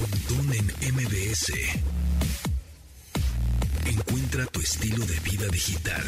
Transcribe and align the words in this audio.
Pontón 0.00 0.48
en 0.54 0.64
MBS. 0.94 1.52
Encuentra 3.84 4.46
tu 4.46 4.60
estilo 4.60 5.04
de 5.04 5.20
vida 5.20 5.46
digital. 5.48 6.02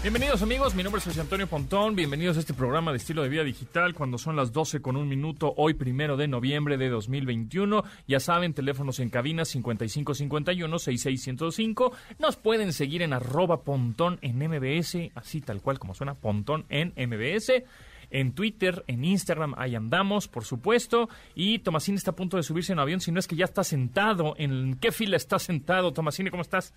Bienvenidos 0.00 0.42
amigos, 0.42 0.76
mi 0.76 0.84
nombre 0.84 1.00
es 1.00 1.04
José 1.04 1.20
Antonio 1.20 1.48
Pontón, 1.48 1.96
bienvenidos 1.96 2.36
a 2.36 2.40
este 2.40 2.54
programa 2.54 2.92
de 2.92 2.98
estilo 2.98 3.24
de 3.24 3.30
vida 3.30 3.42
digital 3.42 3.94
cuando 3.94 4.16
son 4.16 4.36
las 4.36 4.52
12 4.52 4.80
con 4.80 4.96
un 4.96 5.08
minuto, 5.08 5.54
hoy 5.56 5.74
primero 5.74 6.16
de 6.16 6.28
noviembre 6.28 6.76
de 6.76 6.88
2021. 6.88 7.82
Ya 8.06 8.20
saben, 8.20 8.54
teléfonos 8.54 9.00
en 9.00 9.10
cabina 9.10 9.42
5551-6605. 9.42 11.90
Nos 12.20 12.36
pueden 12.36 12.72
seguir 12.72 13.02
en 13.02 13.12
arroba 13.12 13.64
Pontón 13.64 14.20
en 14.22 14.38
MBS, 14.38 15.10
así 15.16 15.40
tal 15.40 15.62
cual 15.62 15.80
como 15.80 15.96
suena, 15.96 16.14
Pontón 16.14 16.64
en 16.68 16.92
MBS. 16.96 17.64
En 18.10 18.32
Twitter, 18.32 18.84
en 18.86 19.04
Instagram, 19.04 19.54
ahí 19.58 19.74
andamos, 19.74 20.28
por 20.28 20.44
supuesto. 20.44 21.08
Y 21.34 21.58
Tomasini 21.58 21.96
está 21.96 22.12
a 22.12 22.16
punto 22.16 22.36
de 22.36 22.42
subirse 22.42 22.72
en 22.72 22.78
un 22.78 22.82
avión, 22.82 23.00
si 23.00 23.12
no 23.12 23.18
es 23.20 23.28
que 23.28 23.36
ya 23.36 23.44
está 23.44 23.64
sentado. 23.64 24.34
¿En 24.38 24.78
qué 24.80 24.92
fila 24.92 25.16
está 25.16 25.38
sentado, 25.38 25.92
Tomasini? 25.92 26.30
¿Cómo 26.30 26.42
estás? 26.42 26.74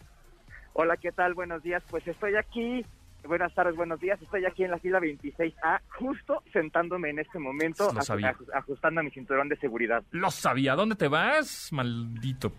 Hola, 0.74 0.98
¿qué 0.98 1.12
tal? 1.12 1.34
Buenos 1.34 1.64
días. 1.64 1.84
Pues 1.90 2.08
estoy 2.08 2.36
aquí 2.36 2.86
Buenas 3.24 3.54
tardes, 3.54 3.76
buenos 3.76 4.00
días. 4.00 4.20
Estoy 4.20 4.46
aquí 4.46 4.64
en 4.64 4.72
la 4.72 4.80
fila 4.80 5.00
26A, 5.00 5.82
justo 6.00 6.42
sentándome 6.52 7.12
en 7.12 7.20
este 7.20 7.38
momento, 7.38 7.94
Lo 7.94 8.02
sabía. 8.02 8.34
aj- 8.34 8.50
ajustando 8.56 9.00
a 9.00 9.04
mi 9.04 9.12
cinturón 9.12 9.48
de 9.48 9.58
seguridad. 9.58 10.02
Lo 10.10 10.32
sabía. 10.32 10.74
¿Dónde 10.74 10.96
te 10.96 11.08
vas? 11.08 11.70
Maldito. 11.72 12.52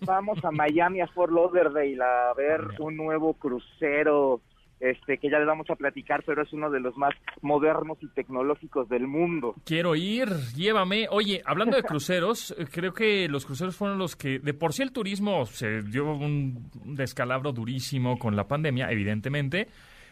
Vamos 0.00 0.42
a 0.46 0.50
Miami, 0.50 1.02
a 1.02 1.08
Fort 1.08 1.30
Lauderdale, 1.30 1.98
a 2.02 2.32
ver 2.34 2.62
un 2.78 2.96
nuevo 2.96 3.34
crucero, 3.34 4.40
este 4.82 5.18
que 5.18 5.30
ya 5.30 5.38
les 5.38 5.46
vamos 5.46 5.70
a 5.70 5.76
platicar, 5.76 6.22
pero 6.26 6.42
es 6.42 6.52
uno 6.52 6.70
de 6.70 6.80
los 6.80 6.96
más 6.96 7.14
modernos 7.40 7.98
y 8.02 8.08
tecnológicos 8.08 8.88
del 8.88 9.06
mundo. 9.06 9.54
Quiero 9.64 9.94
ir, 9.94 10.28
llévame. 10.54 11.06
Oye, 11.10 11.42
hablando 11.46 11.76
de 11.76 11.82
cruceros, 11.84 12.54
creo 12.70 12.92
que 12.92 13.28
los 13.28 13.46
cruceros 13.46 13.76
fueron 13.76 13.98
los 13.98 14.16
que, 14.16 14.38
de 14.38 14.54
por 14.54 14.72
sí 14.72 14.82
el 14.82 14.92
turismo 14.92 15.46
se 15.46 15.82
dio 15.82 16.12
un 16.12 16.32
un 16.84 16.94
descalabro 16.96 17.52
durísimo 17.52 18.18
con 18.18 18.36
la 18.36 18.48
pandemia, 18.48 18.90
evidentemente, 18.90 19.68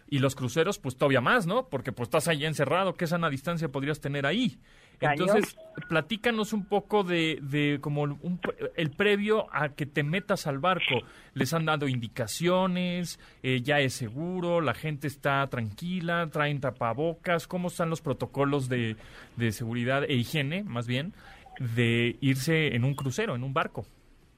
y 0.08 0.18
los 0.18 0.34
cruceros, 0.34 0.78
pues 0.78 0.96
todavía 0.96 1.20
más, 1.20 1.46
¿no? 1.46 1.68
Porque 1.68 1.92
pues 1.92 2.08
estás 2.08 2.28
ahí 2.28 2.44
encerrado, 2.44 2.94
¿qué 2.94 3.06
sana 3.06 3.30
distancia 3.30 3.68
podrías 3.68 4.00
tener 4.00 4.26
ahí? 4.26 4.58
Cañón. 5.00 5.28
Entonces, 5.28 5.56
platícanos 5.88 6.52
un 6.52 6.66
poco 6.66 7.04
de, 7.04 7.38
de 7.40 7.78
como 7.80 8.02
un 8.02 8.40
el 8.76 8.90
previo 8.90 9.46
a 9.50 9.70
que 9.70 9.86
te 9.86 10.02
metas 10.02 10.46
al 10.46 10.58
barco. 10.58 11.00
¿Les 11.32 11.54
han 11.54 11.64
dado 11.64 11.88
indicaciones? 11.88 13.18
Eh, 13.42 13.62
¿Ya 13.62 13.80
es 13.80 13.94
seguro? 13.94 14.60
¿La 14.60 14.74
gente 14.74 15.06
está 15.06 15.46
tranquila? 15.46 16.28
¿Traen 16.30 16.60
tapabocas? 16.60 17.46
¿Cómo 17.46 17.68
están 17.68 17.88
los 17.88 18.02
protocolos 18.02 18.68
de, 18.68 18.96
de 19.36 19.52
seguridad 19.52 20.04
e 20.04 20.14
higiene, 20.14 20.64
más 20.64 20.86
bien, 20.86 21.14
de 21.58 22.16
irse 22.20 22.76
en 22.76 22.84
un 22.84 22.94
crucero, 22.94 23.34
en 23.34 23.42
un 23.42 23.54
barco? 23.54 23.86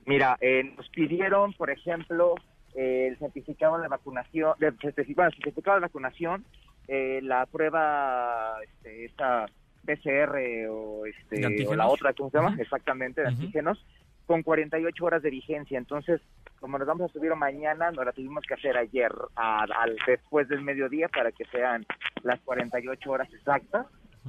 Mira, 0.06 0.36
eh, 0.40 0.62
nos 0.76 0.88
pidieron, 0.90 1.52
por 1.54 1.70
ejemplo, 1.70 2.36
eh, 2.74 3.08
el 3.08 3.18
certificado 3.18 3.78
de 3.78 3.88
vacunación, 3.88 4.54
de, 4.58 4.68
el 4.68 4.78
certificado 4.78 5.76
de 5.76 5.80
vacunación, 5.80 6.44
eh, 6.88 7.20
la 7.22 7.46
prueba, 7.46 8.56
este, 8.62 9.06
esta 9.06 9.46
PCR 9.84 10.68
o, 10.70 11.02
¿De 11.04 11.10
este, 11.10 11.66
o 11.66 11.74
la 11.74 11.88
otra, 11.88 12.12
¿cómo 12.12 12.30
se 12.30 12.38
llama? 12.38 12.56
Exactamente, 12.58 13.20
de 13.22 13.28
Ujú. 13.28 13.36
antígenos, 13.40 13.84
con 14.26 14.42
48 14.42 15.04
horas 15.04 15.22
de 15.22 15.30
vigencia. 15.30 15.78
Entonces, 15.78 16.20
como 16.60 16.78
nos 16.78 16.86
vamos 16.86 17.10
a 17.10 17.12
subir 17.12 17.34
mañana, 17.34 17.90
nos 17.90 18.04
la 18.04 18.12
tuvimos 18.12 18.44
que 18.46 18.54
hacer 18.54 18.76
ayer, 18.76 19.10
a- 19.36 19.64
al 19.64 19.96
después 20.06 20.48
del 20.48 20.62
mediodía, 20.62 21.08
para 21.08 21.32
que 21.32 21.44
sean 21.46 21.84
las 22.22 22.40
48 22.42 23.10
horas 23.10 23.32
exactas. 23.32 23.86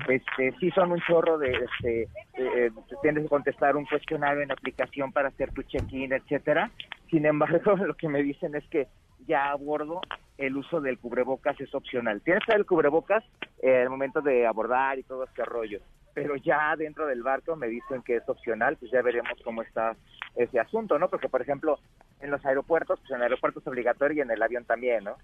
Este, 0.08 0.52
sí 0.60 0.72
son 0.72 0.92
un 0.92 1.00
chorro 1.02 1.38
de, 1.38 1.52
este, 1.52 2.10
eh, 2.34 2.72
tienes 3.04 3.24
que 3.24 3.30
contestar 3.30 3.76
un 3.78 3.86
cuestionario 3.86 4.42
en 4.42 4.52
aplicación 4.52 5.12
para 5.12 5.28
hacer 5.28 5.52
tu 5.52 5.62
check-in, 5.62 6.12
etcétera. 6.14 6.72
Sin 7.12 7.28
embargo, 7.28 7.76
lo 7.88 7.94
que 7.94 8.10
me 8.10 8.24
dicen 8.24 8.56
es 8.56 8.68
que 8.70 8.88
ya 9.26 9.52
a 9.52 9.56
bordo 9.56 10.02
el 10.38 10.56
uso 10.58 10.82
del 10.82 10.98
cubrebocas 10.98 11.60
es 11.62 11.74
opcional. 11.76 12.22
Tienes 12.22 12.44
que 12.44 12.52
usar 12.52 12.60
el 12.60 12.66
cubrebocas 12.66 13.24
eh, 13.62 13.82
al 13.82 13.90
momento 13.90 14.22
de 14.22 14.46
abordar 14.48 14.98
y 15.00 15.04
todo 15.04 15.24
este 15.24 15.46
rollo, 15.46 15.80
pero 16.14 16.36
ya 16.36 16.76
dentro 16.76 17.06
del 17.06 17.22
barco 17.24 17.56
me 17.56 17.68
dicen 17.68 18.02
que 18.04 18.18
es 18.18 18.28
opcional, 18.28 18.78
pues 18.78 18.92
ya 18.92 19.02
veremos 19.02 19.34
cómo 19.44 19.62
está 19.62 19.96
ese 20.36 20.60
asunto, 20.60 20.98
¿no? 20.98 21.08
Porque, 21.10 21.30
por 21.30 21.42
ejemplo, 21.42 21.80
en 22.20 22.32
los 22.32 22.44
aeropuertos, 22.46 23.00
pues 23.00 23.12
en 23.12 23.18
el 23.18 23.24
aeropuerto 23.24 23.60
es 23.60 23.68
obligatorio 23.68 24.18
y 24.18 24.22
en 24.22 24.32
el 24.32 24.42
avión 24.42 24.66
también, 24.66 25.04
¿no? 25.04 25.16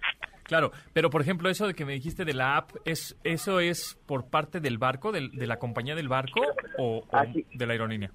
Claro, 0.44 0.72
pero 0.94 1.10
por 1.12 1.22
ejemplo, 1.22 1.50
eso 1.50 1.68
de 1.68 1.74
que 1.76 1.86
me 1.86 1.94
dijiste 1.94 2.26
de 2.26 2.34
la 2.34 2.58
app, 2.58 2.72
¿es, 2.86 3.16
¿eso 3.24 3.60
es 3.60 4.00
por 4.08 4.30
parte 4.30 4.60
del 4.60 4.78
barco, 4.80 5.12
del- 5.12 5.32
de 5.32 5.46
la 5.48 5.58
compañía 5.58 5.94
del 5.96 6.08
barco 6.10 6.42
o, 6.78 7.04
de 7.54 7.66
la 7.68 7.74
aerolínea? 7.74 8.12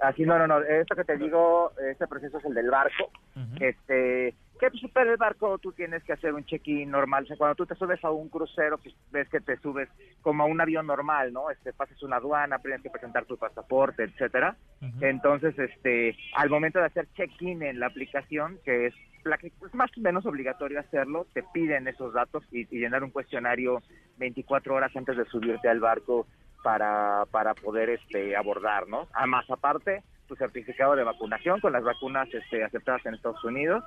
Así, 0.00 0.22
no, 0.22 0.38
no, 0.38 0.46
no, 0.46 0.60
esto 0.62 0.94
que 0.94 1.02
te 1.04 1.16
digo, 1.16 1.72
este 1.90 2.06
proceso 2.06 2.38
es 2.38 2.44
el 2.44 2.54
del 2.54 2.70
barco, 2.70 3.10
este, 3.58 4.34
que 4.58 4.70
pues, 4.70 4.92
para 4.92 5.10
el 5.10 5.16
barco 5.16 5.58
tú 5.58 5.72
tienes 5.72 6.02
que 6.04 6.12
hacer 6.12 6.34
un 6.34 6.44
check-in 6.44 6.90
normal, 6.90 7.24
o 7.24 7.26
sea, 7.26 7.36
cuando 7.36 7.54
tú 7.54 7.66
te 7.66 7.74
subes 7.74 8.02
a 8.04 8.10
un 8.10 8.28
crucero, 8.28 8.78
pues 8.78 8.94
ves 9.10 9.28
que 9.28 9.40
te 9.40 9.56
subes 9.58 9.88
como 10.22 10.42
a 10.42 10.46
un 10.46 10.60
avión 10.60 10.86
normal, 10.86 11.32
¿no? 11.32 11.50
Este, 11.50 11.72
pasas 11.72 12.02
una 12.02 12.16
aduana, 12.16 12.58
tienes 12.58 12.82
que 12.82 12.90
presentar 12.90 13.24
tu 13.24 13.36
pasaporte, 13.36 14.04
etcétera. 14.04 14.56
Entonces, 15.00 15.58
este, 15.58 16.16
al 16.34 16.50
momento 16.50 16.78
de 16.78 16.86
hacer 16.86 17.08
check-in 17.14 17.62
en 17.62 17.80
la 17.80 17.86
aplicación, 17.86 18.58
que 18.64 18.86
es 18.86 18.94
la 19.24 19.38
que 19.38 19.48
es 19.48 19.74
más 19.74 19.90
o 19.96 20.00
menos 20.00 20.24
obligatorio 20.26 20.80
hacerlo, 20.80 21.26
te 21.32 21.42
piden 21.52 21.88
esos 21.88 22.12
datos 22.14 22.44
y, 22.52 22.60
y 22.74 22.80
llenar 22.80 23.02
un 23.04 23.10
cuestionario 23.10 23.82
24 24.18 24.74
horas 24.74 24.94
antes 24.96 25.16
de 25.16 25.24
subirte 25.26 25.68
al 25.68 25.80
barco 25.80 26.26
para, 26.62 27.24
para 27.30 27.54
poder 27.54 27.90
este, 27.90 28.36
abordar, 28.36 28.88
¿no? 28.88 29.08
A 29.12 29.26
más 29.26 29.48
aparte, 29.50 30.02
tu 30.26 30.36
certificado 30.36 30.94
de 30.96 31.04
vacunación 31.04 31.60
con 31.60 31.72
las 31.72 31.82
vacunas 31.82 32.28
este, 32.32 32.64
aceptadas 32.64 33.04
en 33.06 33.14
Estados 33.14 33.42
Unidos 33.44 33.82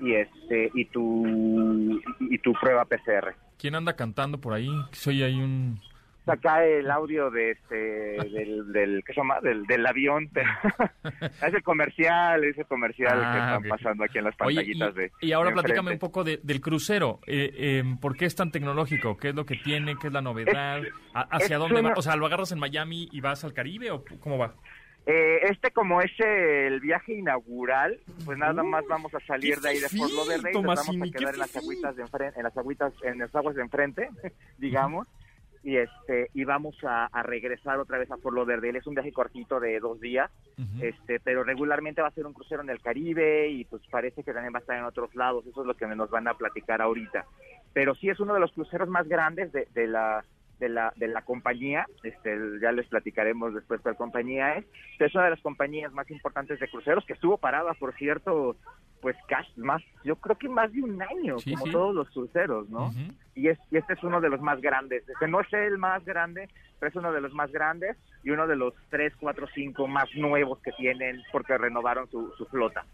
y 0.00 0.14
este 0.14 0.70
y 0.74 0.84
tu 0.86 2.00
y, 2.20 2.38
tu 2.38 2.52
prueba 2.54 2.84
PCR. 2.84 3.34
¿Quién 3.58 3.74
anda 3.74 3.94
cantando 3.96 4.38
por 4.40 4.52
ahí? 4.54 4.68
Soy 4.92 5.22
ahí 5.22 5.40
un... 5.40 5.80
Acá 6.26 6.64
el 6.64 6.90
audio 6.90 7.30
de 7.30 7.50
este 7.50 7.74
del, 7.76 8.72
del 8.72 9.04
¿qué 9.06 9.12
se 9.12 9.20
llama? 9.20 9.40
del, 9.42 9.64
del 9.66 9.86
avión, 9.86 10.30
pero 10.32 10.48
ese 11.46 11.60
comercial, 11.62 12.42
ese 12.44 12.64
comercial 12.64 13.18
que 13.18 13.24
Ah, 13.26 13.56
están 13.56 13.68
pasando 13.68 14.04
aquí 14.04 14.18
en 14.18 14.24
las 14.24 14.34
Oye, 14.40 14.56
pantallitas 14.56 14.94
y, 14.94 14.98
de 15.00 15.12
y 15.20 15.32
ahora 15.32 15.50
de 15.50 15.56
platícame 15.56 15.92
un 15.92 15.98
poco 15.98 16.24
de- 16.24 16.40
del 16.42 16.62
crucero. 16.62 17.20
Eh, 17.26 17.50
eh, 17.54 17.84
¿Por 18.00 18.16
qué 18.16 18.24
es 18.24 18.34
tan 18.34 18.50
tecnológico? 18.50 19.18
¿Qué 19.18 19.28
es 19.28 19.34
lo 19.34 19.44
que 19.44 19.56
tiene? 19.56 19.96
¿Qué 20.00 20.06
es 20.06 20.12
la 20.14 20.22
novedad? 20.22 20.80
¿A- 21.12 21.28
¿Hacia 21.36 21.56
es 21.56 21.60
dónde 21.60 21.80
una- 21.80 21.90
va? 21.90 21.94
O 21.98 22.02
sea, 22.02 22.16
¿lo 22.16 22.24
agarras 22.24 22.52
en 22.52 22.58
Miami 22.58 23.06
y 23.12 23.20
vas 23.20 23.44
al 23.44 23.52
Caribe 23.52 23.90
o 23.90 24.02
cómo 24.20 24.38
va? 24.38 24.54
Eh, 25.06 25.40
este 25.50 25.70
como 25.70 26.00
es 26.00 26.12
el 26.18 26.80
viaje 26.80 27.12
inaugural, 27.12 28.00
pues 28.24 28.38
nada 28.38 28.62
más 28.62 28.84
vamos 28.88 29.14
a 29.14 29.20
salir 29.20 29.60
de 29.60 29.68
ahí 29.68 29.78
de 29.78 29.88
Fort 29.90 30.12
Lauderdale, 30.12 30.62
nos 30.62 30.86
vamos 30.86 31.08
a 31.08 31.18
quedar 31.18 31.34
en 31.34 31.40
las 31.40 31.56
agüitas 31.56 31.96
de 31.96 32.02
enfrente, 32.02 32.38
en 32.38 32.42
las 32.42 32.56
agüitas, 32.56 32.92
en 33.02 33.18
las 33.18 33.34
aguas 33.34 33.54
de 33.54 33.62
enfrente, 33.62 34.08
digamos, 34.58 35.06
y 35.62 35.76
este 35.76 36.30
y 36.32 36.44
vamos 36.44 36.76
a, 36.84 37.04
a 37.06 37.22
regresar 37.22 37.78
otra 37.80 37.98
vez 37.98 38.10
a 38.10 38.16
Fort 38.16 38.34
Lauderdale. 38.34 38.78
Es 38.78 38.86
un 38.86 38.94
viaje 38.94 39.12
cortito 39.12 39.60
de 39.60 39.78
dos 39.78 40.00
días, 40.00 40.30
este, 40.80 41.20
pero 41.20 41.44
regularmente 41.44 42.00
va 42.00 42.08
a 42.08 42.12
ser 42.12 42.24
un 42.24 42.32
crucero 42.32 42.62
en 42.62 42.70
el 42.70 42.80
Caribe 42.80 43.48
y 43.48 43.64
pues 43.66 43.82
parece 43.90 44.22
que 44.22 44.32
también 44.32 44.54
va 44.54 44.58
a 44.58 44.62
estar 44.62 44.78
en 44.78 44.84
otros 44.84 45.14
lados. 45.14 45.46
Eso 45.46 45.60
es 45.60 45.66
lo 45.66 45.74
que 45.74 45.86
nos 45.86 46.08
van 46.08 46.28
a 46.28 46.34
platicar 46.34 46.80
ahorita. 46.80 47.26
Pero 47.74 47.94
sí 47.94 48.08
es 48.08 48.20
uno 48.20 48.32
de 48.32 48.40
los 48.40 48.52
cruceros 48.52 48.88
más 48.88 49.06
grandes 49.06 49.52
de, 49.52 49.68
de 49.74 49.86
la 49.86 50.24
de 50.58 50.68
la 50.68 50.92
de 50.96 51.08
la 51.08 51.22
compañía. 51.22 51.86
Este, 52.02 52.36
ya 52.60 52.72
les 52.72 52.86
platicaremos 52.86 53.54
después 53.54 53.80
cuál 53.80 53.96
compañía 53.96 54.54
es. 54.56 54.64
Es 54.98 55.14
una 55.14 55.24
de 55.24 55.30
las 55.30 55.40
compañías 55.40 55.92
más 55.92 56.10
importantes 56.10 56.60
de 56.60 56.68
cruceros 56.68 57.04
que 57.04 57.12
estuvo 57.14 57.36
parada, 57.38 57.74
por 57.74 57.94
cierto, 57.94 58.56
pues 59.00 59.16
casi 59.28 59.60
más, 59.60 59.82
yo 60.02 60.16
creo 60.16 60.36
que 60.38 60.48
más 60.48 60.72
de 60.72 60.82
un 60.82 61.02
año, 61.02 61.38
Sí, 61.38 61.52
como 61.52 61.66
sí. 61.66 61.72
todos 61.72 61.94
los 61.94 62.08
cruceros, 62.10 62.68
¿no? 62.70 62.90
Y, 63.34 63.48
es, 63.48 63.58
y 63.70 63.76
este 63.76 63.92
es 63.92 64.02
uno 64.02 64.20
de 64.20 64.30
los 64.30 64.40
más 64.40 64.60
grandes. 64.62 65.06
Este 65.06 65.28
no 65.28 65.40
es 65.40 65.52
el 65.52 65.76
más 65.76 66.02
grande, 66.04 66.48
pero 66.78 66.88
es 66.88 66.96
uno 66.96 67.12
de 67.12 67.20
los 67.20 67.32
más 67.34 67.52
grandes 67.52 67.98
y 68.22 68.30
uno 68.30 68.46
de 68.46 68.56
los 68.56 68.72
tres, 68.88 69.12
cuatro, 69.20 69.46
cinco 69.54 69.86
más 69.86 70.08
nuevos 70.14 70.58
que 70.60 70.72
tienen 70.72 71.20
porque 71.32 71.58
renovaron 71.58 72.08
su, 72.10 72.32
su 72.38 72.46
flota. 72.46 72.86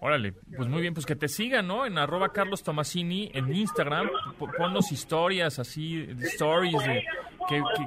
Órale, 0.00 0.32
pues 0.56 0.68
muy 0.68 0.82
bien, 0.82 0.92
pues 0.92 1.06
que 1.06 1.16
te 1.16 1.28
sigan, 1.28 1.66
¿no? 1.66 1.86
En 1.86 1.96
arroba 1.98 2.32
Carlos 2.32 2.62
Tomasini 2.62 3.30
en 3.32 3.54
Instagram, 3.54 4.08
ponnos 4.56 4.92
historias 4.92 5.58
así, 5.58 6.06
stories 6.20 6.84
de 6.84 7.04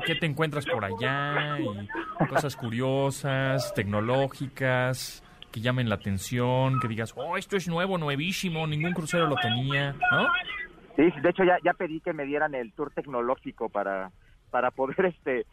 qué, 0.06 0.16
te 0.16 0.26
encuentras 0.26 0.66
por 0.66 0.84
allá 0.84 1.60
y 1.60 2.26
cosas 2.28 2.56
curiosas, 2.56 3.74
tecnológicas, 3.74 5.24
que 5.52 5.62
llamen 5.62 5.90
la 5.90 5.96
atención, 5.96 6.80
que 6.80 6.88
digas, 6.88 7.14
oh, 7.16 7.38
esto 7.38 7.56
es 7.56 7.68
nuevo, 7.68 7.98
nuevísimo, 7.98 8.66
ningún 8.68 8.94
crucero 8.94 9.28
lo 9.28 9.36
tenía, 9.36 9.94
¿no? 10.12 10.28
Sí, 10.96 11.12
de 11.22 11.30
hecho 11.30 11.44
ya, 11.44 11.74
pedí 11.74 12.00
que 12.00 12.14
me 12.14 12.26
dieran 12.26 12.56
el 12.56 12.74
tour 12.74 12.92
tecnológico 12.92 13.70
para, 13.70 14.12
para 14.50 14.72
poder 14.72 15.06
este 15.18 15.46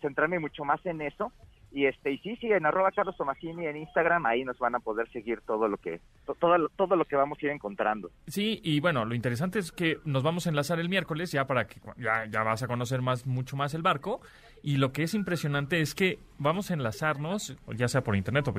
centrarme 0.00 0.40
mucho 0.40 0.64
más 0.64 0.84
en 0.84 1.00
eso 1.02 1.32
Y 1.76 1.86
este 1.86 2.12
y 2.12 2.18
sí, 2.18 2.36
sí, 2.36 2.46
en 2.52 2.64
arroba 2.66 2.92
Carlos 2.92 3.16
Tomasini 3.16 3.66
en 3.66 3.76
Instagram, 3.78 4.24
ahí 4.26 4.44
nos 4.44 4.56
van 4.60 4.76
a 4.76 4.78
poder 4.78 5.10
seguir 5.10 5.40
todo 5.40 5.66
lo 5.66 5.76
que 5.76 6.00
todo, 6.38 6.68
todo 6.76 6.94
lo 6.94 7.04
que 7.04 7.16
vamos 7.16 7.36
a 7.42 7.46
ir 7.46 7.50
encontrando. 7.50 8.12
Sí, 8.28 8.60
y 8.62 8.78
bueno, 8.78 9.04
lo 9.04 9.12
interesante 9.14 9.58
es 9.58 9.72
que 9.72 9.98
nos 10.04 10.22
vamos 10.22 10.46
a 10.46 10.50
enlazar 10.50 10.78
el 10.78 10.88
miércoles 10.88 11.32
ya 11.32 11.46
para 11.48 11.66
que 11.66 11.80
ya, 11.96 12.26
ya 12.30 12.44
vas 12.44 12.62
a 12.62 12.68
conocer 12.68 13.02
más 13.02 13.26
mucho 13.26 13.56
más 13.56 13.74
el 13.74 13.82
barco 13.82 14.20
y 14.62 14.76
lo 14.76 14.92
que 14.92 15.02
es 15.02 15.14
impresionante 15.14 15.80
es 15.80 15.96
que 15.96 16.20
vamos 16.38 16.70
a 16.70 16.74
enlazarnos, 16.74 17.56
ya 17.74 17.88
sea 17.88 18.02
por 18.04 18.14
internet 18.14 18.46
o 18.46 18.54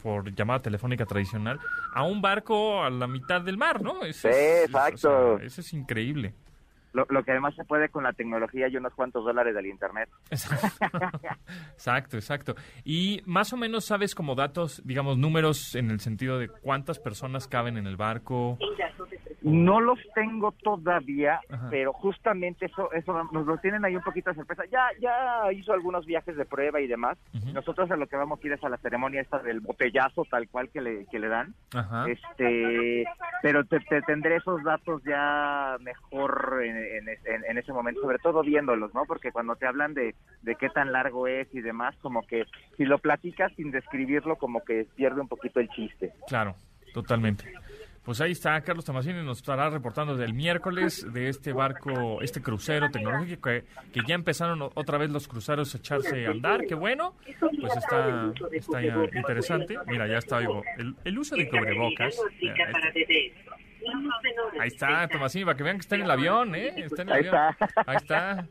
por 0.00 0.32
llamada 0.34 0.60
telefónica 0.60 1.06
tradicional, 1.06 1.58
a 1.92 2.04
un 2.04 2.22
barco 2.22 2.84
a 2.84 2.88
la 2.90 3.08
mitad 3.08 3.40
del 3.40 3.58
mar, 3.58 3.82
¿no? 3.82 3.94
Sí, 4.12 4.28
es- 4.28 4.64
exacto. 4.66 5.34
o 5.34 5.38
sea, 5.38 5.46
eso 5.46 5.60
es 5.60 5.72
increíble. 5.72 6.34
Lo, 6.92 7.06
lo 7.08 7.22
que 7.22 7.30
además 7.30 7.54
se 7.54 7.64
puede 7.64 7.88
con 7.88 8.02
la 8.02 8.12
tecnología 8.12 8.68
y 8.68 8.76
unos 8.76 8.94
cuantos 8.94 9.24
dólares 9.24 9.54
del 9.54 9.66
internet. 9.66 10.08
Exacto, 10.30 12.16
exacto. 12.16 12.54
Y 12.84 13.22
más 13.26 13.52
o 13.52 13.56
menos 13.56 13.84
sabes 13.84 14.14
como 14.14 14.34
datos, 14.34 14.82
digamos, 14.84 15.18
números 15.18 15.74
en 15.74 15.90
el 15.90 16.00
sentido 16.00 16.38
de 16.38 16.48
cuántas 16.48 16.98
personas 16.98 17.48
caben 17.48 17.76
en 17.76 17.86
el 17.86 17.96
barco. 17.96 18.58
No 19.42 19.80
los 19.80 19.98
tengo 20.14 20.52
todavía, 20.52 21.40
Ajá. 21.48 21.68
pero 21.70 21.92
justamente 21.94 22.66
eso 22.66 22.92
eso 22.92 23.24
nos 23.32 23.46
lo 23.46 23.56
tienen 23.58 23.84
ahí 23.84 23.96
un 23.96 24.02
poquito 24.02 24.30
de 24.30 24.36
sorpresa. 24.36 24.64
Ya 24.70 24.88
ya 25.00 25.50
hizo 25.52 25.72
algunos 25.72 26.04
viajes 26.04 26.36
de 26.36 26.44
prueba 26.44 26.80
y 26.80 26.86
demás. 26.86 27.16
Nosotros 27.54 27.90
a 27.90 27.96
lo 27.96 28.06
que 28.06 28.16
vamos 28.16 28.38
a 28.42 28.46
ir 28.46 28.52
es 28.52 28.62
a 28.62 28.68
la 28.68 28.76
ceremonia 28.78 29.22
esta 29.22 29.38
del 29.38 29.60
botellazo 29.60 30.24
tal 30.30 30.48
cual 30.48 30.68
que 30.68 30.82
le, 30.82 31.06
que 31.06 31.18
le 31.18 31.28
dan. 31.28 31.54
Ajá. 31.74 32.06
Este, 32.08 33.04
pero 33.42 33.64
te, 33.64 33.80
te 33.80 34.02
tendré 34.02 34.36
esos 34.36 34.62
datos 34.62 35.02
ya 35.04 35.76
mejor 35.80 36.60
en, 36.62 36.76
en, 36.80 37.58
ese 37.58 37.72
momento, 37.72 38.00
sobre 38.00 38.18
todo 38.18 38.42
viéndolos, 38.42 38.94
¿no? 38.94 39.04
Porque 39.06 39.32
cuando 39.32 39.56
te 39.56 39.66
hablan 39.66 39.94
de, 39.94 40.14
de 40.42 40.54
qué 40.56 40.68
tan 40.68 40.92
largo 40.92 41.26
es 41.26 41.52
y 41.54 41.60
demás, 41.60 41.96
como 42.00 42.26
que 42.26 42.44
si 42.76 42.84
lo 42.84 42.98
platicas 42.98 43.52
sin 43.56 43.70
describirlo, 43.70 44.36
como 44.36 44.64
que 44.64 44.86
pierde 44.96 45.20
un 45.20 45.28
poquito 45.28 45.60
el 45.60 45.68
chiste. 45.68 46.12
Claro, 46.28 46.54
totalmente. 46.92 47.44
Pues 48.04 48.20
ahí 48.22 48.32
está, 48.32 48.58
Carlos 48.62 48.84
Tomasini 48.86 49.22
nos 49.22 49.38
estará 49.38 49.68
reportando 49.68 50.16
del 50.16 50.32
miércoles 50.32 51.06
de 51.12 51.28
este 51.28 51.52
barco, 51.52 52.22
este 52.22 52.40
crucero 52.40 52.90
tecnológico 52.90 53.50
que, 53.50 53.64
ya 54.06 54.14
empezaron 54.14 54.62
otra 54.62 54.96
vez 54.96 55.10
los 55.10 55.28
cruceros 55.28 55.74
a 55.74 55.78
echarse 55.78 56.26
a 56.26 56.30
andar, 56.30 56.64
qué 56.66 56.74
bueno, 56.74 57.14
pues 57.38 57.76
está, 57.76 58.32
ya 58.80 58.96
interesante. 59.14 59.76
Mira, 59.86 60.06
ya 60.08 60.16
está 60.16 60.38
el, 60.38 60.96
el 61.04 61.18
uso 61.18 61.36
de 61.36 61.48
cubrebocas. 61.48 62.16
Está. 62.40 62.80
Ahí 64.60 64.68
está, 64.68 65.08
Tomasini, 65.08 65.44
para 65.44 65.56
que 65.56 65.62
vean 65.62 65.76
que 65.76 65.80
está 65.82 65.94
en 65.96 66.02
el 66.02 66.10
avión, 66.10 66.54
¿eh? 66.54 66.72
Está 66.76 67.02
en 67.02 67.08
el 67.08 67.14
Ahí 67.14 67.26
avión. 67.28 67.34
está. 67.58 67.82
Ahí 67.86 67.96
está. 67.96 68.46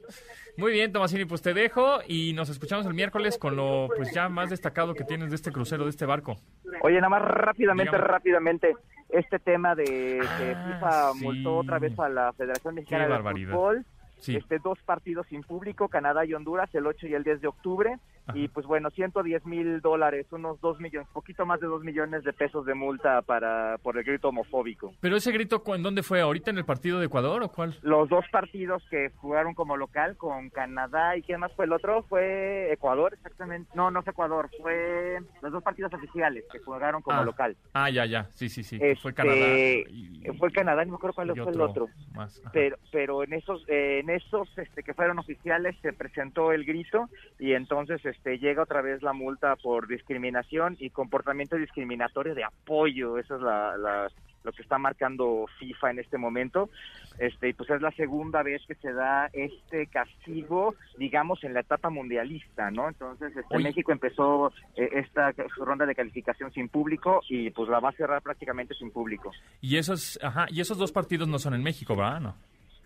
Muy 0.57 0.71
bien, 0.73 0.91
Tomasini, 0.91 1.25
pues 1.25 1.41
te 1.41 1.53
dejo 1.53 1.99
y 2.07 2.33
nos 2.33 2.49
escuchamos 2.49 2.85
el 2.85 2.93
miércoles 2.93 3.37
con 3.37 3.55
lo 3.55 3.87
pues 3.95 4.13
ya 4.13 4.27
más 4.29 4.49
destacado 4.49 4.93
que 4.93 5.03
tienes 5.05 5.29
de 5.29 5.35
este 5.35 5.51
crucero, 5.51 5.85
de 5.85 5.89
este 5.91 6.05
barco. 6.05 6.37
Oye, 6.81 6.95
nada 6.95 7.09
más 7.09 7.21
rápidamente, 7.21 7.91
Dígame. 7.91 8.07
rápidamente, 8.07 8.75
este 9.09 9.39
tema 9.39 9.75
de 9.75 9.85
que 9.85 10.53
Ah, 10.55 10.73
FIFA 10.75 11.11
sí. 11.13 11.23
multó 11.23 11.57
otra 11.57 11.79
vez 11.79 11.97
a 11.99 12.09
la 12.09 12.33
Federación 12.33 12.75
Mexicana 12.75 13.03
Qué 13.03 13.07
de 13.07 13.13
barbaridad. 13.13 13.53
Fútbol, 13.53 13.85
Sí. 14.17 14.35
este 14.35 14.59
dos 14.59 14.77
partidos 14.83 15.27
sin 15.27 15.43
público, 15.43 15.87
Canadá 15.87 16.25
y 16.25 16.33
Honduras, 16.33 16.69
el 16.75 16.85
8 16.87 17.07
y 17.07 17.13
el 17.13 17.23
10 17.23 17.39
de 17.39 17.47
octubre, 17.47 17.95
y 18.35 18.47
pues 18.47 18.65
bueno, 18.65 18.89
110 18.89 19.45
mil 19.45 19.81
dólares, 19.81 20.27
unos 20.31 20.59
2 20.61 20.79
millones, 20.79 21.07
poquito 21.13 21.45
más 21.45 21.59
de 21.59 21.67
2 21.67 21.83
millones 21.83 22.23
de 22.23 22.33
pesos 22.33 22.65
de 22.65 22.73
multa 22.73 23.21
para 23.21 23.77
por 23.83 23.97
el 23.97 24.03
grito 24.03 24.29
homofóbico. 24.29 24.93
Pero 24.99 25.15
ese 25.17 25.31
grito, 25.31 25.63
¿cu- 25.63 25.75
¿en 25.75 25.83
dónde 25.83 26.03
fue? 26.03 26.21
¿Ahorita 26.21 26.51
en 26.51 26.57
el 26.57 26.65
partido 26.65 26.99
de 26.99 27.05
Ecuador 27.07 27.43
o 27.43 27.49
cuál? 27.49 27.75
Los 27.81 28.09
dos 28.09 28.25
partidos 28.31 28.83
que 28.89 29.09
jugaron 29.17 29.53
como 29.53 29.77
local 29.77 30.17
con 30.17 30.49
Canadá 30.49 31.15
y 31.17 31.21
quién 31.21 31.39
más 31.39 31.51
fue 31.53 31.65
el 31.65 31.73
otro 31.73 32.03
fue 32.03 32.71
Ecuador, 32.73 33.13
exactamente. 33.13 33.69
No, 33.75 33.91
no 33.91 34.01
fue 34.03 34.11
Ecuador, 34.11 34.49
fue 34.61 35.19
los 35.41 35.51
dos 35.51 35.63
partidos 35.63 35.93
oficiales 35.93 36.43
que 36.51 36.59
jugaron 36.59 37.01
como 37.01 37.19
Ah, 37.19 37.23
local. 37.23 37.55
Ah, 37.73 37.89
ya, 37.89 38.05
ya. 38.05 38.25
Sí, 38.31 38.49
sí, 38.49 38.63
sí. 38.63 38.77
Este, 38.81 38.95
Fue 39.01 39.13
Canadá. 39.13 39.37
y- 39.37 40.21
Fue 40.37 40.51
Canadá, 40.51 40.83
no 40.85 40.91
me 40.91 40.95
acuerdo 40.97 41.13
cuál 41.15 41.33
fue 41.35 41.51
el 41.51 41.61
otro. 41.61 41.87
más. 42.13 42.41
Pero, 42.53 42.77
pero 42.91 43.23
en 43.23 43.33
esos, 43.33 43.63
eh, 43.67 43.99
en 44.01 44.09
esos 44.09 44.49
este, 44.57 44.83
que 44.83 44.93
fueron 44.93 45.19
oficiales 45.19 45.75
se 45.81 45.93
presentó 45.93 46.51
el 46.51 46.65
grito 46.65 47.09
y 47.39 47.53
entonces 47.53 48.03
este, 48.05 48.18
llega 48.25 48.63
otra 48.63 48.81
vez 48.81 49.01
la 49.01 49.13
multa 49.13 49.55
por 49.55 49.87
discriminación 49.87 50.75
y 50.79 50.89
comportamiento 50.89 51.55
discriminatorio 51.55 52.35
de 52.35 52.43
apoyo. 52.43 53.17
Eso 53.17 53.35
es 53.35 53.41
la, 53.41 53.77
la- 53.77 54.07
lo 54.43 54.53
que 54.53 54.61
está 54.61 54.77
marcando 54.77 55.45
FIFA 55.59 55.91
en 55.91 55.99
este 55.99 56.17
momento. 56.17 56.69
Este, 57.17 57.49
y 57.49 57.53
pues 57.53 57.69
es 57.71 57.81
la 57.81 57.91
segunda 57.91 58.41
vez 58.41 58.61
que 58.65 58.75
se 58.75 58.93
da 58.93 59.29
este 59.33 59.87
castigo, 59.87 60.75
digamos, 60.97 61.43
en 61.43 61.53
la 61.53 61.59
etapa 61.59 61.89
mundialista, 61.89 62.71
¿no? 62.71 62.87
Entonces, 62.87 63.35
este. 63.35 63.59
México 63.59 63.91
empezó 63.91 64.53
eh, 64.77 64.89
esta 64.93 65.33
ronda 65.57 65.85
de 65.85 65.93
calificación 65.93 66.53
sin 66.53 66.69
público 66.69 67.19
y 67.27 67.49
pues 67.49 67.67
la 67.69 67.81
va 67.81 67.89
a 67.89 67.93
cerrar 67.93 68.21
prácticamente 68.21 68.73
sin 68.75 68.91
público. 68.91 69.31
Y 69.59 69.75
esos, 69.75 70.17
ajá, 70.23 70.45
y 70.49 70.61
esos 70.61 70.77
dos 70.77 70.93
partidos 70.93 71.27
no 71.27 71.37
son 71.37 71.53
en 71.53 71.61
México, 71.63 71.95
¿verdad? 71.97 72.21
No. 72.21 72.35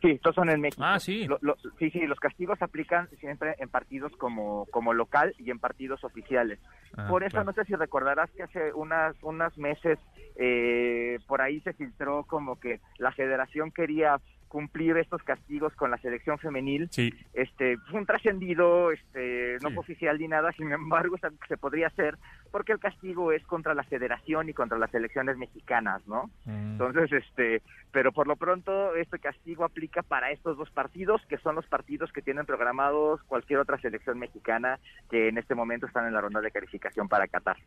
Sí, 0.04 0.20
todos 0.22 0.36
son 0.36 0.50
en 0.50 0.60
México. 0.60 0.84
Ah, 0.86 1.00
sí. 1.00 1.26
Lo- 1.26 1.38
lo- 1.42 1.56
sí, 1.80 1.90
sí, 1.90 2.02
los 2.02 2.20
castigos 2.20 2.60
se 2.60 2.66
aplican 2.66 3.08
siempre 3.22 3.56
en 3.58 3.70
partidos 3.70 4.12
como, 4.18 4.66
como 4.66 4.94
local 4.94 5.34
y 5.40 5.50
en 5.50 5.60
partidos 5.60 6.04
oficiales. 6.04 6.60
Ah, 6.98 7.08
por 7.08 7.24
eso, 7.24 7.32
claro. 7.32 7.46
no 7.46 7.54
sé 7.54 7.64
si 7.64 7.74
recordarás 7.74 8.30
que 8.32 8.44
hace 8.44 8.74
unas, 8.74 9.16
unos 9.24 9.58
meses 9.58 9.98
eh, 10.36 11.20
por 11.26 11.42
ahí 11.42 11.62
se 11.62 11.72
filtró 11.74 12.26
como 12.26 12.60
que 12.60 12.82
la 12.98 13.14
federación 13.14 13.72
quería 13.72 14.20
cumplir 14.54 14.96
estos 14.98 15.24
castigos 15.24 15.74
con 15.74 15.90
la 15.90 15.98
selección 15.98 16.38
femenil. 16.38 16.88
Sí. 16.92 17.12
Este, 17.34 17.76
fue 17.90 18.00
un 18.00 18.06
trascendido, 18.06 18.92
este, 18.92 19.58
no 19.64 19.70
Sí. 19.70 19.74
fue 19.74 19.82
oficial 19.82 20.20
ni 20.20 20.28
nada, 20.28 20.52
sin 20.52 20.72
embargo, 20.72 21.16
es 21.16 21.24
algo 21.24 21.40
que 21.40 21.48
se 21.48 21.58
podría 21.58 21.88
hacer 21.88 22.20
porque 22.52 22.72
el 22.72 22.78
castigo 22.80 23.32
es 23.32 23.44
contra 23.48 23.74
la 23.74 23.82
federación 23.84 24.48
y 24.48 24.54
contra 24.54 24.78
las 24.78 24.92
selecciones 24.92 25.38
mexicanas, 25.38 26.06
¿no? 26.08 26.30
Mm. 26.46 26.74
Entonces, 26.74 27.12
este, 27.12 27.64
pero 27.92 28.12
por 28.12 28.28
lo 28.28 28.36
pronto 28.36 28.96
este 28.96 29.18
castigo 29.18 29.66
aplica 29.66 30.04
para 30.04 30.30
estos 30.30 30.56
dos 30.56 30.70
partidos, 30.70 31.20
que 31.28 31.40
son 31.40 31.56
los 31.56 31.66
partidos 31.66 32.12
que 32.12 32.22
tienen 32.22 32.46
programados 32.46 33.24
cualquier 33.24 33.58
otra 33.58 33.80
selección 33.80 34.20
mexicana 34.20 34.80
que 35.10 35.30
en 35.30 35.40
este 35.40 35.56
momento 35.56 35.88
están 35.88 36.06
en 36.06 36.14
la 36.14 36.22
ronda 36.22 36.42
de 36.42 36.52
calificación 36.52 37.10
para 37.10 37.28
Qatar. 37.28 37.58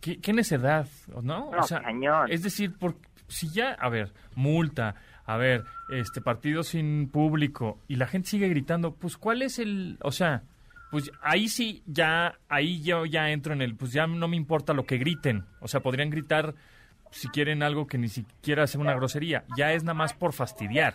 ¿Qué, 0.00 0.20
qué 0.20 0.32
necedad, 0.32 0.86
no? 1.24 1.50
No, 1.50 1.66
cañón. 1.82 2.30
es 2.30 2.44
decir, 2.44 2.78
por, 2.78 2.94
si 3.26 3.52
ya, 3.52 3.72
a 3.72 3.88
ver, 3.88 4.12
multa, 4.36 4.94
a 5.28 5.36
ver, 5.36 5.64
este 5.90 6.20
partido 6.22 6.62
sin 6.62 7.10
público 7.10 7.78
y 7.86 7.96
la 7.96 8.06
gente 8.06 8.30
sigue 8.30 8.48
gritando, 8.48 8.94
pues 8.94 9.16
¿cuál 9.18 9.42
es 9.42 9.58
el, 9.58 9.98
o 10.02 10.10
sea, 10.10 10.42
pues 10.90 11.10
ahí 11.20 11.48
sí 11.48 11.82
ya, 11.86 12.38
ahí 12.48 12.82
yo 12.82 13.04
ya 13.04 13.30
entro 13.30 13.52
en 13.52 13.60
el, 13.60 13.76
pues 13.76 13.92
ya 13.92 14.06
no 14.06 14.26
me 14.26 14.36
importa 14.38 14.72
lo 14.72 14.84
que 14.86 14.96
griten, 14.96 15.44
o 15.60 15.68
sea, 15.68 15.80
podrían 15.80 16.08
gritar 16.08 16.54
si 17.10 17.28
quieren 17.28 17.62
algo 17.62 17.86
que 17.86 17.98
ni 17.98 18.08
siquiera 18.08 18.66
sea 18.66 18.80
una 18.80 18.94
grosería, 18.94 19.44
ya 19.56 19.72
es 19.74 19.84
nada 19.84 19.94
más 19.94 20.14
por 20.14 20.32
fastidiar. 20.32 20.94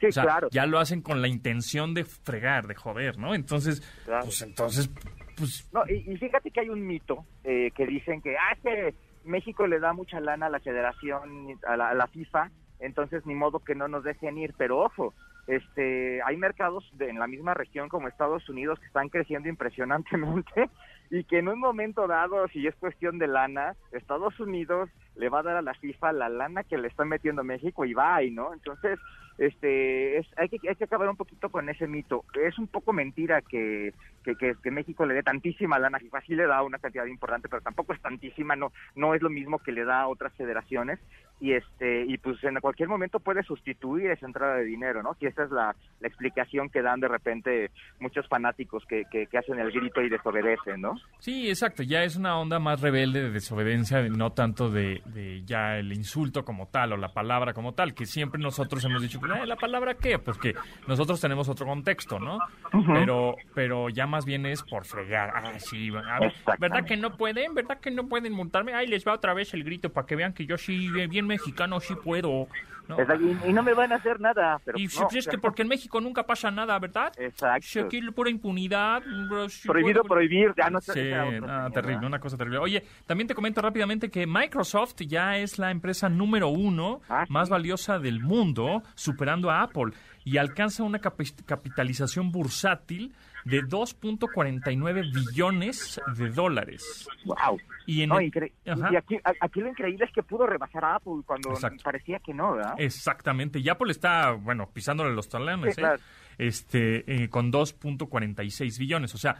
Sí, 0.00 0.06
O 0.06 0.12
sea, 0.12 0.22
claro. 0.22 0.48
ya 0.52 0.64
lo 0.66 0.78
hacen 0.78 1.02
con 1.02 1.20
la 1.20 1.26
intención 1.26 1.94
de 1.94 2.04
fregar, 2.04 2.68
de 2.68 2.76
joder, 2.76 3.18
¿no? 3.18 3.34
Entonces, 3.34 3.80
Claro. 4.04 4.24
pues 4.26 4.40
entonces, 4.42 4.88
pues 5.36 5.68
No, 5.72 5.82
y, 5.88 6.12
y 6.12 6.16
fíjate 6.16 6.52
que 6.52 6.60
hay 6.60 6.68
un 6.68 6.86
mito 6.86 7.24
eh, 7.42 7.72
que 7.74 7.84
dicen 7.88 8.22
que, 8.22 8.36
ah, 8.36 8.52
es 8.54 8.60
que 8.62 8.94
México 9.24 9.66
le 9.66 9.80
da 9.80 9.92
mucha 9.92 10.20
lana 10.20 10.46
a 10.46 10.50
la 10.50 10.60
federación, 10.60 11.58
a 11.66 11.76
la, 11.76 11.88
a 11.90 11.94
la 11.94 12.06
FIFA, 12.06 12.50
entonces 12.80 13.24
ni 13.26 13.34
modo 13.34 13.60
que 13.60 13.74
no 13.74 13.88
nos 13.88 14.04
dejen 14.04 14.38
ir, 14.38 14.54
pero 14.56 14.78
ojo, 14.78 15.14
este, 15.46 16.20
hay 16.22 16.36
mercados 16.36 16.88
de- 16.92 17.08
en 17.08 17.18
la 17.18 17.26
misma 17.26 17.54
región 17.54 17.88
como 17.88 18.06
Estados 18.08 18.48
Unidos 18.48 18.78
que 18.78 18.86
están 18.86 19.08
creciendo 19.08 19.48
impresionantemente 19.48 20.70
y 21.10 21.24
que 21.24 21.38
en 21.38 21.48
un 21.48 21.58
momento 21.58 22.06
dado, 22.06 22.46
si 22.48 22.66
es 22.66 22.76
cuestión 22.76 23.18
de 23.18 23.28
lana, 23.28 23.74
Estados 23.92 24.38
Unidos 24.40 24.90
le 25.16 25.28
va 25.30 25.40
a 25.40 25.42
dar 25.42 25.56
a 25.56 25.62
la 25.62 25.74
FIFA 25.74 26.12
la 26.12 26.28
lana 26.28 26.64
que 26.64 26.76
le 26.78 26.88
está 26.88 27.04
metiendo 27.04 27.42
México 27.44 27.84
y 27.84 27.94
va 27.94 28.16
ahí, 28.16 28.30
¿no? 28.30 28.52
Entonces, 28.52 28.98
este, 29.38 30.18
es, 30.18 30.26
hay, 30.36 30.48
que, 30.48 30.68
hay 30.68 30.74
que 30.74 30.84
acabar 30.84 31.08
un 31.08 31.16
poquito 31.16 31.48
con 31.48 31.68
ese 31.68 31.86
mito. 31.86 32.24
Es 32.34 32.58
un 32.58 32.66
poco 32.66 32.92
mentira 32.92 33.40
que, 33.40 33.94
que, 34.24 34.34
que, 34.36 34.70
México 34.70 35.06
le 35.06 35.14
dé 35.14 35.22
tantísima 35.22 35.78
lana 35.78 35.98
FIFA, 35.98 36.20
sí 36.22 36.34
le 36.34 36.46
da 36.46 36.62
una 36.62 36.78
cantidad 36.78 37.06
importante, 37.06 37.48
pero 37.48 37.62
tampoco 37.62 37.92
es 37.92 38.02
tantísima, 38.02 38.56
no, 38.56 38.72
no 38.96 39.14
es 39.14 39.22
lo 39.22 39.30
mismo 39.30 39.58
que 39.58 39.72
le 39.72 39.84
da 39.84 40.02
a 40.02 40.08
otras 40.08 40.34
federaciones 40.34 40.98
y 41.40 41.52
este 41.52 42.04
y 42.06 42.18
pues 42.18 42.42
en 42.42 42.56
cualquier 42.56 42.88
momento 42.88 43.20
puede 43.20 43.42
sustituir 43.44 44.10
esa 44.10 44.26
entrada 44.26 44.56
de 44.56 44.64
dinero, 44.64 45.02
¿no? 45.02 45.14
Que 45.14 45.28
esa 45.28 45.44
es 45.44 45.50
la, 45.50 45.74
la 46.00 46.08
explicación 46.08 46.68
que 46.68 46.82
dan 46.82 47.00
de 47.00 47.08
repente 47.08 47.70
muchos 48.00 48.26
fanáticos 48.26 48.84
que, 48.88 49.04
que, 49.10 49.26
que 49.26 49.38
hacen 49.38 49.58
el 49.60 49.70
grito 49.70 50.00
y 50.02 50.08
desobedecen, 50.08 50.80
¿no? 50.80 50.94
Sí, 51.20 51.48
exacto. 51.48 51.82
Ya 51.82 52.02
es 52.02 52.16
una 52.16 52.36
onda 52.38 52.58
más 52.58 52.80
rebelde 52.80 53.22
de 53.22 53.30
desobediencia, 53.30 54.02
no 54.08 54.32
tanto 54.32 54.70
de, 54.70 55.00
de 55.06 55.44
ya 55.44 55.76
el 55.76 55.92
insulto 55.92 56.44
como 56.44 56.66
tal 56.66 56.92
o 56.92 56.96
la 56.96 57.12
palabra 57.12 57.52
como 57.52 57.72
tal, 57.72 57.94
que 57.94 58.06
siempre 58.06 58.40
nosotros 58.40 58.84
hemos 58.84 59.00
dicho, 59.00 59.20
"Eh, 59.36 59.46
¿la 59.46 59.56
palabra 59.56 59.94
qué? 59.94 60.18
Pues 60.18 60.38
que 60.38 60.54
nosotros 60.86 61.20
tenemos 61.20 61.48
otro 61.48 61.66
contexto, 61.66 62.18
¿no? 62.18 62.38
Pero 62.86 63.36
pero 63.54 63.88
ya 63.88 64.06
más 64.06 64.24
bien 64.24 64.46
es 64.46 64.62
por 64.62 64.84
fregar. 64.84 65.32
Ah, 65.34 65.58
sí, 65.58 65.90
a 65.90 66.20
ver. 66.20 66.32
¿verdad 66.58 66.84
que 66.84 66.96
no 66.96 67.16
pueden? 67.16 67.54
¿Verdad 67.54 67.80
que 67.80 67.90
no 67.90 68.08
pueden 68.08 68.32
montarme? 68.32 68.74
Ahí 68.74 68.86
les 68.86 69.06
va 69.06 69.14
otra 69.14 69.34
vez 69.34 69.54
el 69.54 69.64
grito 69.64 69.92
para 69.92 70.06
que 70.06 70.16
vean 70.16 70.32
que 70.32 70.46
yo 70.46 70.56
sí, 70.56 70.90
bien 70.90 71.26
mexicano, 71.26 71.80
sí 71.80 71.94
puedo. 71.94 72.48
¿No? 72.88 72.98
Exacto, 72.98 73.24
y, 73.24 73.50
y 73.50 73.52
no 73.52 73.62
me 73.62 73.74
van 73.74 73.92
a 73.92 73.96
hacer 73.96 74.18
nada. 74.20 74.60
Pero 74.64 74.78
Y 74.78 74.84
no, 74.86 75.08
si- 75.10 75.18
es 75.18 75.28
que 75.28 75.38
porque 75.38 75.62
en 75.62 75.68
México 75.68 76.00
nunca 76.00 76.24
pasa 76.26 76.50
nada, 76.50 76.78
¿verdad? 76.78 77.12
Exacto. 77.18 77.66
Si 77.66 77.78
aquí 77.78 78.00
pura 78.10 78.30
impunidad. 78.30 79.02
si 79.48 79.68
Prohibido 79.68 80.02
prohibir, 80.04 80.52
ya 80.56 80.70
no. 80.70 80.80
Sí, 80.80 80.92
señor, 80.92 81.70
terrible, 81.72 82.06
una 82.06 82.18
cosa 82.20 82.36
terrible. 82.36 82.58
Oye, 82.58 82.82
también 83.06 83.28
te 83.28 83.34
comento 83.34 83.60
rápidamente 83.60 84.10
que 84.10 84.26
Microsoft 84.26 84.96
ya 85.06 85.36
es 85.36 85.58
la 85.58 85.70
empresa 85.70 86.08
número 86.08 86.48
uno 86.48 87.00
Ah, 87.08 87.24
sí. 87.26 87.32
más 87.32 87.48
valiosa 87.48 87.98
del 87.98 88.20
mundo, 88.20 88.82
superando 88.94 89.50
a 89.50 89.62
Apple, 89.62 89.92
y 90.24 90.36
alcanza 90.38 90.82
una 90.82 91.00
capi- 91.00 91.34
capitalización 91.46 92.30
bursátil 92.32 93.14
de 93.48 93.62
2.49 93.62 95.12
billones 95.12 96.00
de 96.16 96.28
dólares. 96.30 97.08
Wow. 97.24 97.58
Y 97.86 98.02
en 98.02 98.10
No, 98.10 98.18
el- 98.18 98.30
incre- 98.30 98.52
Ajá. 98.66 98.90
y 98.92 98.96
aquí, 98.96 99.16
aquí 99.40 99.60
lo 99.60 99.68
increíble 99.68 100.04
es 100.04 100.12
que 100.12 100.22
pudo 100.22 100.46
rebasar 100.46 100.84
a 100.84 100.96
Apple 100.96 101.22
cuando 101.24 101.50
Exacto. 101.50 101.82
parecía 101.82 102.18
que 102.18 102.34
no, 102.34 102.52
¿verdad? 102.54 102.74
Exactamente. 102.78 103.58
Y 103.60 103.68
Apple 103.68 103.90
está, 103.90 104.32
bueno, 104.32 104.68
pisándole 104.72 105.14
los 105.14 105.28
talones, 105.28 105.74
Sí, 105.74 105.80
¿eh? 105.80 105.84
claro. 105.84 106.02
este, 106.36 107.24
eh, 107.24 107.28
con 107.30 107.50
2.46 107.50 108.78
billones. 108.78 109.14
O 109.14 109.18
sea, 109.18 109.36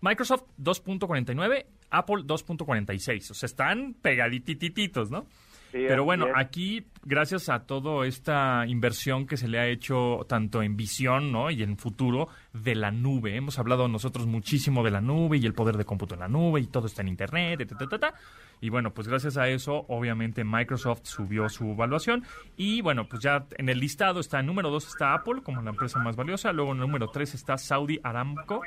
Microsoft 0.00 0.44
2.49, 0.56 1.66
Apple 1.90 2.22
2.46. 2.24 3.30
O 3.30 3.34
sea, 3.34 3.46
están 3.46 3.94
pegaditititos, 4.00 5.10
¿no? 5.10 5.26
Sí, 5.72 5.84
Pero 5.86 6.04
bueno, 6.04 6.26
aquí, 6.34 6.86
gracias 7.04 7.48
a 7.48 7.60
toda 7.60 8.06
esta 8.06 8.64
inversión 8.66 9.26
que 9.26 9.36
se 9.36 9.46
le 9.46 9.58
ha 9.60 9.68
hecho 9.68 10.26
tanto 10.28 10.62
en 10.62 10.76
visión 10.76 11.30
¿no? 11.30 11.50
y 11.50 11.62
en 11.62 11.76
futuro 11.76 12.28
de 12.52 12.74
la 12.74 12.90
nube. 12.90 13.36
Hemos 13.36 13.58
hablado 13.58 13.86
nosotros 13.86 14.26
muchísimo 14.26 14.82
de 14.82 14.90
la 14.90 15.00
nube 15.00 15.38
y 15.38 15.46
el 15.46 15.54
poder 15.54 15.76
de 15.76 15.84
cómputo 15.84 16.14
en 16.14 16.20
la 16.20 16.28
nube 16.28 16.60
y 16.60 16.66
todo 16.66 16.86
está 16.86 17.02
en 17.02 17.08
Internet. 17.08 17.68
ta, 17.68 17.78
ta, 17.78 17.86
ta, 17.86 17.98
ta. 17.98 18.14
Y 18.60 18.68
bueno, 18.68 18.92
pues 18.92 19.08
gracias 19.08 19.36
a 19.38 19.48
eso, 19.48 19.86
obviamente 19.88 20.44
Microsoft 20.44 21.00
subió 21.04 21.48
su 21.48 21.70
evaluación. 21.72 22.24
Y 22.56 22.82
bueno, 22.82 23.08
pues 23.08 23.22
ya 23.22 23.46
en 23.56 23.68
el 23.68 23.78
listado 23.78 24.20
está 24.20 24.40
en 24.40 24.46
número 24.46 24.70
2 24.70 24.86
está 24.86 25.14
Apple 25.14 25.42
como 25.42 25.62
la 25.62 25.70
empresa 25.70 25.98
más 25.98 26.16
valiosa. 26.16 26.52
Luego 26.52 26.72
en 26.72 26.78
el 26.78 26.82
número 26.82 27.08
3 27.08 27.34
está 27.34 27.56
Saudi 27.56 28.00
Aramco, 28.02 28.60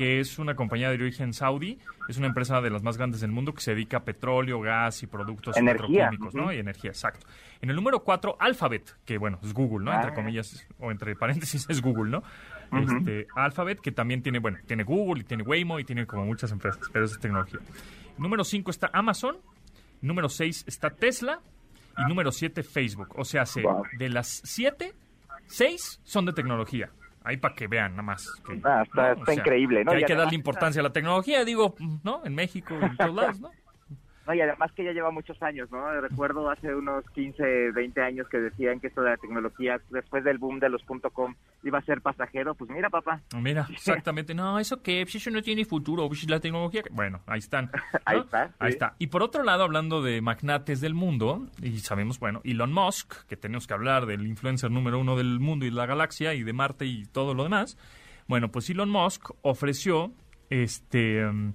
que 0.00 0.18
es 0.18 0.38
una 0.38 0.54
compañía 0.54 0.88
de 0.88 0.94
origen 0.94 1.34
saudí. 1.34 1.78
Es 2.08 2.16
una 2.16 2.26
empresa 2.26 2.62
de 2.62 2.70
las 2.70 2.82
más 2.82 2.96
grandes 2.96 3.20
del 3.20 3.32
mundo 3.32 3.52
que 3.52 3.60
se 3.60 3.72
dedica 3.74 3.98
a 3.98 4.02
petróleo, 4.02 4.58
gas 4.58 5.02
y 5.02 5.06
productos 5.06 5.54
petroquímicos, 5.56 6.34
¿no? 6.34 6.50
y 6.54 6.56
energía, 6.56 6.90
exacto. 6.90 7.26
En 7.60 7.68
el 7.68 7.76
número 7.76 8.02
4, 8.02 8.34
Alphabet, 8.40 8.96
que 9.04 9.18
bueno, 9.18 9.38
es 9.42 9.52
Google, 9.52 9.84
¿no? 9.84 9.92
Entre 9.92 10.10
Ah. 10.12 10.14
comillas, 10.14 10.66
o 10.78 10.90
entre 10.90 11.14
paréntesis, 11.16 11.66
es 11.68 11.82
Google, 11.82 12.10
¿no? 12.12 12.22
Este, 12.72 13.26
Alphabet, 13.36 13.78
que 13.82 13.92
también 13.92 14.22
tiene, 14.22 14.38
bueno, 14.38 14.56
tiene 14.66 14.84
Google 14.84 15.20
y 15.20 15.24
tiene 15.24 15.42
Waymo 15.42 15.78
y 15.78 15.84
tiene 15.84 16.06
como 16.06 16.24
muchas 16.24 16.50
empresas, 16.50 16.80
pero 16.90 17.04
es 17.04 17.18
tecnología. 17.20 17.60
Número 18.16 18.42
5 18.42 18.70
está 18.70 18.88
Amazon, 18.94 19.36
número 20.00 20.30
6 20.30 20.64
está 20.66 20.88
Tesla 20.88 21.40
y 21.98 22.08
número 22.08 22.32
7 22.32 22.62
Facebook. 22.62 23.08
O 23.18 23.24
sea, 23.26 23.44
se- 23.44 23.60
Wow. 23.60 23.82
de 23.98 24.08
las 24.08 24.40
7, 24.44 24.94
6 25.46 26.00
son 26.04 26.24
de 26.24 26.32
tecnología. 26.32 26.88
Ahí 27.30 27.36
para 27.36 27.54
que 27.54 27.68
vean 27.68 27.92
nada 27.92 28.02
más. 28.02 28.28
que, 28.44 28.60
Ah, 28.64 28.82
está- 28.84 29.12
está 29.12 29.34
increíble, 29.34 29.84
¿no? 29.84 29.92
que 29.92 29.98
hay 29.98 30.04
que 30.04 30.14
darle 30.16 30.34
importancia 30.34 30.80
a 30.80 30.82
la 30.82 30.92
tecnología, 30.92 31.44
digo, 31.44 31.76
¿no? 32.02 32.22
En 32.24 32.34
México, 32.34 32.74
en 32.74 32.96
todos 32.96 33.14
lados, 33.14 33.40
¿no? 33.40 33.50
No, 34.30 34.34
y 34.34 34.40
además 34.40 34.70
que 34.76 34.84
ya 34.84 34.92
lleva 34.92 35.10
muchos 35.10 35.42
años, 35.42 35.68
¿no? 35.72 36.00
Recuerdo 36.00 36.48
hace 36.48 36.72
unos 36.72 37.04
15, 37.10 37.72
20 37.72 38.00
años 38.00 38.28
que 38.28 38.38
decían 38.38 38.78
que 38.78 38.86
esto 38.86 39.02
de 39.02 39.10
la 39.10 39.16
tecnología, 39.16 39.80
después 39.90 40.22
del 40.22 40.38
boom 40.38 40.60
de 40.60 40.68
los 40.68 40.84
.com, 41.12 41.34
iba 41.64 41.78
a 41.78 41.82
ser 41.82 42.00
pasajero. 42.00 42.54
Pues 42.54 42.70
mira, 42.70 42.88
papá, 42.90 43.20
Mira, 43.36 43.66
exactamente. 43.72 44.32
No, 44.32 44.60
eso 44.60 44.82
que 44.82 45.02
pues 45.02 45.16
eso 45.16 45.30
no 45.30 45.42
tiene 45.42 45.64
futuro. 45.64 46.06
pues, 46.06 46.30
la 46.30 46.38
tecnología. 46.38 46.82
Bueno, 46.92 47.22
ahí 47.26 47.40
están. 47.40 47.72
¿no? 47.74 48.00
Ahí 48.04 48.20
está, 48.20 48.54
Ahí 48.60 48.70
está. 48.70 48.94
Y 49.00 49.08
por 49.08 49.24
otro 49.24 49.42
lado, 49.42 49.64
hablando 49.64 50.00
de 50.00 50.20
magnates 50.20 50.80
del 50.80 50.94
mundo, 50.94 51.48
y 51.60 51.80
sabemos, 51.80 52.20
bueno, 52.20 52.40
Elon 52.44 52.72
Musk, 52.72 53.26
que 53.26 53.36
tenemos 53.36 53.66
que 53.66 53.74
hablar 53.74 54.06
del 54.06 54.28
influencer 54.28 54.70
número 54.70 55.00
uno 55.00 55.16
del 55.16 55.40
mundo 55.40 55.66
y 55.66 55.70
de 55.70 55.76
la 55.76 55.86
galaxia 55.86 56.34
y 56.34 56.44
de 56.44 56.52
Marte 56.52 56.86
y 56.86 57.04
todo 57.06 57.34
lo 57.34 57.42
demás. 57.42 57.76
Bueno, 58.28 58.52
pues 58.52 58.70
Elon 58.70 58.90
Musk 58.90 59.30
ofreció 59.42 60.12
este 60.50 61.26
mm, 61.26 61.54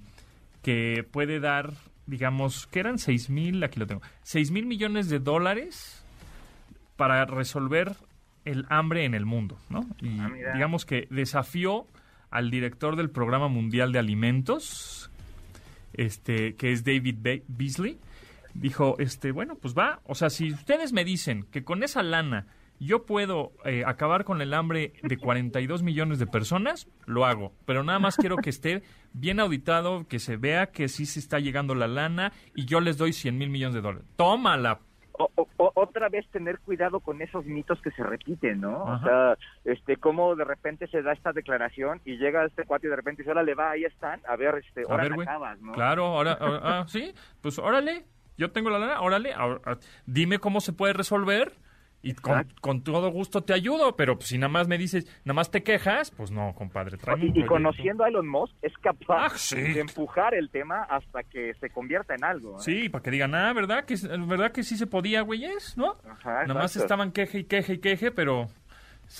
que 0.62 1.06
puede 1.10 1.40
dar, 1.40 1.72
digamos, 2.06 2.66
que 2.68 2.80
eran 2.80 2.98
6 2.98 3.30
mil, 3.30 3.62
aquí 3.64 3.78
lo 3.80 3.86
tengo, 3.86 4.02
6 4.22 4.50
mil 4.50 4.66
millones 4.66 5.08
de 5.08 5.18
dólares 5.18 6.04
para 6.96 7.24
resolver 7.26 7.94
el 8.44 8.64
hambre 8.68 9.04
en 9.04 9.14
el 9.14 9.26
mundo, 9.26 9.58
¿no? 9.68 9.86
Y 10.00 10.18
Ah, 10.20 10.30
digamos 10.54 10.86
que 10.86 11.08
desafió 11.10 11.86
al 12.30 12.50
director 12.50 12.96
del 12.96 13.10
Programa 13.10 13.48
Mundial 13.48 13.92
de 13.92 13.98
Alimentos, 13.98 15.10
este, 15.94 16.54
que 16.54 16.72
es 16.72 16.84
David 16.84 17.16
Be- 17.18 17.42
Beasley, 17.48 17.98
dijo, 18.54 18.96
este, 18.98 19.32
bueno, 19.32 19.56
pues 19.56 19.74
va, 19.74 20.00
o 20.04 20.14
sea, 20.14 20.30
si 20.30 20.52
ustedes 20.52 20.92
me 20.92 21.04
dicen 21.04 21.44
que 21.50 21.64
con 21.64 21.82
esa 21.82 22.02
lana 22.02 22.46
yo 22.78 23.06
puedo 23.06 23.52
eh, 23.64 23.82
acabar 23.86 24.24
con 24.24 24.40
el 24.42 24.52
hambre 24.54 24.92
de 25.02 25.16
42 25.16 25.82
millones 25.82 26.18
de 26.18 26.26
personas, 26.26 26.88
lo 27.06 27.24
hago, 27.24 27.52
pero 27.64 27.82
nada 27.82 27.98
más 27.98 28.16
quiero 28.16 28.36
que 28.36 28.50
esté 28.50 28.82
bien 29.12 29.40
auditado, 29.40 30.06
que 30.08 30.18
se 30.18 30.36
vea 30.36 30.66
que 30.66 30.88
sí 30.88 31.06
se 31.06 31.18
está 31.20 31.38
llegando 31.38 31.74
la 31.74 31.86
lana 31.88 32.32
y 32.54 32.66
yo 32.66 32.80
les 32.80 32.98
doy 32.98 33.12
100 33.12 33.38
mil 33.38 33.50
millones 33.50 33.74
de 33.74 33.80
dólares. 33.80 34.06
Tómala, 34.16 34.80
O- 35.18 35.48
otra 35.56 36.10
vez 36.10 36.28
tener 36.30 36.58
cuidado 36.58 37.00
con 37.00 37.22
esos 37.22 37.46
mitos 37.46 37.80
que 37.80 37.90
se 37.92 38.02
repiten, 38.02 38.60
¿no? 38.60 38.86
Ajá. 38.86 38.96
O 38.96 39.00
sea, 39.00 39.38
este, 39.72 39.96
cómo 39.96 40.36
de 40.36 40.44
repente 40.44 40.86
se 40.88 41.00
da 41.00 41.12
esta 41.14 41.32
declaración 41.32 42.02
y 42.04 42.18
llega 42.18 42.44
este 42.44 42.64
cuate 42.64 42.86
y 42.86 42.90
de 42.90 42.96
repente 42.96 43.22
dice, 43.22 43.30
órale, 43.30 43.54
va, 43.54 43.70
ahí 43.70 43.84
están, 43.84 44.20
a 44.28 44.36
ver, 44.36 44.56
este, 44.66 44.82
A 44.86 44.96
ver, 44.98 45.14
acabas, 45.14 45.58
¿no? 45.62 45.72
Claro, 45.72 46.04
ahora, 46.04 46.32
ahora- 46.38 46.60
ah, 46.62 46.84
sí, 46.86 47.14
pues 47.40 47.58
órale, 47.58 48.04
yo 48.36 48.50
tengo 48.52 48.68
la 48.68 48.78
lana, 48.78 49.00
órale, 49.00 49.32
ahora, 49.32 49.60
ah, 49.64 49.76
dime 50.04 50.38
cómo 50.38 50.60
se 50.60 50.74
puede 50.74 50.92
resolver 50.92 51.52
y 52.06 52.14
con, 52.60 52.82
todo 52.82 53.10
gusto 53.10 53.42
te 53.42 53.52
ayudo, 53.52 53.96
pero 53.96 54.16
pues, 54.16 54.28
si 54.28 54.38
nada 54.38 54.48
más 54.48 54.68
me 54.68 54.78
dices, 54.78 55.06
nada 55.24 55.34
más 55.34 55.50
te 55.50 55.62
quejas, 55.62 56.12
pues 56.12 56.30
no, 56.30 56.54
compadre, 56.54 56.98
Y, 57.34 57.44
conociendo 57.44 58.04
a 58.04 58.08
Elon 58.08 58.28
Musk, 58.28 58.54
es 58.62 58.72
capaz 58.78 59.26
Ah, 59.26 59.30
sí. 59.34 59.56
de 59.56 59.80
empujar 59.80 60.34
el 60.34 60.50
tema 60.50 60.84
hasta 60.84 61.24
que 61.24 61.54
se 61.54 61.70
convierta 61.70 62.14
en 62.14 62.24
algo. 62.24 62.56
¿eh? 62.56 62.60
Sí, 62.60 62.88
para 62.88 63.02
que 63.02 63.10
digan, 63.10 63.34
ah, 63.34 63.52
¿verdad 63.52 63.84
que, 63.84 63.96
¿verdad 64.26 64.52
que 64.52 64.62
sí 64.62 64.76
se 64.76 64.86
podía, 64.86 65.22
güeyes? 65.22 65.76
¿No? 65.76 65.94
Ajá, 66.08 66.42
Nada 66.46 66.54
más 66.54 66.76
estaban 66.76 67.10
queje 67.12 67.40
y 67.40 67.44
queje 67.44 67.74
y 67.74 67.78
queje, 67.78 68.10
pero 68.12 68.48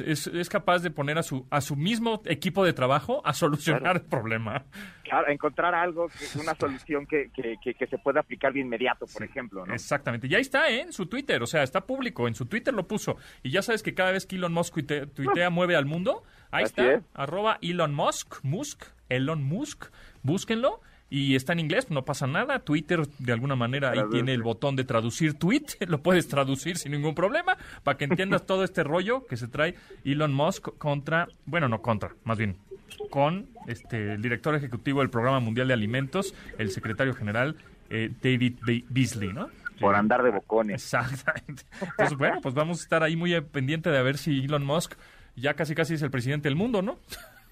es, 0.05 0.27
es 0.27 0.49
capaz 0.49 0.81
de 0.81 0.91
poner 0.91 1.19
a 1.19 1.23
su, 1.23 1.47
a 1.51 1.61
su 1.61 1.77
mismo 1.77 2.21
equipo 2.27 2.65
de 2.65 2.73
trabajo 2.73 3.23
a 3.25 3.33
solucionar 3.33 3.83
Claro. 3.83 3.99
el 4.01 4.05
problema. 4.07 4.65
Claro, 5.05 5.29
encontrar 5.29 5.75
algo, 5.75 6.09
que, 6.09 6.39
una 6.39 6.55
solución 6.61 7.07
que, 7.07 7.31
que, 7.35 7.57
que, 7.63 7.75
que 7.75 7.87
se 7.87 7.99
pueda 7.99 8.21
aplicar 8.21 8.53
de 8.53 8.61
inmediato, 8.61 9.07
por 9.07 9.23
ejemplo, 9.23 9.65
¿no? 9.65 9.75
Exactamente. 9.75 10.27
Y 10.27 10.35
ahí 10.35 10.41
está, 10.43 10.69
¿eh? 10.71 10.81
En 10.81 10.93
su 10.93 11.07
Twitter. 11.07 11.43
O 11.43 11.47
sea, 11.47 11.63
está 11.63 11.83
público. 11.87 12.27
En 12.29 12.35
su 12.35 12.47
Twitter 12.47 12.75
lo 12.75 12.87
puso. 12.89 13.17
Y 13.43 13.51
ya 13.51 13.63
sabes 13.63 13.83
que 13.83 13.95
cada 13.95 14.13
vez 14.13 14.27
que 14.27 14.37
Elon 14.37 14.53
Musk 14.53 14.75
tuite- 14.75 15.07
tuitea, 15.07 15.51
mueve 15.51 15.77
al 15.77 15.87
mundo. 15.87 16.23
Ahí 16.51 16.65
Así 16.65 16.73
está. 16.73 16.93
es. 16.95 17.03
Arroba 17.15 17.59
Elon 17.63 17.95
Musk. 17.95 18.43
Musk. 18.43 18.85
Elon 19.09 19.45
Musk. 19.45 19.87
Búsquenlo. 20.23 20.81
Y 21.09 21.37
está 21.37 21.53
en 21.53 21.61
inglés, 21.61 21.89
no 21.91 22.05
pasa 22.05 22.27
nada. 22.27 22.59
Twitter, 22.61 23.07
de 23.19 23.33
alguna 23.33 23.55
manera, 23.55 23.91
ahí 23.93 24.01
tiene 24.11 24.35
el 24.35 24.43
botón 24.43 24.75
de 24.75 24.83
traducir 24.85 25.35
tweet. 25.35 25.63
Lo 25.87 26.03
puedes 26.03 26.27
traducir 26.29 26.79
sin 26.79 26.93
ningún 26.93 27.15
problema. 27.15 27.57
Para 27.85 27.97
que 27.97 28.05
entiendas 28.07 28.45
todo 28.45 28.65
este 28.65 28.83
rollo 28.83 29.25
que 29.27 29.37
se 29.37 29.47
trae 29.47 29.77
Elon 30.05 30.35
Musk 30.35 30.69
contra. 30.79 31.29
Bueno, 31.45 31.69
no 31.69 31.81
contra, 31.81 32.13
más 32.25 32.39
bien. 32.39 32.57
Con 33.11 33.47
este, 33.69 34.15
el 34.15 34.23
director 34.23 34.55
ejecutivo 34.57 35.01
del 35.01 35.11
Programa 35.11 35.39
Mundial 35.39 35.69
de 35.69 35.75
Alimentos, 35.75 36.35
el 36.59 36.71
secretario 36.71 37.15
general 37.15 37.57
eh, 37.91 38.11
David 38.23 38.55
Be- 38.67 38.85
Beasley, 38.89 39.33
¿no? 39.33 39.49
Por 39.79 39.95
andar 39.95 40.23
de 40.23 40.31
bocones. 40.31 40.83
Exactamente. 40.83 41.63
Pues 41.97 42.15
bueno, 42.17 42.41
pues 42.43 42.55
vamos 42.55 42.81
a 42.81 42.83
estar 42.83 43.03
ahí 43.03 43.15
muy 43.15 43.39
pendiente 43.43 43.91
de 43.91 44.03
ver 44.03 44.17
si 44.19 44.45
Elon 44.45 44.65
Musk 44.65 44.95
ya 45.37 45.55
casi 45.55 45.75
casi 45.75 45.95
es 45.95 46.03
el 46.03 46.11
presidente 46.11 46.49
del 46.49 46.57
mundo, 46.57 46.81
¿no? 46.83 46.99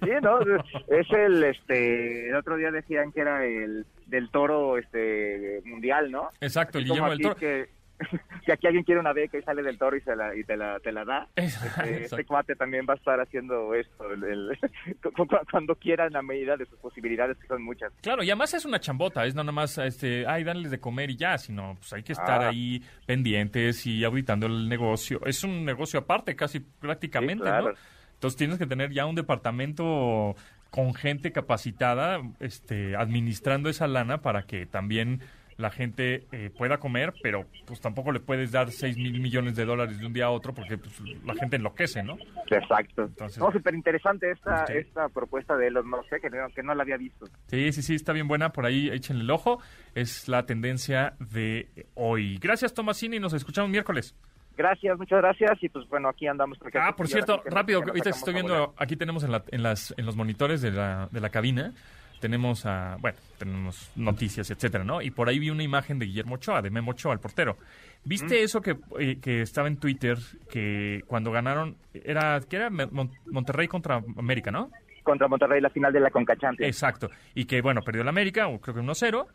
Sí, 0.04 0.10
¿no? 0.22 0.40
Es 0.88 1.06
el, 1.10 1.44
este, 1.44 2.28
el 2.28 2.36
otro 2.36 2.56
día 2.56 2.70
decían 2.70 3.12
que 3.12 3.20
era 3.20 3.44
el 3.44 3.86
del 4.06 4.30
toro, 4.30 4.76
este, 4.78 5.60
mundial, 5.64 6.10
¿no? 6.10 6.28
Exacto, 6.40 6.78
el 6.78 6.84
Guillermo 6.84 7.10
del 7.10 7.20
Toro. 7.20 7.36
Que, 7.36 7.68
que 8.44 8.52
aquí 8.52 8.66
alguien 8.66 8.82
quiere 8.84 9.00
una 9.00 9.12
beca 9.12 9.38
y 9.38 9.42
sale 9.42 9.62
del 9.62 9.78
toro 9.78 9.96
y, 9.96 10.00
se 10.00 10.16
la, 10.16 10.34
y 10.36 10.42
te, 10.42 10.56
la, 10.56 10.80
te 10.80 10.90
la 10.90 11.04
da. 11.04 11.28
Es- 11.36 11.62
Este, 11.62 12.04
este 12.04 12.24
cuate 12.24 12.56
también 12.56 12.84
va 12.88 12.94
a 12.94 12.96
estar 12.96 13.20
haciendo 13.20 13.72
esto 13.72 14.12
el- 14.12 14.24
el- 14.24 14.58
cu- 15.00 15.12
cu- 15.28 15.36
cuando 15.50 15.76
quiera 15.76 16.06
en 16.06 16.12
la 16.12 16.20
medida 16.22 16.56
de 16.56 16.66
sus 16.66 16.76
posibilidades, 16.80 17.38
que 17.38 17.46
son 17.46 17.62
muchas. 17.62 17.92
Claro, 18.02 18.22
y 18.24 18.30
además 18.30 18.52
es 18.52 18.64
una 18.64 18.80
chambota, 18.80 19.24
es 19.24 19.34
no 19.36 19.42
nada 19.44 19.52
más, 19.52 19.78
este, 19.78 20.26
ay, 20.26 20.42
darles 20.44 20.70
de 20.72 20.80
comer 20.80 21.08
y 21.10 21.16
ya, 21.16 21.38
sino 21.38 21.76
pues 21.76 21.92
hay 21.92 22.02
que 22.02 22.12
estar 22.12 22.42
Ah. 22.42 22.48
ahí 22.48 22.82
pendientes 23.06 23.86
y 23.86 24.04
auditando 24.04 24.46
el 24.46 24.68
negocio. 24.68 25.20
Es 25.24 25.44
un 25.44 25.64
negocio 25.64 26.00
aparte, 26.00 26.34
casi 26.34 26.58
prácticamente, 26.60 27.44
Sí, 27.44 27.48
claro. 27.50 27.68
¿no? 27.70 27.93
Entonces 28.24 28.38
tienes 28.38 28.56
que 28.58 28.64
tener 28.66 28.90
ya 28.90 29.04
un 29.04 29.14
departamento 29.16 30.34
con 30.70 30.94
gente 30.94 31.30
capacitada, 31.30 32.22
este, 32.40 32.96
administrando 32.96 33.68
esa 33.68 33.86
lana 33.86 34.22
para 34.22 34.44
que 34.46 34.64
también 34.64 35.20
la 35.58 35.70
gente 35.70 36.26
eh, 36.32 36.50
pueda 36.56 36.78
comer, 36.78 37.12
pero 37.22 37.44
pues 37.66 37.82
tampoco 37.82 38.12
le 38.12 38.20
puedes 38.20 38.50
dar 38.50 38.70
6 38.70 38.96
mil 38.96 39.20
millones 39.20 39.56
de 39.56 39.66
dólares 39.66 39.98
de 40.00 40.06
un 40.06 40.14
día 40.14 40.24
a 40.24 40.30
otro 40.30 40.54
porque 40.54 40.78
pues, 40.78 40.98
la 41.22 41.34
gente 41.34 41.56
enloquece, 41.56 42.02
¿no? 42.02 42.16
Exacto. 42.50 43.02
Entonces- 43.02 43.38
no, 43.38 43.52
súper 43.52 43.74
interesante 43.74 44.30
esta, 44.30 44.66
Sí. 44.68 44.72
esta 44.78 45.10
propuesta 45.10 45.54
de 45.58 45.66
Elon 45.66 45.86
Musk, 45.90 46.14
¿eh? 46.14 46.20
que 46.22 46.30
no, 46.30 46.48
que 46.48 46.62
no 46.62 46.74
la 46.74 46.82
había 46.82 46.96
visto. 46.96 47.26
Sí, 47.48 47.72
sí, 47.72 47.82
sí, 47.82 47.94
está 47.94 48.14
bien 48.14 48.26
buena. 48.26 48.52
Por 48.54 48.64
ahí 48.64 48.88
échenle 48.88 49.22
el 49.22 49.30
ojo. 49.30 49.60
Es 49.94 50.28
la 50.28 50.46
tendencia 50.46 51.12
de 51.20 51.68
hoy. 51.92 52.38
Gracias, 52.38 52.72
Tomasini. 52.72 53.20
Nos 53.20 53.34
escuchamos 53.34 53.70
miércoles. 53.70 54.16
Gracias, 54.56 54.98
muchas 54.98 55.20
gracias. 55.20 55.62
Y 55.62 55.68
pues 55.68 55.88
bueno, 55.88 56.08
aquí 56.08 56.26
andamos. 56.26 56.58
Ah, 56.74 56.94
por 56.96 57.08
cierto, 57.08 57.42
rápido, 57.46 57.82
ahorita 57.82 58.10
estoy 58.10 58.34
viendo, 58.34 58.74
aquí 58.76 58.96
tenemos 58.96 59.24
en, 59.24 59.32
la, 59.32 59.44
en, 59.50 59.62
las, 59.62 59.94
en 59.96 60.06
los 60.06 60.16
monitores 60.16 60.62
de 60.62 60.70
la, 60.70 61.08
de 61.10 61.20
la 61.20 61.30
cabina, 61.30 61.72
tenemos 62.20 62.64
a, 62.64 62.96
bueno, 63.00 63.18
tenemos 63.38 63.90
noticias, 63.96 64.50
etcétera, 64.50 64.84
¿no? 64.84 65.02
Y 65.02 65.10
por 65.10 65.28
ahí 65.28 65.38
vi 65.38 65.50
una 65.50 65.62
imagen 65.62 65.98
de 65.98 66.06
Guillermo 66.06 66.36
Ochoa, 66.36 66.62
de 66.62 66.70
Memo 66.70 66.92
Ochoa, 66.92 67.12
el 67.12 67.18
portero. 67.18 67.56
¿Viste 68.04 68.42
eso 68.42 68.60
que, 68.60 68.76
eh, 68.98 69.18
que 69.20 69.42
estaba 69.42 69.66
en 69.66 69.78
Twitter, 69.78 70.18
que 70.50 71.02
cuando 71.06 71.32
ganaron, 71.32 71.76
era, 71.92 72.40
que 72.48 72.56
era 72.56 72.70
Monterrey 72.70 73.66
contra 73.66 74.02
América, 74.16 74.50
¿no? 74.50 74.70
Contra 75.02 75.28
Monterrey, 75.28 75.60
la 75.60 75.70
final 75.70 75.92
de 75.92 76.00
la 76.00 76.10
Conca 76.10 76.34
Exacto. 76.60 77.10
Y 77.34 77.44
que, 77.44 77.60
bueno, 77.60 77.82
perdió 77.82 78.04
la 78.04 78.10
América, 78.10 78.46
creo 78.62 78.74
que 78.74 78.80
1-0 78.80 79.26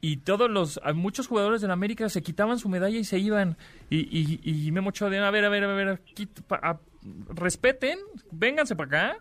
y 0.00 0.18
todos 0.18 0.50
los 0.50 0.80
muchos 0.94 1.26
jugadores 1.26 1.60
de 1.60 1.66
la 1.66 1.74
América 1.74 2.08
se 2.08 2.22
quitaban 2.22 2.58
su 2.58 2.68
medalla 2.68 2.98
y 2.98 3.04
se 3.04 3.18
iban. 3.18 3.56
Y, 3.90 3.98
y, 3.98 4.40
y 4.42 4.72
Memo 4.72 4.90
Ochoa 4.90 5.10
de 5.10 5.18
a 5.18 5.30
ver 5.30 5.44
a 5.44 5.48
ver 5.48 5.64
a 5.64 5.66
ver 5.68 6.00
respeten 7.34 7.98
vénganse 8.30 8.76
para 8.76 8.86
acá 8.86 9.18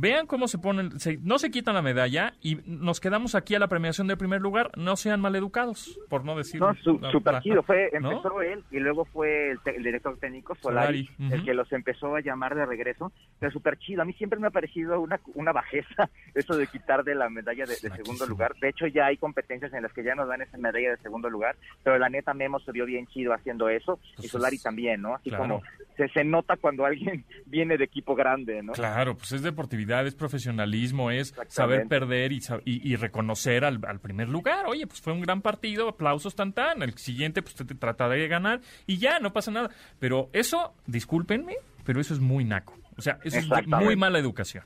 Vean 0.00 0.28
cómo 0.28 0.46
se 0.46 0.58
ponen, 0.58 0.90
no 1.22 1.38
se 1.40 1.50
quitan 1.50 1.74
la 1.74 1.82
medalla 1.82 2.34
y 2.40 2.58
nos 2.66 3.00
quedamos 3.00 3.34
aquí 3.34 3.56
a 3.56 3.58
la 3.58 3.66
premiación 3.66 4.06
del 4.06 4.16
primer 4.16 4.40
lugar. 4.40 4.70
No 4.76 4.94
sean 4.94 5.20
maleducados, 5.20 5.98
por 6.08 6.24
no 6.24 6.36
decir. 6.36 6.60
No, 6.60 6.72
su, 6.76 7.00
super 7.10 7.40
chido. 7.40 7.64
Fue, 7.64 7.90
empezó 7.92 8.40
él 8.40 8.62
y 8.70 8.78
luego 8.78 9.04
fue 9.06 9.50
el, 9.50 9.82
director 9.82 10.16
técnico 10.18 10.54
Solari, 10.54 11.10
el 11.18 11.44
que 11.44 11.52
los 11.52 11.72
empezó 11.72 12.14
a 12.14 12.20
llamar 12.20 12.54
de 12.54 12.64
regreso. 12.64 13.10
Pero 13.40 13.50
súper 13.50 13.76
chido. 13.78 14.02
A 14.02 14.04
mí 14.04 14.12
siempre 14.12 14.38
me 14.38 14.46
ha 14.46 14.50
parecido 14.50 15.00
una, 15.00 15.18
una 15.34 15.50
bajeza 15.50 16.08
eso 16.34 16.56
de 16.56 16.68
quitar 16.68 17.02
de 17.02 17.16
la 17.16 17.28
medalla 17.28 17.64
de, 17.64 17.74
segundo 17.74 18.24
lugar. 18.26 18.54
De 18.60 18.68
hecho, 18.68 18.86
ya 18.86 19.06
hay 19.06 19.16
competencias 19.16 19.72
en 19.72 19.82
las 19.82 19.92
que 19.92 20.04
ya 20.04 20.14
nos 20.14 20.28
dan 20.28 20.42
esa 20.42 20.58
medalla 20.58 20.90
de 20.90 20.98
segundo 20.98 21.28
lugar. 21.28 21.56
Pero 21.82 21.98
la 21.98 22.08
neta, 22.08 22.34
Memo 22.34 22.60
se 22.60 22.70
vio 22.70 22.86
bien 22.86 23.08
chido 23.08 23.32
haciendo 23.32 23.68
eso. 23.68 23.98
y 24.22 24.28
Solari 24.28 24.58
también, 24.60 25.02
¿no? 25.02 25.16
Así 25.16 25.32
como 25.32 25.60
se, 25.96 26.08
se 26.10 26.22
nota 26.22 26.56
cuando 26.56 26.84
alguien 26.84 27.24
viene 27.46 27.76
de 27.76 27.84
equipo 27.84 28.14
grande, 28.14 28.62
¿no? 28.62 28.74
Claro, 28.74 29.16
pues 29.16 29.32
es 29.32 29.42
deportividad 29.42 29.87
es 30.06 30.14
profesionalismo, 30.14 31.10
es 31.10 31.34
saber 31.48 31.88
perder 31.88 32.32
y, 32.32 32.40
y, 32.64 32.96
reconocer 32.96 33.64
al, 33.64 33.80
primer 34.00 34.28
lugar. 34.28 34.66
Oye, 34.66 34.86
pues 34.86 35.00
fue 35.00 35.12
un 35.12 35.20
gran 35.20 35.42
partido, 35.42 35.88
aplausos 35.88 36.34
tan 36.34 36.52
tan. 36.52 36.82
El 36.82 36.96
siguiente, 36.96 37.42
pues 37.42 37.54
te, 37.54 37.64
te 37.64 37.74
trata 37.74 38.08
de 38.08 38.28
ganar 38.28 38.60
y 38.86 38.98
ya, 38.98 39.18
no 39.18 39.32
pasa 39.32 39.50
nada. 39.50 39.70
Pero 39.98 40.30
eso, 40.32 40.74
discúlpenme, 40.86 41.56
pero 41.84 42.00
eso 42.00 42.14
es 42.14 42.20
muy 42.20 42.44
naco. 42.44 42.74
O 42.96 43.02
sea, 43.02 43.18
eso 43.24 43.38
es 43.38 43.66
muy 43.66 43.96
mala 43.96 44.18
educación. 44.18 44.64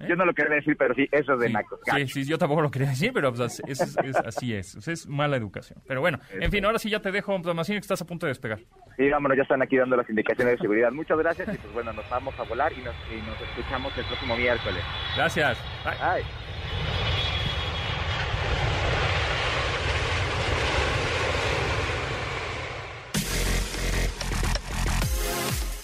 ¿Eh? 0.00 0.06
Yo 0.08 0.16
no 0.16 0.24
lo 0.24 0.32
quería 0.32 0.56
decir, 0.56 0.76
pero 0.78 0.94
sí, 0.94 1.08
eso 1.12 1.34
es 1.34 1.40
de 1.40 1.50
naco. 1.50 1.78
Sí, 1.84 2.06
sí, 2.08 2.24
yo 2.24 2.38
tampoco 2.38 2.62
lo 2.62 2.70
quería 2.70 2.88
decir, 2.88 3.12
pero 3.12 3.32
pues, 3.32 3.62
es, 3.66 3.96
así 4.24 4.54
es. 4.54 4.88
es 4.88 5.06
mala 5.06 5.36
educación. 5.36 5.80
Pero 5.86 6.00
bueno, 6.00 6.18
en 6.32 6.50
fin, 6.50 6.64
ahora 6.64 6.78
sí 6.78 6.88
ya 6.88 7.00
te 7.00 7.12
dejo, 7.12 7.40
Tomasino, 7.42 7.76
que 7.76 7.82
estás 7.82 8.00
a 8.02 8.06
punto 8.06 8.26
de 8.26 8.30
despegar. 8.30 8.60
Sí, 8.96 9.08
vámonos, 9.08 9.36
ya 9.36 9.42
están 9.42 9.62
aquí 9.62 9.76
dando 9.76 9.96
las 9.96 10.08
indicaciones 10.08 10.54
de 10.54 10.58
seguridad. 10.58 10.90
Muchas 10.90 11.18
gracias 11.18 11.54
y 11.54 11.58
pues 11.58 11.72
bueno, 11.72 11.92
nos 11.92 12.08
vamos 12.08 12.34
a 12.38 12.42
volar 12.44 12.72
y 12.72 12.82
nos, 12.82 12.94
y 13.12 13.20
nos 13.26 13.40
escuchamos 13.40 13.96
el 13.98 14.04
próximo 14.04 14.36
miércoles. 14.36 14.82
Gracias. 15.16 15.58
Bye. 15.84 17.09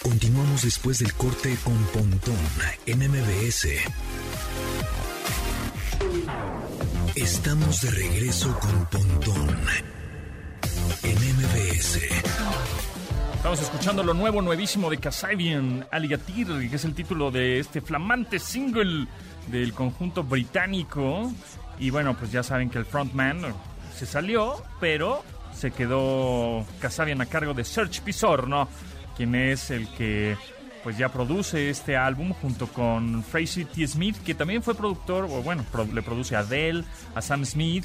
Continuamos 0.08 0.62
después 0.62 1.00
del 1.00 1.12
corte 1.14 1.56
con 1.64 1.76
Pontón 1.86 2.36
en 2.86 2.98
MBS. 3.10 3.66
Estamos 7.16 7.80
de 7.80 7.90
regreso 7.90 8.56
con 8.60 8.86
Pontón 8.86 9.48
en 11.02 11.16
MBS. 11.16 11.98
Estamos 13.34 13.60
escuchando 13.60 14.04
lo 14.04 14.14
nuevo, 14.14 14.40
nuevísimo 14.42 14.90
de 14.90 14.98
Kasabian 14.98 15.88
Alligator, 15.90 16.60
que 16.70 16.76
es 16.76 16.84
el 16.84 16.94
título 16.94 17.32
de 17.32 17.58
este 17.58 17.80
flamante 17.80 18.38
single 18.38 19.08
del 19.48 19.72
conjunto 19.72 20.22
británico. 20.22 21.32
Y 21.80 21.90
bueno, 21.90 22.16
pues 22.16 22.30
ya 22.30 22.44
saben 22.44 22.70
que 22.70 22.78
el 22.78 22.86
frontman 22.86 23.42
se 23.92 24.06
salió, 24.06 24.62
pero 24.78 25.24
se 25.52 25.72
quedó 25.72 26.64
Kasabian 26.78 27.20
a 27.22 27.26
cargo 27.26 27.54
de 27.54 27.64
Serge 27.64 28.00
Pisorno 28.02 28.68
quien 29.16 29.34
es 29.34 29.70
el 29.70 29.88
que 29.88 30.36
pues 30.82 30.96
ya 30.98 31.08
produce 31.08 31.68
este 31.68 31.96
álbum 31.96 32.32
junto 32.32 32.68
con 32.68 33.24
Fraser 33.24 33.66
T. 33.66 33.84
Smith, 33.88 34.16
que 34.24 34.36
también 34.36 34.62
fue 34.62 34.76
productor, 34.76 35.24
o 35.24 35.42
bueno, 35.42 35.64
le 35.92 36.00
produce 36.00 36.36
a 36.36 36.40
Adele, 36.40 36.84
a 37.16 37.22
Sam 37.22 37.44
Smith, 37.44 37.84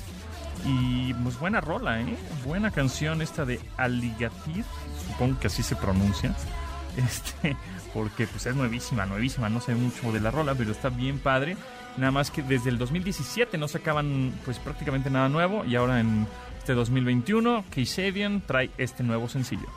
y 0.66 1.12
pues 1.16 1.40
buena 1.40 1.62
rola, 1.62 2.00
¿eh? 2.00 2.16
Buena 2.46 2.70
canción 2.70 3.24
esta 3.24 3.44
de 3.44 3.60
Alligator, 3.78 4.64
supongo 5.08 5.40
que 5.40 5.48
así 5.48 5.64
se 5.64 5.76
pronuncia, 5.76 6.36
este, 6.98 7.58
porque 7.92 8.28
pues 8.28 8.46
es 8.46 8.56
nuevísima, 8.56 9.08
nuevísima, 9.08 9.50
no 9.50 9.62
sé 9.62 9.74
mucho 9.74 10.12
de 10.12 10.20
la 10.20 10.30
rola, 10.30 10.54
pero 10.54 10.72
está 10.72 10.90
bien 10.90 11.18
padre. 11.18 11.58
Nada 11.98 12.12
más 12.12 12.32
que 12.32 12.42
desde 12.42 12.70
el 12.70 12.78
2017 12.78 13.58
no 13.58 13.68
sacaban 13.68 14.32
pues 14.46 14.60
prácticamente 14.60 15.10
nada 15.10 15.28
nuevo 15.28 15.66
y 15.66 15.76
ahora 15.76 16.00
en 16.00 16.26
este 16.58 16.74
2021 16.74 17.66
Kasabian 17.70 18.42
trae 18.46 18.70
este 18.78 19.04
nuevo 19.04 19.28
sencillo. 19.28 19.68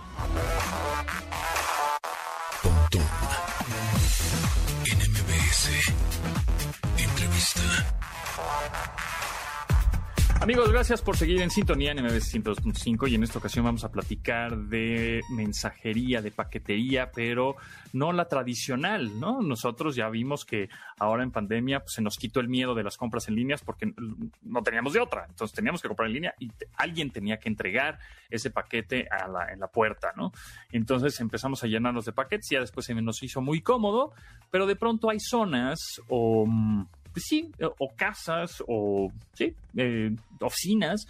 Amigos, 10.45 10.71
gracias 10.71 11.01
por 11.01 11.17
seguir 11.17 11.41
en 11.41 11.49
sintonía 11.49 11.93
en 11.93 12.05
MBS 12.05 12.35
102.5 12.35 13.09
y 13.09 13.15
en 13.15 13.23
esta 13.23 13.39
ocasión 13.39 13.65
vamos 13.65 13.83
a 13.83 13.91
platicar 13.91 14.55
de 14.55 15.23
mensajería, 15.31 16.21
de 16.21 16.31
paquetería, 16.33 17.11
pero 17.13 17.57
no 17.95 18.13
la 18.13 18.29
tradicional, 18.29 19.19
¿no? 19.19 19.41
Nosotros 19.41 19.97
ya 19.97 20.11
vimos 20.11 20.45
que 20.45 20.69
ahora 20.99 21.23
en 21.23 21.31
pandemia 21.31 21.81
pues, 21.81 21.95
se 21.95 22.03
nos 22.03 22.19
quitó 22.19 22.41
el 22.41 22.49
miedo 22.49 22.75
de 22.75 22.83
las 22.83 22.99
compras 22.99 23.27
en 23.29 23.37
líneas 23.37 23.63
porque 23.63 23.95
no 24.43 24.63
teníamos 24.63 24.93
de 24.93 25.01
otra, 25.01 25.25
entonces 25.27 25.55
teníamos 25.55 25.81
que 25.81 25.89
comprar 25.89 26.09
en 26.09 26.15
línea 26.15 26.35
y 26.39 26.51
alguien 26.77 27.11
tenía 27.11 27.39
que 27.39 27.49
entregar 27.49 27.99
ese 28.29 28.51
paquete 28.51 29.09
en 29.51 29.61
la 29.61 29.69
puerta, 29.69 30.13
¿no? 30.15 30.31
Entonces 30.73 31.19
empezamos 31.21 31.65
a 31.65 31.69
llenarnos 31.69 32.05
de 32.05 32.13
paquetes 32.13 32.53
y 32.53 32.57
ya 32.57 32.61
después 32.61 32.85
se 32.85 32.95
nos 32.95 33.23
hizo 33.23 33.41
muy 33.41 33.63
cómodo, 33.63 34.13
pero 34.51 34.67
de 34.67 34.77
pronto 34.77 35.09
hay 35.09 35.21
zonas 35.21 36.03
o 36.09 36.45
mm, 36.47 36.85
pues 37.15 37.27
sí, 37.29 37.51
eh, 37.59 37.69
o 37.79 37.95
casas 37.97 38.63
o 38.67 39.11
sí, 39.33 39.55
eh, 39.77 40.11
oficinas 40.41 41.07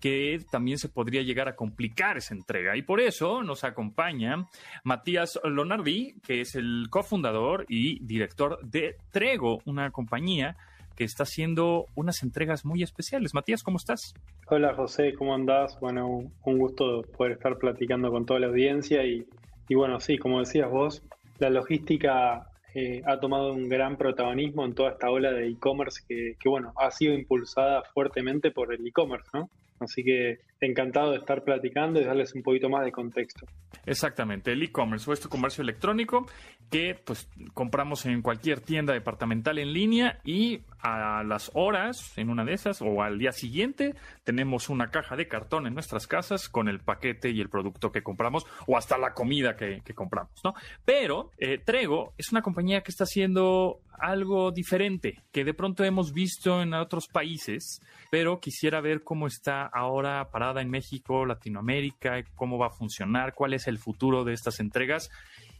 que 0.00 0.40
también 0.50 0.78
se 0.78 0.88
podría 0.88 1.22
llegar 1.22 1.46
a 1.46 1.54
complicar 1.54 2.16
esa 2.16 2.34
entrega. 2.34 2.76
Y 2.76 2.82
por 2.82 3.00
eso 3.00 3.44
nos 3.44 3.62
acompaña 3.62 4.48
Matías 4.82 5.38
Lonardi, 5.44 6.14
que 6.26 6.40
es 6.40 6.56
el 6.56 6.86
cofundador 6.90 7.66
y 7.68 8.04
director 8.04 8.58
de 8.64 8.96
Trego, 9.12 9.60
una 9.64 9.92
compañía 9.92 10.56
que 10.96 11.04
está 11.04 11.22
haciendo 11.22 11.86
unas 11.94 12.22
entregas 12.24 12.64
muy 12.64 12.82
especiales. 12.82 13.32
Matías, 13.32 13.62
¿cómo 13.62 13.76
estás? 13.76 14.14
Hola 14.48 14.74
José, 14.74 15.14
¿cómo 15.14 15.34
andás? 15.34 15.78
Bueno, 15.80 16.32
un 16.44 16.58
gusto 16.58 17.02
poder 17.16 17.34
estar 17.34 17.56
platicando 17.58 18.10
con 18.10 18.26
toda 18.26 18.40
la 18.40 18.48
audiencia 18.48 19.04
y, 19.04 19.24
y 19.68 19.74
bueno, 19.76 20.00
sí, 20.00 20.18
como 20.18 20.40
decías 20.40 20.68
vos, 20.68 21.02
la 21.38 21.48
logística 21.48 22.51
eh, 22.74 23.02
ha 23.06 23.20
tomado 23.20 23.52
un 23.52 23.68
gran 23.68 23.96
protagonismo 23.96 24.64
en 24.64 24.74
toda 24.74 24.92
esta 24.92 25.10
ola 25.10 25.32
de 25.32 25.48
e-commerce 25.48 26.02
que, 26.08 26.36
que, 26.38 26.48
bueno, 26.48 26.72
ha 26.76 26.90
sido 26.90 27.14
impulsada 27.14 27.82
fuertemente 27.94 28.50
por 28.50 28.72
el 28.72 28.86
e-commerce, 28.86 29.28
¿no? 29.32 29.50
Así 29.80 30.04
que 30.04 30.40
encantado 30.66 31.12
de 31.12 31.18
estar 31.18 31.44
platicando 31.44 32.00
y 32.00 32.04
darles 32.04 32.34
un 32.34 32.42
poquito 32.42 32.68
más 32.68 32.84
de 32.84 32.92
contexto. 32.92 33.46
Exactamente, 33.86 34.52
el 34.52 34.62
e-commerce 34.62 35.10
o 35.10 35.14
este 35.14 35.28
comercio 35.28 35.62
electrónico 35.62 36.26
que 36.70 36.98
pues 37.04 37.28
compramos 37.52 38.06
en 38.06 38.22
cualquier 38.22 38.60
tienda 38.60 38.94
departamental 38.94 39.58
en 39.58 39.72
línea 39.72 40.20
y 40.24 40.60
a 40.80 41.22
las 41.22 41.50
horas, 41.54 42.16
en 42.16 42.28
una 42.28 42.44
de 42.44 42.54
esas, 42.54 42.82
o 42.82 43.02
al 43.02 43.18
día 43.18 43.32
siguiente, 43.32 43.94
tenemos 44.24 44.68
una 44.68 44.90
caja 44.90 45.16
de 45.16 45.28
cartón 45.28 45.66
en 45.66 45.74
nuestras 45.74 46.06
casas 46.06 46.48
con 46.48 46.68
el 46.68 46.80
paquete 46.80 47.30
y 47.30 47.40
el 47.40 47.48
producto 47.48 47.92
que 47.92 48.02
compramos 48.02 48.46
o 48.66 48.76
hasta 48.76 48.98
la 48.98 49.12
comida 49.12 49.56
que, 49.56 49.82
compramos, 49.94 50.32
¿no? 50.42 50.54
Pero 50.84 51.30
eh, 51.38 51.58
Trego 51.58 52.14
es 52.18 52.32
una 52.32 52.42
compañía 52.42 52.80
que 52.82 52.90
está 52.90 53.04
haciendo 53.04 53.80
algo 53.98 54.50
diferente 54.50 55.22
que 55.30 55.44
de 55.44 55.54
pronto 55.54 55.84
hemos 55.84 56.12
visto 56.12 56.60
en 56.60 56.74
otros 56.74 57.06
países, 57.06 57.80
pero 58.10 58.40
quisiera 58.40 58.80
ver 58.80 59.04
cómo 59.04 59.26
está 59.26 59.66
ahora 59.66 60.30
en 60.60 60.70
México, 60.70 61.24
Latinoamérica, 61.24 62.22
cómo 62.34 62.58
va 62.58 62.66
a 62.66 62.70
funcionar, 62.70 63.34
cuál 63.34 63.54
es 63.54 63.66
el 63.66 63.78
futuro 63.78 64.24
de 64.24 64.34
estas 64.34 64.60
entregas 64.60 65.10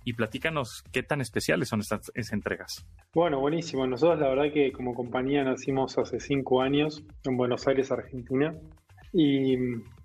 y 0.05 0.15
platícanos 0.15 0.85
qué 0.93 1.03
tan 1.03 1.21
especiales 1.21 1.69
son 1.69 1.81
estas, 1.81 2.13
entregas. 2.33 2.87
Bueno, 3.15 3.41
buenísimo. 3.41 3.87
Nosotros 3.87 4.21
la 4.21 4.29
verdad 4.29 4.53
que 4.53 4.73
como 4.73 4.95
compañía 4.95 5.45
nacimos 5.45 5.97
hace 5.99 6.21
cinco 6.21 6.61
años 6.63 7.05
en 7.25 7.37
Buenos 7.37 7.67
Aires, 7.67 7.91
Argentina, 7.93 8.55
y 9.13 9.57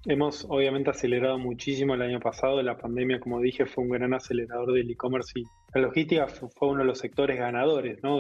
hemos 0.06 0.46
obviamente 0.50 0.90
acelerado 0.90 1.38
muchísimo 1.40 1.96
el 1.96 2.02
año 2.02 2.20
pasado. 2.20 2.62
La 2.62 2.78
pandemia, 2.78 3.20
como 3.20 3.40
dije, 3.40 3.66
fue 3.66 3.84
un 3.84 3.90
gran 3.92 4.14
acelerador 4.14 4.74
del 4.74 4.90
e-commerce 4.92 5.40
y 5.40 5.44
la 5.74 5.82
logística 5.82 6.28
fue 6.28 6.70
uno 6.70 6.80
de 6.80 6.86
los 6.86 7.00
sectores 7.00 7.38
ganadores, 7.38 8.02
¿no? 8.04 8.20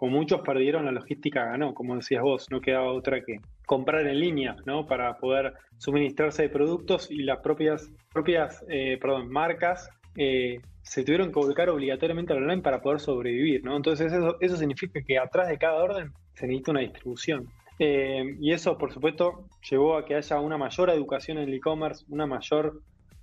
Como 0.00 0.16
muchos 0.16 0.40
perdieron, 0.40 0.86
la 0.86 0.92
logística 0.92 1.44
ganó, 1.44 1.74
como 1.74 1.94
decías 1.94 2.22
vos, 2.22 2.46
no 2.50 2.62
quedaba 2.62 2.90
otra 2.90 3.22
que 3.22 3.38
comprar 3.66 4.06
en 4.06 4.18
línea, 4.18 4.56
¿no? 4.64 4.86
Para 4.86 5.18
poder 5.18 5.52
suministrarse 5.76 6.44
de 6.44 6.48
productos 6.48 7.10
y 7.10 7.22
las 7.22 7.40
propias, 7.40 7.92
propias 8.10 8.64
eh, 8.70 8.96
perdón, 8.98 9.30
marcas 9.30 9.90
eh, 10.16 10.58
se 10.80 11.04
tuvieron 11.04 11.30
que 11.30 11.38
volcar 11.38 11.68
obligatoriamente 11.68 12.32
al 12.32 12.38
online 12.38 12.62
para 12.62 12.80
poder 12.80 12.98
sobrevivir, 12.98 13.62
¿no? 13.62 13.76
Entonces 13.76 14.10
eso, 14.10 14.38
eso 14.40 14.56
significa 14.56 15.02
que 15.06 15.18
atrás 15.18 15.48
de 15.48 15.58
cada 15.58 15.84
orden 15.84 16.14
se 16.32 16.46
necesita 16.46 16.70
una 16.70 16.80
distribución. 16.80 17.46
Eh, 17.78 18.24
y 18.40 18.52
eso, 18.52 18.78
por 18.78 18.94
supuesto, 18.94 19.48
llevó 19.70 19.98
a 19.98 20.06
que 20.06 20.14
haya 20.14 20.40
una 20.40 20.56
mayor 20.56 20.88
educación 20.88 21.36
en 21.36 21.50
el 21.50 21.54
e-commerce, 21.54 22.06
una 22.08 22.26
mayor 22.26 22.80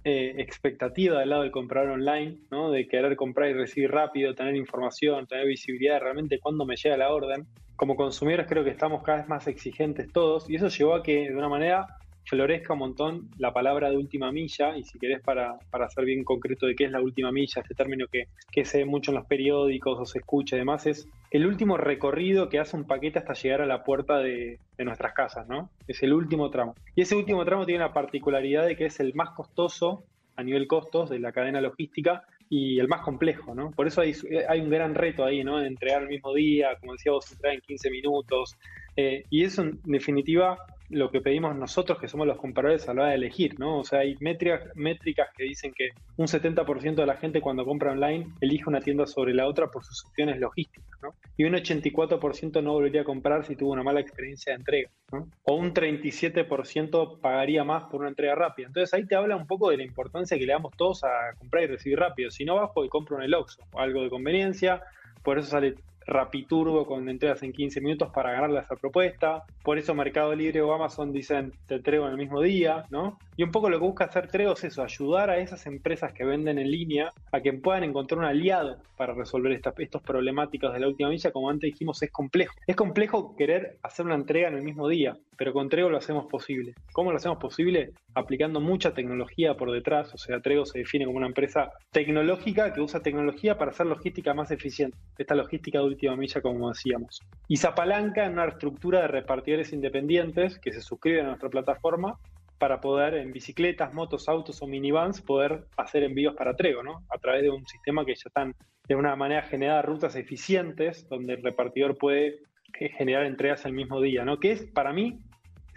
eh, 0.10 0.36
expectativa 0.42 1.20
del 1.20 1.32
lado 1.32 1.42
del 1.42 1.52
comprador 1.52 1.90
online, 1.90 2.38
¿no? 2.50 2.72
de 2.72 2.88
querer 2.88 3.18
comprar 3.18 3.50
y 3.50 3.54
recibir 3.54 3.92
rápido, 3.92 4.34
tener 4.34 4.56
información, 4.56 5.28
tener 5.28 5.46
visibilidad 5.46 5.96
de 5.96 6.00
realmente 6.00 6.40
cuándo 6.40 6.66
me 6.66 6.78
llega 6.78 6.96
la 6.96 7.12
orden. 7.14 7.46
Como 7.76 7.98
consumidores 7.98 8.48
creo 8.48 8.64
que 8.64 8.70
estamos 8.70 9.04
cada 9.04 9.18
vez 9.18 9.28
más 9.28 9.48
exigentes 9.48 10.10
todos 10.14 10.50
y 10.50 10.56
eso 10.56 10.70
llevó 10.70 10.96
a 10.96 11.04
que 11.04 11.28
de 11.28 11.36
una 11.36 11.50
manera 11.50 11.88
florezca 12.28 12.74
un 12.74 12.80
montón 12.80 13.30
la 13.38 13.54
palabra 13.54 13.90
de 13.90 13.98
última 13.98 14.32
milla, 14.32 14.78
y 14.78 14.84
si 14.84 15.00
querés 15.00 15.22
para, 15.22 15.58
para 15.72 15.90
ser 15.90 16.06
bien 16.06 16.24
concreto 16.24 16.66
de 16.66 16.76
qué 16.76 16.86
es 16.86 16.92
la 16.92 17.02
última 17.02 17.32
milla, 17.32 17.62
este 17.62 17.74
término 17.74 18.06
que, 18.08 18.28
que 18.52 18.66
se 18.66 18.80
ve 18.80 18.86
mucho 18.86 19.12
en 19.12 19.16
los 19.16 19.26
periódicos 19.26 19.98
o 20.00 20.06
se 20.06 20.20
escucha 20.20 20.56
y 20.56 20.60
demás, 20.60 20.86
es 20.86 21.08
el 21.32 21.48
último 21.48 21.78
recorrido 21.78 22.50
que 22.50 22.60
hace 22.60 22.76
un 22.76 22.86
paquete 22.86 23.20
hasta 23.20 23.34
llegar 23.34 23.62
a 23.62 23.66
la 23.66 23.84
puerta 23.84 24.20
de, 24.20 24.60
de 24.78 24.86
nuestras 24.86 25.14
casas, 25.14 25.48
¿no? 25.48 25.70
Es 25.88 26.04
el 26.04 26.14
último 26.14 26.50
tramo. 26.50 26.76
Y 26.96 27.02
ese 27.02 27.16
último 27.16 27.44
tramo 27.46 27.66
tiene 27.66 27.80
la 27.80 27.94
particularidad 27.94 28.66
de 28.66 28.76
que 28.76 28.86
es 28.86 29.00
el 29.00 29.14
más 29.14 29.32
costoso 29.32 30.04
a 30.36 30.44
nivel 30.44 30.68
costos 30.68 31.10
de 31.10 31.20
la 31.20 31.32
cadena 31.32 31.62
logística 31.62 32.24
y 32.50 32.80
el 32.80 32.88
más 32.88 33.02
complejo, 33.02 33.56
¿no? 33.56 33.72
Por 33.72 33.88
eso 33.88 34.02
hay, 34.02 34.14
hay 34.48 34.62
un 34.62 34.70
gran 34.70 34.96
reto 34.96 35.26
ahí, 35.26 35.44
¿no? 35.44 35.60
De 35.60 35.68
entregar 35.68 36.04
el 36.04 36.08
mismo 36.08 36.34
día, 36.34 36.76
como 36.80 36.94
decía 36.94 37.12
vos, 37.12 37.32
entregar 37.32 37.56
en 37.56 37.62
15 37.62 37.90
minutos. 37.90 38.56
Eh, 38.96 39.24
y 39.30 39.44
eso, 39.44 39.64
en 39.64 39.80
definitiva, 39.84 40.58
lo 40.90 41.12
que 41.12 41.22
pedimos 41.22 41.56
nosotros, 41.56 42.00
que 42.00 42.08
somos 42.08 42.28
los 42.28 42.38
compradores 42.38 42.88
a 42.88 42.94
la 42.94 43.02
hora 43.02 43.10
de 43.12 43.18
elegir, 43.18 43.60
¿no? 43.60 43.80
O 43.80 43.84
sea, 43.84 44.00
hay 44.00 44.16
métricas, 44.20 44.62
métricas 44.76 45.30
que 45.36 45.44
dicen 45.44 45.74
que 45.74 45.90
un 46.16 46.28
70% 46.28 46.96
de 46.96 47.06
la 47.06 47.18
gente 47.18 47.42
cuando 47.42 47.66
compra 47.66 47.92
online 47.92 48.28
elige 48.40 48.64
una 48.68 48.80
tienda 48.80 49.06
sobre 49.06 49.34
la 49.34 49.48
otra 49.48 49.68
por 49.68 49.84
sus 49.84 50.06
opciones 50.06 50.40
logísticas, 50.40 50.88
¿no? 51.02 51.14
Y 51.36 51.44
un 51.44 51.54
84% 51.54 52.64
no 52.64 52.74
volvería 52.74 53.02
a 53.02 53.04
comprar 53.04 53.46
si 53.46 53.56
tuvo 53.56 53.72
una 53.72 53.84
mala 53.84 54.00
experiencia 54.00 54.54
de 54.54 54.60
entrega, 54.60 54.90
¿no? 55.12 55.28
O 55.44 55.56
un 55.56 55.74
37% 55.74 57.20
pagaría 57.20 57.64
más 57.64 57.84
por 57.86 58.00
una 58.00 58.10
entrega 58.10 58.36
rápida. 58.36 58.68
Entonces 58.68 58.94
ahí 58.94 59.06
te 59.06 59.16
habla 59.16 59.36
un 59.36 59.46
poco 59.48 59.70
de 59.70 59.78
la 59.78 59.84
importancia 59.84 60.38
que 60.38 60.46
le 60.46 60.54
damos 60.54 60.74
todos 60.78 61.04
a 61.04 61.34
comprar 61.38 61.64
y 61.64 61.68
recibir 61.68 62.00
rápido. 62.00 62.32
Si 62.32 62.46
no 62.46 62.56
bajo 62.56 62.86
y 62.86 62.90
compro 62.90 63.18
en 63.18 63.24
el 63.24 63.34
Oxxo, 63.34 63.62
algo 63.74 64.04
de 64.04 64.10
conveniencia, 64.10 64.82
por 65.24 65.38
eso 65.38 65.50
sale 65.50 65.76
Rapiturbo 66.08 66.86
con 66.86 67.10
entregas 67.10 67.44
en 67.44 67.52
15 67.52 67.82
minutos 67.82 68.10
para 68.14 68.32
ganarle 68.32 68.60
a 68.60 68.62
esa 68.62 68.76
propuesta. 68.76 69.44
Por 69.64 69.78
eso 69.78 69.94
Mercado 69.94 70.34
Libre 70.34 70.62
o 70.62 70.74
Amazon 70.74 71.12
dicen 71.12 71.54
te 71.68 71.76
entrego 71.76 72.06
en 72.06 72.12
el 72.12 72.18
mismo 72.18 72.42
día, 72.42 72.86
¿no? 72.90 73.20
Y 73.36 73.44
un 73.44 73.52
poco 73.52 73.70
lo 73.70 73.78
que 73.78 73.86
busca 73.86 74.06
hacer 74.06 74.28
Trego 74.28 74.54
es 74.54 74.64
eso, 74.64 74.82
ayudar 74.82 75.30
a 75.30 75.38
esas 75.38 75.66
empresas 75.68 76.14
que 76.14 76.26
venden 76.26 76.58
en 76.58 76.72
línea 76.72 77.14
a 77.32 77.42
que 77.42 77.54
puedan 77.54 77.84
encontrar 77.84 78.20
un 78.20 78.26
aliado 78.26 78.78
para 78.96 79.14
resolver 79.14 79.52
estas, 79.52 79.78
estos 79.78 80.02
problemáticos 80.02 80.74
de 80.74 80.80
la 80.80 80.88
última 80.88 81.10
milla. 81.10 81.32
Como 81.32 81.50
antes 81.50 81.72
dijimos, 81.72 82.02
es 82.02 82.12
complejo. 82.12 82.56
Es 82.66 82.76
complejo 82.76 83.36
querer 83.36 83.78
hacer 83.84 84.06
una 84.06 84.16
entrega 84.16 84.48
en 84.48 84.56
el 84.56 84.64
mismo 84.64 84.88
día, 84.88 85.18
pero 85.38 85.54
con 85.54 85.70
Trego 85.70 85.90
lo 85.90 85.98
hacemos 85.98 86.26
posible. 86.26 86.74
¿Cómo 86.94 87.12
lo 87.12 87.18
hacemos 87.18 87.38
posible? 87.38 87.92
Aplicando 88.18 88.60
mucha 88.60 88.96
tecnología 88.96 89.56
por 89.56 89.72
detrás. 89.72 90.12
O 90.12 90.18
sea, 90.18 90.40
Trego 90.40 90.66
se 90.66 90.80
define 90.80 91.06
como 91.06 91.18
una 91.18 91.28
empresa 91.28 91.72
tecnológica 91.92 92.74
que 92.74 92.82
usa 92.82 93.00
tecnología 93.02 93.60
para 93.60 93.70
hacer 93.70 93.86
logística 93.86 94.34
más 94.34 94.50
eficiente. 94.50 94.98
Esta 95.18 95.36
logística 95.36 95.78
de 95.78 95.86
última 95.86 96.16
milla, 96.16 96.42
como 96.42 96.70
decíamos. 96.70 97.22
Y 97.48 97.58
se 97.58 97.68
apalanca 97.68 98.26
en 98.26 98.34
una 98.34 98.46
estructura 98.46 99.02
de 99.02 99.08
repartidores 99.10 99.72
independientes 99.72 100.58
que 100.58 100.74
se 100.74 100.82
suscriben 100.82 101.26
a 101.26 101.28
nuestra 101.28 101.50
plataforma 101.50 102.18
para 102.58 102.82
poder 102.82 103.14
en 103.14 103.32
bicicletas, 103.32 103.94
motos, 103.94 104.28
autos 104.28 104.62
o 104.64 104.68
minivans 104.68 105.22
poder 105.22 105.66
hacer 105.78 106.04
envíos 106.04 106.36
para 106.36 106.56
Trego, 106.56 106.82
¿no? 106.82 107.04
A 107.10 107.20
través 107.20 107.44
de 107.44 107.52
un 107.52 107.68
sistema 107.68 108.04
que 108.04 108.16
ya 108.16 108.24
están 108.26 108.56
de 108.88 108.96
una 108.96 109.16
manera 109.16 109.44
generada 109.44 109.84
rutas 109.84 110.16
eficientes 110.16 111.08
donde 111.08 111.36
el 111.36 111.44
repartidor 111.44 111.98
puede 111.98 112.40
eh, 112.80 112.90
generar 112.90 113.26
entregas 113.26 113.66
el 113.66 113.74
mismo 113.74 114.02
día, 114.02 114.26
¿no? 114.26 114.40
Que 114.40 114.52
es 114.52 114.66
para 114.66 114.94
mí, 114.94 115.20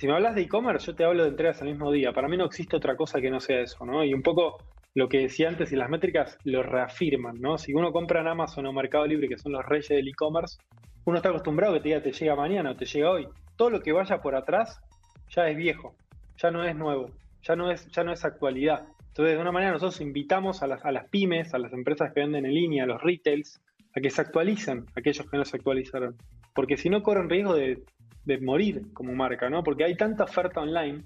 si 0.01 0.07
me 0.07 0.15
hablas 0.15 0.35
de 0.35 0.41
e-commerce, 0.41 0.87
yo 0.87 0.95
te 0.95 1.05
hablo 1.05 1.25
de 1.25 1.29
entregas 1.29 1.61
al 1.61 1.69
mismo 1.69 1.93
día. 1.93 2.15
Para 2.15 2.27
mí 2.27 2.35
no 2.35 2.47
existe 2.47 2.75
otra 2.75 2.97
cosa 2.97 3.21
que 3.21 3.31
no 3.31 3.39
sea 3.39 3.61
eso, 3.61 3.85
¿no? 3.85 4.03
Y 4.03 4.15
un 4.15 4.23
poco 4.23 4.57
lo 4.95 5.11
que 5.11 5.19
decía 5.19 5.51
antes 5.51 5.73
y 5.73 5.77
las 5.77 5.91
métricas 5.91 6.39
lo 6.45 6.63
reafirman, 6.63 7.39
¿no? 7.39 7.59
Si 7.59 7.75
uno 7.75 7.93
compra 7.93 8.23
en 8.23 8.29
Amazon 8.29 8.65
o 8.65 8.73
Mercado 8.73 9.07
Libre, 9.07 9.29
que 9.29 9.37
son 9.37 9.53
los 9.53 9.63
reyes 9.67 9.91
del 9.91 10.09
e-commerce, 10.09 10.59
uno 11.05 11.19
está 11.19 11.29
acostumbrado 11.29 11.75
que 11.75 11.81
te 11.81 11.89
diga 11.91 12.03
te 12.03 12.13
llega 12.13 12.35
mañana 12.35 12.71
o 12.71 12.77
te 12.77 12.87
llega 12.87 13.11
hoy. 13.11 13.29
Todo 13.57 13.69
lo 13.69 13.83
que 13.83 13.93
vaya 13.93 14.23
por 14.23 14.35
atrás 14.35 14.81
ya 15.29 15.47
es 15.49 15.57
viejo, 15.59 15.95
ya 16.39 16.51
no 16.51 16.65
es 16.65 16.75
nuevo, 16.75 17.11
ya 17.43 17.55
no 17.55 17.71
es, 17.71 17.87
ya 17.91 18.03
no 18.03 18.11
es 18.11 18.25
actualidad. 18.25 18.87
Entonces, 19.09 19.35
de 19.35 19.43
una 19.43 19.53
manera, 19.53 19.73
nosotros 19.73 20.01
invitamos 20.01 20.63
a 20.63 20.67
las, 20.67 20.83
a 20.83 20.93
las 20.93 21.11
pymes, 21.11 21.53
a 21.53 21.59
las 21.59 21.75
empresas 21.75 22.15
que 22.15 22.21
venden 22.21 22.47
en 22.47 22.55
línea, 22.55 22.85
a 22.85 22.87
los 22.87 23.03
retails, 23.03 23.61
a 23.95 24.01
que 24.01 24.09
se 24.09 24.23
actualicen 24.23 24.87
aquellos 24.97 25.31
que 25.31 25.37
no 25.37 25.45
se 25.45 25.59
actualizaron. 25.59 26.17
Porque 26.55 26.79
si 26.79 26.89
no, 26.89 27.03
corren 27.03 27.29
riesgo 27.29 27.55
de, 27.55 27.83
de 28.25 28.39
morir 28.39 28.93
como 28.93 29.13
marca, 29.15 29.49
¿no? 29.49 29.63
Porque 29.63 29.85
hay 29.85 29.97
tanta 29.97 30.25
oferta 30.25 30.61
online 30.61 31.03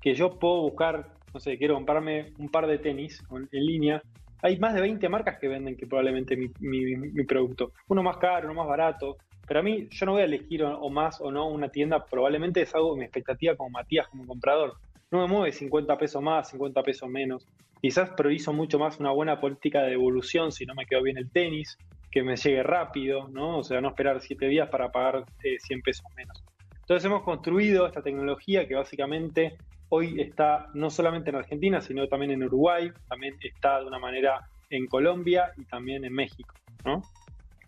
que 0.00 0.14
yo 0.14 0.38
puedo 0.38 0.62
buscar, 0.62 1.12
no 1.34 1.40
sé, 1.40 1.58
quiero 1.58 1.74
comprarme 1.74 2.32
un 2.38 2.48
par 2.48 2.66
de 2.66 2.78
tenis 2.78 3.22
en 3.30 3.66
línea. 3.66 4.02
Hay 4.42 4.58
más 4.58 4.74
de 4.74 4.80
20 4.80 5.08
marcas 5.08 5.38
que 5.38 5.48
venden 5.48 5.76
que 5.76 5.86
probablemente 5.86 6.36
mi, 6.36 7.24
producto. 7.24 7.72
Uno 7.88 8.02
más 8.02 8.18
caro, 8.18 8.46
uno 8.46 8.54
más 8.54 8.68
barato. 8.68 9.16
Pero 9.46 9.60
a 9.60 9.62
mí, 9.62 9.88
yo 9.90 10.06
no 10.06 10.12
voy 10.12 10.22
a 10.22 10.26
elegir 10.26 10.64
o, 10.64 10.90
más 10.90 11.20
o 11.20 11.30
no 11.30 11.48
una 11.48 11.68
tienda, 11.68 12.04
probablemente 12.04 12.62
es 12.62 12.74
algo 12.74 12.96
mi 12.96 13.04
expectativa 13.04 13.54
como 13.56 13.70
Matías, 13.70 14.08
como 14.08 14.26
comprador. 14.26 14.74
No 15.10 15.20
me 15.20 15.28
mueve 15.28 15.52
50 15.52 15.96
pesos 15.98 16.22
más, 16.22 16.50
50 16.50 16.82
pesos 16.82 17.08
menos. 17.08 17.46
Quizás 17.80 18.10
priorizo 18.10 18.52
mucho 18.52 18.78
más 18.78 18.98
una 18.98 19.12
buena 19.12 19.40
política 19.40 19.82
de 19.82 19.92
evolución 19.92 20.50
si 20.50 20.66
no 20.66 20.74
me 20.74 20.86
quedó 20.86 21.02
bien 21.02 21.18
el 21.18 21.30
tenis, 21.30 21.78
que 22.10 22.22
me 22.22 22.36
llegue 22.36 22.62
rápido, 22.62 23.28
¿no? 23.28 23.58
O 23.58 23.64
sea, 23.64 23.80
no 23.80 23.88
esperar 23.88 24.20
7 24.20 24.46
días 24.46 24.68
para 24.68 24.90
pagar 24.90 25.24
eh, 25.42 25.58
100 25.58 25.82
pesos 25.82 26.06
menos. 26.16 26.42
Entonces 26.80 27.04
hemos 27.04 27.22
construido 27.22 27.86
esta 27.86 28.02
tecnología 28.02 28.66
que 28.68 28.74
básicamente 28.74 29.56
hoy 29.88 30.20
está 30.20 30.68
no 30.74 30.90
solamente 30.90 31.30
en 31.30 31.36
Argentina, 31.36 31.80
sino 31.80 32.06
también 32.08 32.32
en 32.32 32.44
Uruguay, 32.44 32.90
también 33.08 33.34
está 33.40 33.80
de 33.80 33.86
una 33.86 33.98
manera 33.98 34.48
en 34.70 34.86
Colombia 34.86 35.52
y 35.56 35.64
también 35.64 36.04
en 36.04 36.12
México, 36.12 36.54
¿no? 36.84 37.02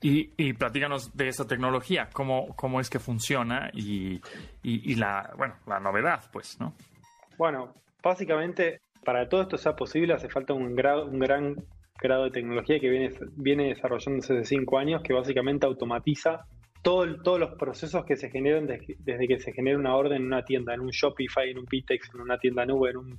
Y, 0.01 0.31
y 0.37 0.53
platícanos 0.53 1.17
de 1.17 1.29
esta 1.29 1.47
tecnología, 1.47 2.09
cómo, 2.13 2.55
cómo 2.55 2.81
es 2.81 2.89
que 2.89 3.01
funciona 3.01 3.71
y, 3.73 4.21
y, 4.63 4.93
y, 4.93 4.95
la, 4.95 5.33
bueno, 5.37 5.57
la 5.67 5.81
novedad, 5.81 6.23
pues, 6.33 6.61
¿no? 6.61 6.73
Bueno, 7.37 7.75
básicamente, 8.03 8.83
para 9.05 9.25
que 9.25 9.31
todo 9.31 9.43
esto 9.43 9.59
sea 9.59 9.75
posible 9.75 10.15
hace 10.15 10.29
falta 10.29 10.55
un, 10.55 10.77
grado, 10.77 11.07
un 11.07 11.19
gran 11.19 11.57
grado 12.01 12.25
de 12.25 12.31
tecnología 12.31 12.79
que 12.81 12.89
viene, 12.89 13.13
viene 13.37 13.69
desarrollándose 13.69 14.35
hace 14.35 14.45
cinco 14.45 14.79
años, 14.79 15.03
que 15.03 15.13
básicamente 15.13 15.67
automatiza 15.67 16.47
todo, 16.83 17.21
todos 17.23 17.41
los 17.41 17.55
procesos 17.57 18.05
que 18.05 18.17
se 18.17 18.31
generan 18.31 18.67
desde, 18.67 18.97
desde 19.01 19.29
que 19.29 19.41
se 19.41 19.53
genera 19.53 19.79
una 19.79 19.97
orden 19.97 20.19
en 20.19 20.27
una 20.27 20.45
tienda, 20.45 20.75
en 20.75 20.81
un 20.81 20.91
Shopify, 20.91 21.51
en 21.51 21.59
un 21.59 21.67
Pitex, 21.67 22.15
en 22.15 22.21
una 22.21 22.39
tienda 22.39 22.65
nube, 22.65 22.91
en 22.91 22.97
un, 22.99 23.19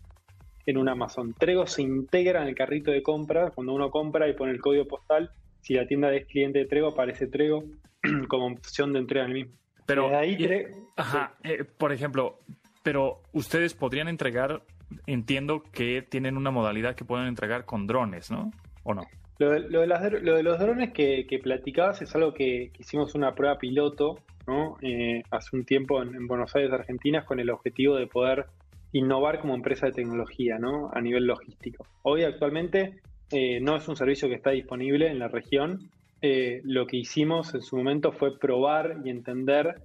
en 0.65 0.77
un 0.77 0.89
Amazon. 0.89 1.33
Trego 1.33 1.67
se 1.67 1.81
integra 1.81 2.41
en 2.41 2.47
el 2.47 2.55
carrito 2.55 2.91
de 2.91 3.03
compra, 3.03 3.51
cuando 3.51 3.73
uno 3.73 3.89
compra 3.89 4.27
y 4.27 4.33
pone 4.33 4.51
el 4.51 4.61
código 4.61 4.87
postal, 4.87 5.31
si 5.61 5.73
la 5.73 5.85
tienda 5.85 6.13
es 6.13 6.25
cliente 6.27 6.59
de 6.59 6.65
Trego, 6.65 6.89
aparece 6.89 7.27
Trego 7.27 7.63
como 8.27 8.47
opción 8.47 8.93
de 8.93 8.99
entrega 8.99 9.25
en 9.25 9.31
el 9.31 9.37
mismo. 9.37 9.53
Pero, 9.85 10.15
ahí, 10.15 10.37
y, 10.37 10.47
ajá, 10.95 11.35
sí. 11.43 11.49
eh, 11.51 11.63
por 11.63 11.91
ejemplo, 11.91 12.39
pero 12.83 13.23
ustedes 13.33 13.73
podrían 13.73 14.07
entregar, 14.07 14.63
entiendo 15.07 15.63
que 15.63 16.03
tienen 16.03 16.37
una 16.37 16.51
modalidad 16.51 16.95
que 16.95 17.05
pueden 17.05 17.25
entregar 17.25 17.65
con 17.65 17.87
drones, 17.87 18.29
¿no? 18.29 18.51
¿O 18.83 18.93
no? 18.93 19.03
Lo 19.39 19.51
de, 19.51 20.43
los 20.43 20.59
drones 20.59 20.91
que, 20.91 21.39
platicabas 21.41 22.01
es 22.01 22.13
algo 22.13 22.33
que, 22.33 22.71
hicimos 22.77 23.15
una 23.15 23.35
prueba 23.35 23.57
piloto, 23.57 24.19
¿no? 24.45 24.75
Eh, 24.81 25.23
hace 25.31 25.55
un 25.55 25.63
tiempo 25.63 26.03
en, 26.03 26.13
en, 26.13 26.27
Buenos 26.27 26.53
Aires, 26.57 26.73
Argentina, 26.73 27.23
con 27.23 27.39
el 27.39 27.49
objetivo 27.49 27.95
de 27.95 28.07
poder 28.07 28.47
innovar 28.91 29.39
como 29.39 29.55
empresa 29.55 29.85
de 29.85 29.93
tecnología, 29.93 30.57
¿no? 30.59 30.91
A 30.93 30.99
nivel 30.99 31.25
logístico. 31.25 31.85
Hoy 32.03 32.23
actualmente 32.23 32.99
eh, 33.31 33.61
no 33.61 33.77
es 33.77 33.87
un 33.87 33.95
servicio 33.95 34.27
que 34.27 34.35
está 34.35 34.49
disponible 34.49 35.07
en 35.07 35.19
la 35.19 35.29
región. 35.29 35.89
Eh, 36.21 36.59
lo 36.65 36.85
que 36.85 36.97
hicimos 36.97 37.53
en 37.53 37.61
su 37.61 37.77
momento 37.77 38.11
fue 38.11 38.37
probar 38.37 38.97
y 39.05 39.09
entender 39.09 39.83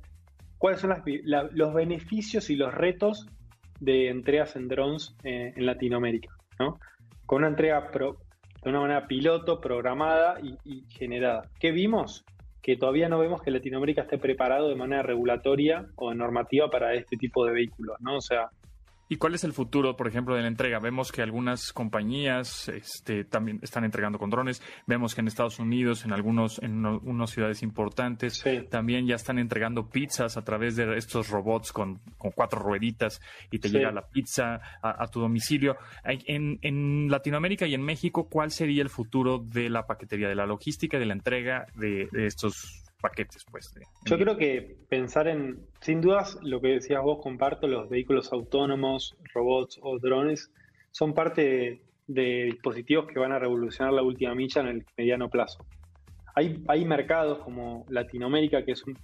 cuáles 0.59 0.81
son 0.81 0.95
los 1.53 1.75
beneficios 1.75 2.51
y 2.51 2.57
los 2.57 2.75
retos 2.75 3.29
de 3.79 4.09
entregas 4.09 4.57
en 4.57 4.67
drones 4.67 5.15
en 5.23 5.65
Latinoamérica, 5.65 6.31
¿no? 6.59 6.81
Con 7.27 7.39
una 7.39 7.49
entrega 7.49 7.91
pro, 7.93 8.19
de 8.65 8.71
una 8.71 8.81
manera 8.81 9.07
piloto, 9.07 9.61
programada 9.61 10.41
y, 10.43 10.57
y, 10.65 10.85
generada. 10.89 11.43
¿Qué 11.61 11.71
vimos? 11.71 12.25
Que 12.63 12.77
todavía 12.77 13.09
no 13.09 13.19
vemos 13.19 13.43
que 13.43 13.51
Latinoamérica 13.51 14.03
esté 14.03 14.19
preparado 14.19 14.69
de 14.69 14.75
manera 14.75 15.03
regulatoria 15.03 15.87
o 15.97 16.15
normativa 16.15 16.71
para 16.71 16.95
este 16.95 17.17
tipo 17.17 17.45
de 17.45 17.53
vehículos, 17.53 18.01
¿no? 18.01 18.17
O 18.17 18.21
sea, 18.23 18.49
¿Y 19.09 19.17
cuál 19.17 19.35
es 19.35 19.45
el 19.45 19.53
futuro, 19.53 19.97
por 19.97 20.09
ejemplo, 20.09 20.35
de 20.35 20.43
la 20.43 20.49
entrega? 20.49 20.79
Vemos 20.79 21.13
que 21.13 21.21
algunas 21.21 21.73
compañías 21.73 22.69
este, 22.69 23.25
también 23.25 23.61
están 23.63 23.85
entregando 23.85 24.19
con 24.19 24.31
drones. 24.31 24.63
Vemos 24.87 25.15
que 25.15 25.21
en 25.21 25.29
Estados 25.29 25.59
Unidos, 25.59 26.05
en 26.05 26.13
algunos, 26.13 26.59
en 26.63 26.87
unas 26.87 27.31
ciudades 27.31 27.63
importantes, 27.63 28.43
también 28.71 29.07
ya 29.07 29.17
están 29.17 29.39
entregando 29.39 29.91
pizzas 29.91 30.37
a 30.39 30.43
través 30.43 30.77
de 30.77 30.97
estos 30.97 31.29
robots 31.29 31.71
con, 31.73 32.01
con 32.17 32.31
cuatro 32.31 32.61
rueditas 32.61 33.21
y 33.51 33.59
te 33.59 33.69
llega 33.69 33.93
la 33.93 34.07
pizza 34.09 34.61
a, 34.83 35.07
tu 35.09 35.21
domicilio. 35.21 35.77
En, 36.05 36.59
en, 36.63 37.11
Latinoamérica 37.11 37.67
y 37.67 37.75
en 37.75 37.83
México, 37.83 38.29
¿cuál 38.31 38.51
sería 38.51 38.83
el 38.83 38.89
futuro 38.89 39.39
de 39.39 39.69
la 39.69 39.87
paquetería, 39.87 40.29
de 40.29 40.35
la 40.35 40.47
logística, 40.47 40.99
de 40.99 41.07
la 41.07 41.13
entrega 41.13 41.67
de, 41.75 42.09
de 42.11 42.27
estos 42.27 42.84
paquetes, 43.05 43.45
pues. 43.51 43.71
Yo 44.07 44.17
creo 44.17 44.39
que 44.39 44.79
pensar 44.89 45.29
en, 45.29 45.59
sin 45.83 46.01
dudas, 46.01 46.39
lo 46.41 46.63
que 46.63 46.69
decías 46.69 47.03
vos, 47.03 47.19
comparto, 47.23 47.69
los 47.69 47.91
vehículos 47.91 48.33
autónomos, 48.33 49.15
robots 49.35 49.79
o 49.83 49.99
drones, 49.99 50.51
son 50.91 51.13
parte 51.13 51.83
de, 52.07 52.45
dispositivos 52.45 53.07
que 53.07 53.19
van 53.19 53.33
a 53.33 53.39
revolucionar 53.39 53.93
la 53.93 54.03
última 54.03 54.35
milla 54.35 54.63
en 54.63 54.69
el 54.69 54.87
mediano 54.97 55.29
plazo. 55.29 55.67
Hay, 56.35 56.65
hay 56.67 56.87
mercados 56.87 57.41
como 57.41 57.85
Latinoamérica, 57.91 58.65
que 58.65 58.73
es 58.73 58.83
un, 58.87 58.97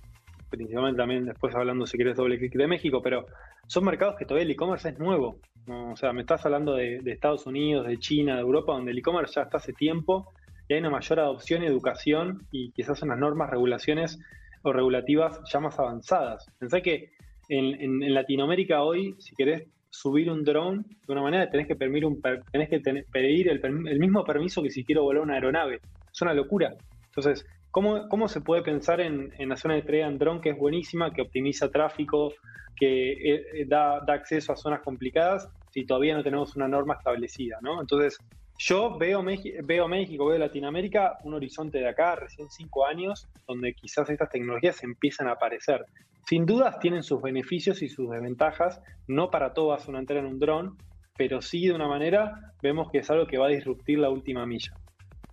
principalmente 0.48 0.96
también 0.96 1.26
después 1.26 1.54
hablando 1.54 1.86
si 1.86 1.98
quieres 1.98 2.16
doble 2.16 2.38
clic 2.38 2.54
de 2.54 2.66
México, 2.66 3.02
pero 3.02 3.26
son 3.66 3.84
mercados 3.84 4.16
que 4.18 4.24
todavía 4.24 4.46
el 4.46 4.52
e-commerce 4.52 4.88
es 4.88 4.98
nuevo. 4.98 5.40
O 5.68 5.94
sea, 5.94 6.14
me 6.14 6.22
estás 6.22 6.44
hablando 6.46 6.74
de, 6.74 7.00
de, 7.02 7.12
Estados 7.12 7.46
Unidos, 7.46 7.86
de 7.86 7.98
China, 7.98 8.36
de 8.36 8.40
Europa, 8.40 8.72
donde 8.72 8.92
el 8.92 8.98
e-commerce 8.98 9.34
ya 9.34 9.42
está 9.42 9.58
hace 9.58 9.74
tiempo 9.74 10.32
y 10.70 10.74
hay 10.74 10.78
una 10.78 10.90
mayor 10.90 11.18
adopción 11.18 11.64
educación 11.64 12.46
y 12.52 12.70
quizás 12.70 13.02
unas 13.02 13.18
normas, 13.18 13.50
regulaciones 13.50 14.20
o 14.62 14.72
regulativas 14.72 15.40
ya 15.52 15.58
más 15.58 15.76
avanzadas. 15.80 16.46
Pensé 16.60 16.80
que 16.80 17.10
en, 17.48 18.14
Latinoamérica 18.14 18.84
hoy, 18.84 19.16
si 19.18 19.34
querés 19.34 19.66
subir 19.90 20.30
un 20.30 20.44
dron, 20.44 20.86
de 21.08 21.12
una 21.12 21.22
manera 21.22 21.50
tenés 21.50 21.66
que, 21.66 21.74
pedir, 21.74 22.06
un, 22.06 22.22
tenés 22.52 22.68
que 22.68 22.78
pedir 22.78 23.48
el, 23.48 23.98
mismo 23.98 24.22
permiso 24.22 24.62
que 24.62 24.70
si 24.70 24.84
quiero 24.84 25.02
volar 25.02 25.24
una 25.24 25.34
aeronave. 25.34 25.80
Es 26.12 26.22
una 26.22 26.34
locura. 26.34 26.72
Entonces, 27.06 27.44
¿cómo, 27.72 28.08
cómo 28.08 28.28
se 28.28 28.40
puede 28.40 28.62
pensar 28.62 29.00
en, 29.00 29.32
en 29.38 29.50
hacer 29.50 29.72
una 29.72 29.80
entrega 29.80 30.06
en 30.06 30.18
dron 30.18 30.40
que 30.40 30.50
es 30.50 30.56
buenísima, 30.56 31.12
que 31.12 31.22
optimiza 31.22 31.68
tráfico, 31.68 32.32
que 32.76 33.12
eh, 33.12 33.64
da, 33.66 33.98
da 34.06 34.14
acceso 34.14 34.52
a 34.52 34.56
zonas 34.56 34.82
complicadas, 34.82 35.48
si 35.72 35.84
todavía 35.84 36.14
no 36.14 36.22
tenemos 36.22 36.54
una 36.54 36.68
norma 36.68 36.94
establecida? 36.94 37.58
¿no? 37.60 37.80
Entonces, 37.80 38.18
yo 38.62 38.98
veo, 38.98 39.24
veo 39.64 39.88
México, 39.88 40.26
veo 40.26 40.38
Latinoamérica, 40.38 41.16
un 41.24 41.32
horizonte 41.32 41.78
de 41.78 41.88
acá, 41.88 42.14
recién 42.16 42.50
cinco 42.50 42.84
años, 42.84 43.26
donde 43.48 43.72
quizás 43.72 44.10
estas 44.10 44.28
tecnologías 44.28 44.84
empiezan 44.84 45.28
a 45.28 45.32
aparecer. 45.32 45.86
Sin 46.26 46.44
dudas 46.44 46.78
tienen 46.78 47.02
sus 47.02 47.22
beneficios 47.22 47.80
y 47.80 47.88
sus 47.88 48.10
desventajas, 48.10 48.82
no 49.08 49.30
para 49.30 49.54
todas 49.54 49.88
una 49.88 49.98
entrega 49.98 50.20
en 50.20 50.26
un 50.26 50.38
dron, 50.38 50.76
pero 51.16 51.40
sí 51.40 51.68
de 51.68 51.72
una 51.72 51.88
manera 51.88 52.52
vemos 52.62 52.90
que 52.90 52.98
es 52.98 53.10
algo 53.10 53.26
que 53.26 53.38
va 53.38 53.46
a 53.46 53.50
disruptir 53.50 53.98
la 53.98 54.10
última 54.10 54.44
milla. 54.44 54.74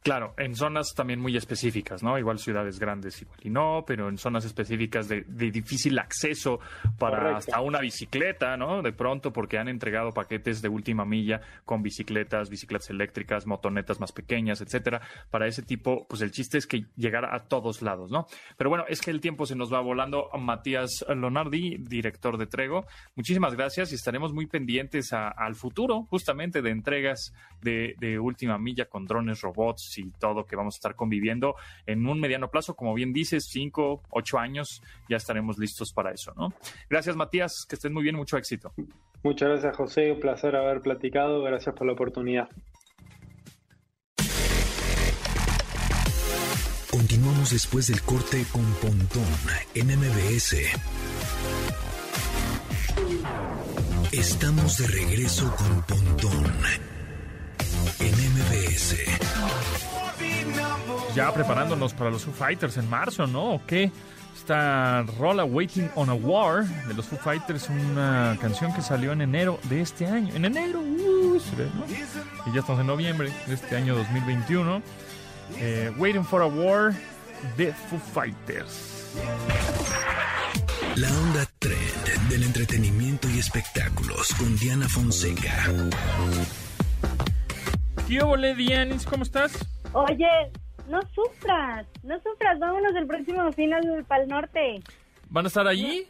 Claro, 0.08 0.34
en 0.38 0.56
zonas 0.56 0.94
también 0.96 1.20
muy 1.20 1.36
específicas, 1.36 2.02
¿no? 2.02 2.18
Igual 2.18 2.40
ciudades 2.40 2.80
grandes, 2.80 3.22
igual 3.22 3.40
y 3.44 3.50
no, 3.50 3.84
pero 3.86 4.08
en 4.08 4.18
zonas 4.18 4.46
específicas 4.46 5.10
de, 5.10 5.26
difícil 5.28 6.00
acceso 6.00 6.62
para 6.98 7.36
hasta 7.36 7.60
una 7.60 7.82
bicicleta, 7.82 8.56
¿no? 8.56 8.82
De 8.82 8.94
pronto, 8.94 9.34
porque 9.34 9.58
han 9.58 9.68
entregado 9.68 10.14
paquetes 10.14 10.62
de 10.62 10.70
última 10.70 11.04
milla 11.04 11.42
con 11.66 11.84
bicicletas, 11.84 12.50
bicicletas 12.50 12.90
eléctricas, 12.90 13.46
motonetas 13.46 14.00
más 14.00 14.14
pequeñas, 14.14 14.62
etcétera. 14.62 15.02
Para 15.30 15.46
ese 15.46 15.62
tipo, 15.62 16.08
pues 16.08 16.22
el 16.22 16.32
chiste 16.32 16.58
es 16.58 16.68
que 16.68 16.86
llegara 16.96 17.36
a 17.36 17.40
todos 17.40 17.82
lados, 17.82 18.10
¿no? 18.10 18.28
Pero 18.56 18.70
bueno, 18.70 18.86
es 18.88 19.02
que 19.02 19.12
el 19.12 19.20
tiempo 19.20 19.46
se 19.46 19.58
nos 19.58 19.74
va 19.74 19.82
volando. 19.82 20.30
Matías 20.40 21.04
Lonardi, 21.10 21.80
director 21.80 22.38
de 22.38 22.48
Trego, 22.48 22.86
muchísimas 23.18 23.56
gracias 23.56 23.92
y 23.92 23.96
estaremos 23.96 24.32
muy 24.32 24.48
pendientes 24.48 25.12
al 25.12 25.56
futuro, 25.56 26.04
justamente, 26.04 26.62
de 26.62 26.70
entregas 26.70 27.34
de, 27.62 27.96
de 28.00 28.20
última 28.20 28.58
milla 28.58 28.86
con 28.86 29.06
drones, 29.06 29.42
robots 29.42 29.97
y 29.98 30.12
todo 30.12 30.46
que 30.46 30.56
vamos 30.56 30.76
a 30.76 30.78
estar 30.78 30.96
conviviendo 30.96 31.56
en 31.86 32.06
un 32.08 32.20
mediano 32.20 32.50
plazo, 32.50 32.76
como 32.76 32.94
bien 32.94 33.14
dices, 33.14 33.46
cinco, 33.46 34.02
ocho 34.10 34.38
años, 34.40 34.82
ya 35.10 35.18
estaremos 35.18 35.58
listos 35.58 35.94
para 35.94 36.12
eso, 36.12 36.34
¿no? 36.36 36.54
Gracias, 36.90 37.16
Matías, 37.16 37.66
que 37.68 37.76
estés 37.76 37.92
muy 37.92 38.04
bien, 38.04 38.16
mucho 38.16 38.38
éxito. 38.38 38.74
Muchas 39.24 39.50
gracias, 39.50 39.76
José, 39.76 40.12
un 40.12 40.20
placer 40.20 40.56
haber 40.56 40.82
platicado, 40.82 41.42
gracias 41.44 41.76
por 41.76 41.88
la 41.88 41.94
oportunidad. 41.94 42.50
Continuamos 46.92 47.52
después 47.52 47.88
del 47.88 48.02
corte 48.02 48.44
con 48.52 48.64
Pontón 48.82 49.24
en 49.76 49.88
MBS. 49.88 50.56
Estamos 54.12 54.78
de 54.78 54.88
regreso 54.88 55.54
con 55.58 55.84
Pontón 55.84 56.97
en 58.00 58.14
MBS. 58.14 58.96
Ya 61.16 61.34
preparándonos 61.34 61.94
para 61.94 62.10
los 62.10 62.24
Foo 62.24 62.34
Fighters 62.34 62.78
en 62.78 62.90
marzo, 62.90 63.28
¿no? 63.28 63.56
¿O 63.56 63.66
qué? 63.66 63.92
Esta 64.36 65.04
rola 65.18 65.46
Waiting 65.46 65.90
on 65.96 66.10
a 66.10 66.14
War 66.14 66.64
de 66.66 66.94
los 66.94 67.08
Foo 67.08 67.18
Fighters, 67.18 67.70
una 67.70 68.38
canción 68.40 68.74
que 68.74 68.82
salió 68.82 69.12
en 69.12 69.22
enero 69.22 69.60
de 69.64 69.82
este 69.82 70.06
año. 70.06 70.34
En 70.36 70.46
enero, 70.46 70.80
uh, 70.80 71.42
y 72.46 72.54
ya 72.54 72.60
estamos 72.60 72.80
en 72.82 72.88
noviembre 72.88 73.32
de 73.48 73.56
este 73.56 73.76
año 73.76 73.96
2021. 73.96 74.82
Eh, 75.58 75.92
Waiting 75.98 76.24
for 76.24 76.42
a 76.42 76.48
War 76.48 76.94
de 77.58 77.74
Foo 77.74 78.00
Fighters. 78.14 79.16
La 80.96 81.08
onda 81.10 81.46
trend 81.60 82.30
del 82.30 82.44
entretenimiento 82.44 83.30
y 83.30 83.40
espectáculos 83.40 84.34
con 84.36 84.56
Diana 84.58 84.88
Fonseca. 84.88 85.72
¿Qué 88.08 88.22
ole, 88.22 88.56
Dianis? 88.56 89.06
¿Cómo 89.06 89.24
estás? 89.24 89.68
Oye, 89.92 90.30
no 90.88 91.02
sufras, 91.14 91.86
no 92.04 92.18
sufras, 92.22 92.58
vámonos 92.58 92.96
el 92.96 93.06
próximo 93.06 93.52
final 93.52 94.06
para 94.08 94.24
el 94.24 94.30
norte. 94.30 94.82
¿Van 95.30 95.44
a 95.44 95.50
estar 95.50 95.68
allí? 95.68 96.08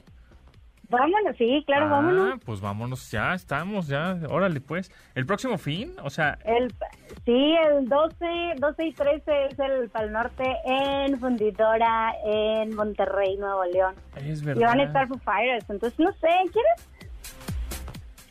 Vámonos, 0.90 1.36
sí, 1.40 1.64
claro, 1.66 1.88
ah, 1.88 1.90
vámonos. 1.90 2.40
Pues 2.46 2.62
vámonos, 2.62 3.10
ya 3.10 3.34
estamos, 3.34 3.88
ya, 3.88 4.16
órale 4.30 4.62
pues. 4.62 4.92
¿El 5.16 5.26
próximo 5.26 5.58
fin? 5.58 5.96
O 6.04 6.12
sea... 6.12 6.38
El, 6.46 6.72
sí, 7.26 7.56
el 7.68 7.90
12, 7.90 8.26
12 8.58 8.86
y 8.86 8.94
13 8.94 9.46
es 9.46 9.60
el 9.60 9.90
Pal 9.90 10.12
Norte 10.12 10.56
en 10.66 11.20
Fundidora, 11.20 12.14
en 12.24 12.76
Monterrey, 12.76 13.38
Nuevo 13.38 13.66
León. 13.66 13.96
Es 14.18 14.44
verdad. 14.44 14.62
Y 14.62 14.66
van 14.66 14.80
a 14.82 14.84
estar 14.84 15.08
Foo 15.08 15.18
Fighters, 15.18 15.68
entonces 15.68 16.00
no 16.00 16.12
sé, 16.14 16.30
¿quieres? 16.54 16.90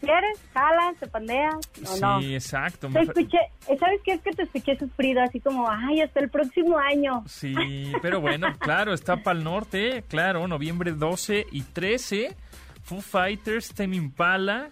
¿Quieres? 0.01 0.39
¿Jalas? 0.53 0.97
¿Te 0.99 1.07
pandeas? 1.07 1.55
¿O 1.87 2.01
no? 2.01 2.21
Sí, 2.21 2.35
exacto. 2.35 2.89
Te 2.93 3.01
escuché, 3.01 3.39
¿sabes 3.79 4.01
qué? 4.05 4.13
Es 4.13 4.21
que 4.21 4.31
te 4.33 4.43
escuché 4.43 4.79
sufrido, 4.79 5.23
así 5.23 5.41
como, 5.41 5.69
ay, 5.71 6.03
hasta 6.03 6.21
el 6.21 6.29
próximo 6.29 6.79
año. 6.79 7.25
Sí, 7.27 7.93
pero 8.03 8.21
bueno, 8.21 8.49
claro, 8.59 8.93
está 8.93 9.17
para 9.17 9.39
el 9.39 9.45
norte, 9.45 10.05
claro, 10.09 10.47
noviembre 10.47 10.93
12 10.93 11.47
y 11.51 11.63
13, 11.63 12.37
Foo 12.83 13.01
Fighters, 13.01 13.75
Tame 13.75 13.97
Impala, 13.97 14.69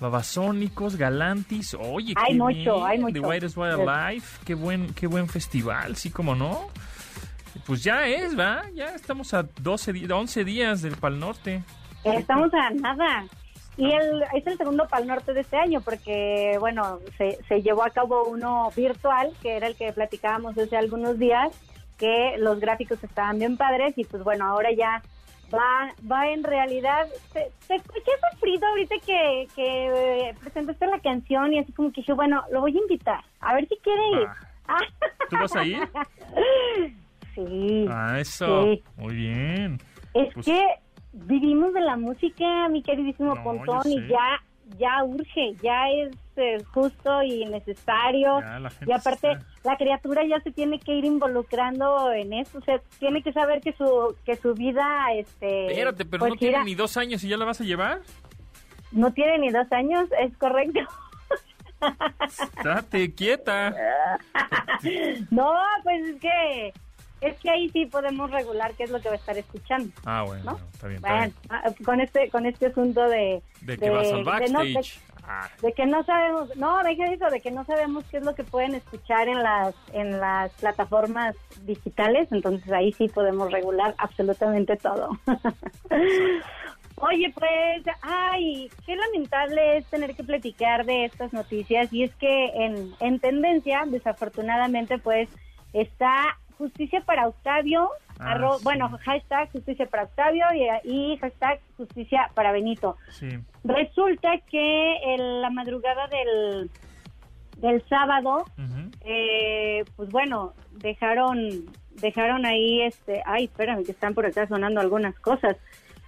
Babasónicos, 0.00 0.96
Galantis, 0.96 1.74
oye, 1.74 2.14
hay 2.16 2.32
qué 2.32 2.38
mucho, 2.38 2.84
hay 2.84 2.98
mucho. 2.98 3.14
The 3.14 3.20
Whitest 3.20 3.56
Wildlife, 3.56 4.44
qué 4.44 4.54
buen, 4.54 4.92
qué 4.94 5.06
buen 5.06 5.28
festival, 5.28 5.96
sí, 5.96 6.10
como 6.10 6.34
no. 6.34 6.68
Pues 7.66 7.82
ya 7.82 8.06
es, 8.06 8.38
¿va? 8.38 8.62
Ya 8.74 8.94
estamos 8.94 9.34
a 9.34 9.42
12, 9.42 10.12
11 10.12 10.44
días 10.44 10.82
del 10.82 10.96
Pal 10.96 11.18
Norte. 11.18 11.62
Estamos 12.04 12.52
a 12.54 12.70
nada. 12.70 13.24
Y 13.78 13.92
el, 13.92 14.24
es 14.34 14.44
el 14.44 14.58
segundo 14.58 14.88
Pal 14.88 15.06
Norte 15.06 15.32
de 15.32 15.42
este 15.42 15.56
año, 15.56 15.80
porque, 15.80 16.56
bueno, 16.58 16.98
se, 17.16 17.38
se 17.46 17.62
llevó 17.62 17.84
a 17.84 17.90
cabo 17.90 18.24
uno 18.24 18.70
virtual, 18.76 19.32
que 19.40 19.56
era 19.56 19.68
el 19.68 19.76
que 19.76 19.92
platicábamos 19.92 20.58
hace 20.58 20.76
algunos 20.76 21.16
días, 21.16 21.52
que 21.96 22.34
los 22.38 22.58
gráficos 22.58 23.02
estaban 23.04 23.38
bien 23.38 23.56
padres, 23.56 23.96
y 23.96 24.04
pues 24.04 24.24
bueno, 24.24 24.46
ahora 24.46 24.72
ya 24.72 25.00
va 25.54 25.94
va 26.10 26.28
en 26.28 26.42
realidad. 26.42 27.06
Te, 27.32 27.52
escuché 27.72 28.10
sufrido 28.32 28.66
ahorita 28.66 28.96
que, 29.06 29.46
que 29.54 30.34
presentaste 30.40 30.86
la 30.88 30.98
canción, 30.98 31.52
y 31.52 31.60
así 31.60 31.72
como 31.72 31.92
que 31.92 32.00
dije, 32.00 32.12
bueno, 32.14 32.42
lo 32.50 32.60
voy 32.60 32.76
a 32.76 32.80
invitar, 32.80 33.20
a 33.38 33.54
ver 33.54 33.68
si 33.68 33.76
quiere 33.76 34.22
ir. 34.22 34.28
Ah. 34.66 34.78
¿Tú 35.30 35.36
vas 35.36 35.54
a 35.54 35.64
ir? 35.64 35.78
sí. 37.36 37.86
Ah, 37.88 38.18
eso. 38.18 38.76
Muy 38.96 39.14
bien. 39.14 39.78
Es 40.14 40.34
pues 40.34 40.46
que 40.46 40.66
vivimos 41.26 41.72
de 41.74 41.80
la 41.80 41.96
música, 41.96 42.68
mi 42.68 42.82
queridísimo 42.82 43.42
Pontón, 43.42 43.82
y 43.86 44.06
ya 44.08 44.40
ya 44.76 45.02
urge, 45.04 45.54
ya 45.62 45.88
es 45.90 46.16
eh, 46.36 46.62
justo 46.72 47.22
y 47.22 47.44
necesario. 47.46 48.40
y 48.86 48.92
aparte, 48.92 49.38
la 49.64 49.76
criatura 49.76 50.24
ya 50.26 50.40
se 50.40 50.50
tiene 50.50 50.78
que 50.78 50.94
ir 50.94 51.04
involucrando 51.04 52.12
en 52.12 52.32
eso, 52.32 52.58
o 52.58 52.62
sea, 52.62 52.80
tiene 52.98 53.22
que 53.22 53.32
saber 53.32 53.60
que 53.60 53.72
su 53.72 54.14
que 54.24 54.36
su 54.36 54.54
vida, 54.54 55.06
este... 55.14 55.68
Espérate, 55.68 56.04
pero 56.04 56.24
no 56.24 56.28
pues, 56.30 56.40
tiene 56.40 56.64
ni 56.64 56.74
dos 56.74 56.96
años 56.96 57.24
y 57.24 57.28
ya 57.28 57.36
la 57.36 57.44
vas 57.44 57.60
a 57.60 57.64
llevar. 57.64 58.00
No 58.92 59.12
tiene 59.12 59.38
ni 59.38 59.50
dos 59.50 59.70
años, 59.72 60.08
es 60.20 60.36
correcto. 60.36 60.80
Date 62.64 63.14
quieta. 63.14 63.74
no, 65.30 65.54
pues 65.84 66.08
es 66.08 66.20
que 66.20 66.72
es 67.20 67.36
que 67.40 67.50
ahí 67.50 67.68
sí 67.70 67.86
podemos 67.86 68.30
regular 68.30 68.74
qué 68.76 68.84
es 68.84 68.90
lo 68.90 69.00
que 69.00 69.08
va 69.08 69.14
a 69.14 69.18
estar 69.18 69.36
escuchando. 69.36 69.90
Ah, 70.04 70.24
bueno, 70.26 70.44
¿no? 70.44 70.58
está 70.72 70.86
bien. 70.88 71.00
Bueno, 71.00 71.24
Está 71.24 71.60
bien. 71.60 71.72
ah, 71.78 71.84
con 71.84 72.00
este 72.00 72.30
con 72.30 72.46
este 72.46 72.66
asunto 72.66 73.08
de 73.08 73.42
De 73.62 73.76
que 73.78 73.90
vas 73.90 74.06
al 74.12 74.24
de 74.24 74.48
no- 74.50 74.60
de- 74.62 74.80
Ah, 75.30 75.46
de 75.60 75.74
que 75.74 75.84
no 75.84 76.02
sabemos, 76.04 76.56
no, 76.56 76.82
deja 76.82 77.04
eso, 77.12 77.26
de 77.28 77.42
que 77.42 77.50
no 77.50 77.62
sabemos 77.66 78.02
qué 78.10 78.16
es 78.16 78.24
lo 78.24 78.34
que 78.34 78.44
pueden 78.44 78.74
escuchar 78.74 79.28
en 79.28 79.42
las 79.42 79.74
en 79.92 80.18
las 80.18 80.50
plataformas 80.52 81.36
digitales, 81.66 82.28
entonces 82.32 82.72
ahí 82.72 82.92
sí 82.94 83.08
podemos 83.08 83.52
regular 83.52 83.94
absolutamente 83.98 84.76
todo. 84.78 85.10
Oye, 87.00 87.32
pues, 87.32 87.94
ay, 88.02 88.70
qué 88.84 88.96
lamentable 88.96 89.76
es 89.76 89.86
tener 89.86 90.16
que 90.16 90.24
platicar 90.24 90.84
de 90.84 91.04
estas 91.04 91.32
noticias 91.32 91.92
y 91.92 92.02
es 92.04 92.14
que 92.16 92.46
en, 92.64 92.92
en 92.98 93.20
tendencia, 93.20 93.84
desafortunadamente, 93.86 94.98
pues, 94.98 95.28
está 95.74 96.38
justicia 96.58 97.00
para 97.06 97.28
Octavio, 97.28 97.88
Ah, 98.20 98.34
arro- 98.34 98.58
sí. 98.58 98.64
bueno, 98.64 98.90
hashtag 99.04 99.50
justicia 99.52 99.86
para 99.86 100.02
Octavio 100.02 100.44
y, 100.84 101.12
y 101.14 101.16
hashtag 101.18 101.60
justicia 101.76 102.30
para 102.34 102.50
Benito. 102.52 102.96
sí. 103.10 103.28
Resulta 103.64 104.30
que 104.50 104.96
en 105.14 105.40
la 105.40 105.50
madrugada 105.50 106.08
del, 106.08 106.68
del 107.58 107.82
sábado, 107.88 108.44
eh, 109.04 109.84
pues 109.96 110.08
bueno, 110.10 110.52
dejaron 110.72 111.38
dejaron 112.00 112.46
ahí 112.46 112.82
este, 112.82 113.22
ay, 113.26 113.44
espérame 113.44 113.84
que 113.84 113.90
están 113.92 114.14
por 114.14 114.24
acá 114.26 114.46
sonando 114.48 114.80
algunas 114.80 115.18
cosas. 115.20 115.56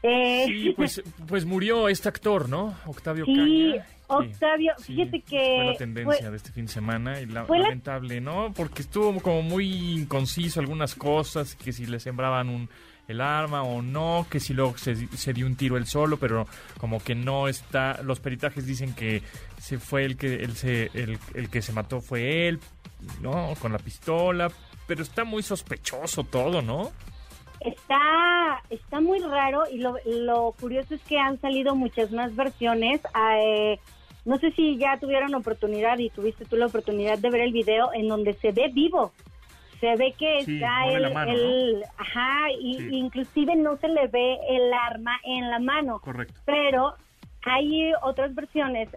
Eh, 0.03 0.45
Sí, 0.47 0.73
pues, 0.77 1.03
pues 1.29 1.45
murió 1.45 1.89
este 1.89 2.09
actor, 2.09 2.49
¿no? 2.49 2.75
Octavio 2.87 3.25
Sí, 3.27 3.35
Caña. 3.75 3.87
Octavio, 4.17 4.73
sí, 4.79 4.95
fíjate 4.95 5.11
Fue 5.11 5.23
que 5.23 5.65
la 5.65 5.77
tendencia 5.77 6.19
fue- 6.21 6.31
de 6.31 6.37
este 6.37 6.53
fin 6.53 6.67
de 6.67 6.73
semana 6.73 7.21
y 7.21 7.27
la- 7.27 7.45
fue 7.45 7.59
la- 7.59 7.65
lamentable, 7.65 8.21
¿no? 8.21 8.53
Porque 8.55 8.83
estuvo 8.83 9.19
como 9.21 9.43
muy 9.43 9.67
inconciso 10.01 10.61
algunas 10.61 10.95
cosas, 10.95 11.55
que 11.55 11.73
si 11.73 11.87
le 11.87 12.01
sembraban 12.01 12.49
un, 12.49 12.69
el 13.09 13.21
arma 13.21 13.63
o 13.63 13.83
no, 13.83 14.27
que 14.31 14.39
si 14.41 14.55
luego 14.55 14.77
se, 14.79 14.95
se 15.09 15.33
dio 15.33 15.47
un 15.47 15.57
tiro 15.57 15.77
él 15.77 15.87
solo, 15.87 16.17
pero 16.17 16.47
como 16.79 16.99
que 17.03 17.15
no 17.15 17.49
está, 17.49 18.01
los 18.03 18.21
peritajes 18.21 18.67
dicen 18.67 18.95
que 18.95 19.23
se 19.59 19.79
fue 19.79 20.05
el 20.05 20.17
que, 20.17 20.35
él 20.37 20.55
se, 20.57 20.91
el, 20.95 21.19
el 21.35 21.51
que 21.51 21.61
se 21.63 21.73
mató 21.73 22.01
fue 22.01 22.47
él, 22.49 22.61
¿no? 23.21 23.55
Con 23.61 23.73
la 23.73 23.79
pistola, 23.79 24.51
pero 24.87 25.03
está 25.03 25.25
muy 25.25 25.43
sospechoso 25.43 26.23
todo, 26.25 26.63
¿no? 26.63 26.91
Está, 27.61 28.63
está 28.71 29.01
muy 29.01 29.19
raro 29.21 29.65
y 29.71 29.79
lo, 29.79 29.95
lo 30.07 30.53
curioso 30.59 30.95
es 30.95 31.03
que 31.03 31.19
han 31.19 31.39
salido 31.41 31.75
muchas 31.75 32.11
más 32.11 32.35
versiones. 32.35 33.01
Eh, 33.39 33.79
no 34.25 34.39
sé 34.39 34.51
si 34.53 34.77
ya 34.77 34.99
tuvieron 34.99 35.35
oportunidad 35.35 35.99
y 35.99 36.11
tuviste 36.11 36.45
tú 36.45 36.57
la 36.57 36.67
oportunidad 36.67 37.19
de 37.19 37.31
ver 37.31 37.41
el 37.43 37.53
video 37.53 37.93
en 37.95 38.09
donde 38.09 38.35
se 38.35 38.53
ve 38.53 38.71
vivo. 38.73 39.13
Se 39.81 39.97
ve 39.97 40.13
que 40.19 40.45
Sí, 40.45 40.57
está 40.57 40.87
el, 40.89 41.03
la 41.03 41.11
mano, 41.11 41.33
el- 41.33 41.83
ajá, 41.97 42.51
y 42.61 42.77
Sí. 42.77 42.89
inclusive 42.93 43.57
no 43.57 43.77
se 43.79 43.89
le 43.89 44.09
ve 44.09 44.39
el 44.51 44.73
arma 44.75 45.19
en 45.25 45.49
la 45.51 45.59
mano. 45.59 46.01
Correcto. 46.01 46.39
Pero 46.45 46.95
hay 47.47 47.93
otras 48.03 48.35
versiones. 48.35 48.91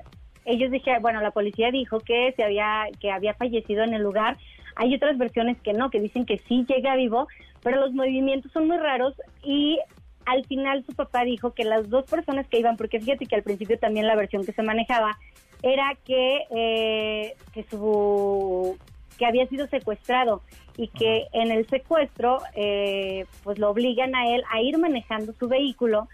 Ellos 0.46 0.72
dijeron, 0.72 1.02
bueno, 1.02 1.22
la 1.22 1.32
policía 1.32 1.72
dijo 1.72 2.00
que 2.02 2.34
se 2.36 2.44
había 2.44 2.88
que 3.00 3.12
había 3.12 3.34
fallecido 3.34 3.84
en 3.84 3.94
el 3.94 4.02
lugar. 4.02 4.38
Hay 4.76 4.94
otras 4.94 5.18
versiones 5.18 5.58
que 5.62 5.72
no, 5.72 5.90
que 5.90 6.02
dicen 6.02 6.26
que 6.26 6.40
sí 6.50 6.66
llega 6.68 6.98
vivo, 6.98 7.28
pero 7.62 7.80
los 7.80 7.94
movimientos 7.94 8.52
son 8.52 8.68
muy 8.68 8.78
raros 8.78 9.14
y 9.42 9.80
al 10.26 10.46
final 10.46 10.84
su 10.86 10.94
papá 10.94 11.24
dijo 11.24 11.52
que 11.52 11.64
las 11.64 11.90
dos 11.90 12.06
personas 12.06 12.48
que 12.48 12.60
iban, 12.60 12.78
porque 12.78 13.00
fíjate 13.00 13.26
que 13.26 13.36
al 13.36 13.44
principio 13.44 13.78
también 13.80 14.08
la 14.08 14.16
versión 14.16 14.46
que 14.46 14.54
se 14.54 14.64
manejaba 14.64 15.18
era 15.62 15.96
que 16.06 16.46
eh, 16.52 17.36
que 17.54 17.64
su 17.64 18.78
que 19.18 19.26
había 19.26 19.48
sido 19.48 19.68
secuestrado 19.68 20.42
y 20.76 20.88
que 20.88 21.28
en 21.34 21.52
el 21.52 21.68
secuestro 21.68 22.40
eh, 22.56 23.26
pues 23.44 23.60
lo 23.60 23.70
obligan 23.70 24.16
a 24.16 24.28
él 24.34 24.44
a 24.52 24.62
ir 24.62 24.78
manejando 24.78 25.34
su 25.40 25.48
vehículo 25.48 26.08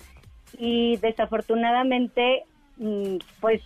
y 0.57 0.97
desafortunadamente 0.97 2.43
mm, 2.77 3.17
pues 3.39 3.61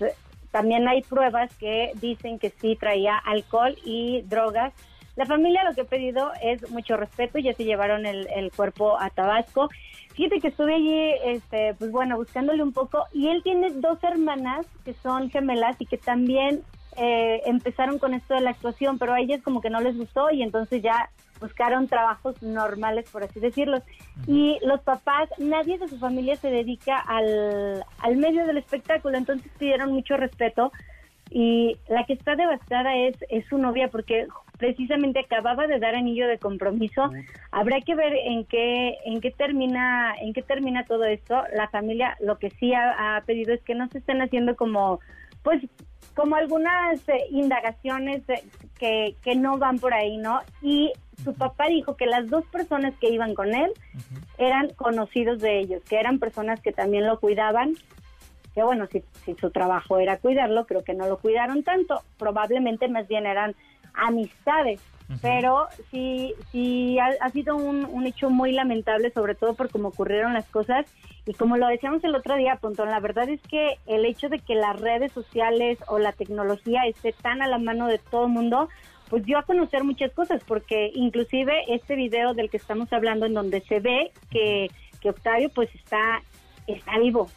también 0.53 0.87
hay 0.87 1.01
pruebas 1.01 1.51
que 1.57 1.93
dicen 1.95 2.37
que 2.37 2.51
sí 2.51 2.77
traía 2.79 3.17
alcohol 3.17 3.75
y 3.83 4.21
drogas. 4.21 4.71
La 5.15 5.25
familia 5.25 5.63
lo 5.63 5.73
que 5.73 5.81
ha 5.81 5.85
pedido 5.85 6.31
es 6.41 6.69
mucho 6.71 6.97
respeto, 6.97 7.37
ya 7.39 7.53
se 7.53 7.65
llevaron 7.65 8.05
el, 8.05 8.27
el 8.35 8.51
cuerpo 8.51 8.99
a 8.99 9.09
Tabasco. 9.09 9.69
Fíjate 10.15 10.39
que 10.39 10.49
estuve 10.49 10.75
allí, 10.75 11.11
este, 11.25 11.73
pues 11.75 11.91
bueno, 11.91 12.17
buscándole 12.17 12.63
un 12.63 12.73
poco 12.73 13.05
y 13.13 13.29
él 13.29 13.41
tiene 13.43 13.71
dos 13.71 14.03
hermanas 14.03 14.65
que 14.85 14.93
son 14.93 15.29
gemelas 15.29 15.75
y 15.79 15.85
que 15.85 15.97
también 15.97 16.61
eh, 16.97 17.41
empezaron 17.45 17.97
con 17.97 18.13
esto 18.13 18.35
de 18.35 18.41
la 18.41 18.51
actuación, 18.51 18.99
pero 18.99 19.13
a 19.13 19.19
ellas 19.19 19.41
como 19.41 19.61
que 19.61 19.69
no 19.69 19.81
les 19.81 19.97
gustó 19.97 20.29
y 20.29 20.43
entonces 20.43 20.83
ya 20.83 21.09
buscaron 21.39 21.87
trabajos 21.87 22.41
normales, 22.41 23.09
por 23.09 23.23
así 23.23 23.39
decirlo. 23.39 23.81
Y 24.27 24.59
los 24.63 24.81
papás, 24.81 25.29
nadie 25.39 25.77
de 25.77 25.87
su 25.87 25.97
familia 25.97 26.35
se 26.35 26.49
dedica 26.49 26.99
al, 26.99 27.83
al 27.99 28.15
medio 28.17 28.45
del 28.45 28.57
espectáculo, 28.57 29.17
entonces 29.17 29.51
pidieron 29.57 29.91
mucho 29.91 30.15
respeto. 30.15 30.71
Y 31.29 31.77
la 31.87 32.05
que 32.05 32.13
está 32.13 32.35
devastada 32.35 32.95
es, 32.95 33.15
es 33.29 33.45
su 33.47 33.57
novia 33.57 33.87
porque 33.87 34.27
precisamente 34.57 35.19
acababa 35.19 35.67
de 35.67 35.79
dar 35.79 35.95
anillo 35.95 36.27
de 36.27 36.37
compromiso. 36.37 37.09
Habrá 37.51 37.81
que 37.81 37.95
ver 37.95 38.13
en 38.13 38.45
qué 38.45 38.97
en 39.05 39.19
qué 39.19 39.31
termina 39.31 40.13
en 40.21 40.33
qué 40.33 40.41
termina 40.41 40.85
todo 40.85 41.05
esto. 41.05 41.41
La 41.53 41.69
familia 41.69 42.15
lo 42.19 42.37
que 42.37 42.49
sí 42.51 42.73
ha, 42.73 43.17
ha 43.17 43.21
pedido 43.21 43.53
es 43.53 43.61
que 43.63 43.75
no 43.75 43.87
se 43.89 43.97
estén 43.97 44.21
haciendo 44.21 44.55
como 44.55 44.99
pues 45.43 45.61
como 46.15 46.35
algunas 46.35 47.07
eh, 47.09 47.25
indagaciones 47.31 48.21
eh, 48.29 48.43
que, 48.77 49.15
que 49.23 49.35
no 49.35 49.57
van 49.57 49.79
por 49.79 49.93
ahí, 49.93 50.17
¿no? 50.17 50.41
Y 50.61 50.93
su 51.23 51.33
papá 51.33 51.67
dijo 51.67 51.95
que 51.95 52.05
las 52.05 52.29
dos 52.29 52.45
personas 52.45 52.93
que 52.99 53.09
iban 53.09 53.33
con 53.33 53.53
él 53.53 53.71
eran 54.37 54.69
conocidos 54.69 55.39
de 55.39 55.59
ellos, 55.59 55.83
que 55.83 55.99
eran 55.99 56.19
personas 56.19 56.61
que 56.61 56.71
también 56.71 57.07
lo 57.07 57.19
cuidaban, 57.19 57.73
que 58.53 58.63
bueno, 58.63 58.87
si, 58.87 59.03
si 59.25 59.33
su 59.35 59.49
trabajo 59.51 59.99
era 59.99 60.17
cuidarlo, 60.17 60.65
creo 60.65 60.83
que 60.83 60.93
no 60.93 61.07
lo 61.07 61.17
cuidaron 61.17 61.63
tanto, 61.63 62.01
probablemente 62.17 62.87
más 62.87 63.07
bien 63.07 63.25
eran 63.25 63.55
amistades, 63.93 64.81
pero 65.21 65.67
sí, 65.91 66.33
sí 66.51 66.97
ha, 66.97 67.09
ha 67.21 67.29
sido 67.29 67.55
un, 67.55 67.85
un 67.85 68.07
hecho 68.07 68.29
muy 68.29 68.51
lamentable, 68.51 69.11
sobre 69.11 69.35
todo 69.35 69.53
por 69.53 69.69
cómo 69.69 69.89
ocurrieron 69.89 70.33
las 70.33 70.47
cosas. 70.47 70.85
Y 71.25 71.33
como 71.33 71.57
lo 71.57 71.67
decíamos 71.67 72.03
el 72.03 72.15
otro 72.15 72.35
día, 72.35 72.57
Pontón, 72.59 72.89
la 72.89 72.99
verdad 72.99 73.29
es 73.29 73.41
que 73.41 73.77
el 73.85 74.05
hecho 74.05 74.29
de 74.29 74.39
que 74.39 74.55
las 74.55 74.79
redes 74.79 75.11
sociales 75.11 75.77
o 75.87 75.99
la 75.99 76.13
tecnología 76.13 76.85
esté 76.85 77.13
tan 77.13 77.41
a 77.41 77.47
la 77.47 77.59
mano 77.59 77.87
de 77.87 77.99
todo 77.99 78.25
el 78.25 78.31
mundo, 78.31 78.69
pues 79.09 79.23
dio 79.25 79.37
a 79.37 79.43
conocer 79.43 79.83
muchas 79.83 80.11
cosas, 80.13 80.41
porque 80.45 80.91
inclusive 80.95 81.53
este 81.67 81.95
video 81.95 82.33
del 82.33 82.49
que 82.49 82.57
estamos 82.57 82.91
hablando 82.91 83.25
en 83.25 83.33
donde 83.33 83.61
se 83.61 83.79
ve 83.79 84.11
que, 84.31 84.69
que 85.01 85.09
Octavio 85.09 85.49
pues 85.49 85.73
está, 85.75 86.21
está 86.67 86.97
vivo 86.97 87.29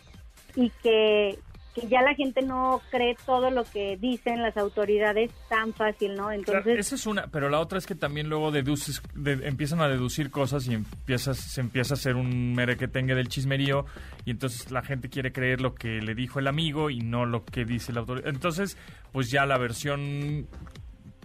y 0.57 0.71
que, 0.83 1.39
que 1.75 1.87
ya 1.89 2.01
la 2.03 2.15
gente 2.15 2.41
no 2.41 2.81
cree 2.91 3.15
todo 3.27 3.51
lo 3.51 3.65
que 3.65 3.99
dicen 3.99 4.43
las 4.43 4.57
autoridades 4.57 5.31
tan 5.51 5.75
fácil, 5.75 6.15
¿no? 6.15 6.25
Claro, 6.29 6.35
Entonces, 6.35 6.79
esa 6.79 6.95
es 6.95 7.07
una, 7.07 7.27
pero 7.27 7.51
la 7.51 7.61
otra 7.61 7.77
es 7.77 7.87
que 7.87 7.95
también 7.95 8.31
luego 8.31 8.51
deduces, 8.51 9.03
de- 9.15 9.47
empiezan 9.47 9.81
a 9.83 9.89
deducir 9.89 10.31
cosas 10.31 10.67
y 10.67 10.73
empiezas, 10.75 11.37
se 11.37 11.61
empieza 11.61 11.93
a 11.93 11.97
hacer 11.97 12.17
un 12.17 12.55
merequetengue 12.55 13.15
del 13.15 13.29
chismerío 13.29 13.85
y 14.25 14.31
entonces 14.31 14.71
la 14.71 14.81
gente 14.83 15.11
quiere 15.11 15.33
creer 15.33 15.61
lo 15.61 15.75
que 15.75 16.01
le 16.01 16.15
dijo 16.15 16.39
el 16.39 16.47
amigo 16.49 16.89
y 16.89 17.01
no 17.01 17.27
lo 17.27 17.45
que 17.45 17.67
dice 17.67 17.93
la 17.93 18.01
autoridad. 18.01 18.29
Entonces, 18.31 18.79
pues 19.13 19.31
ya 19.31 19.45
la 19.45 19.59
versión 19.59 20.47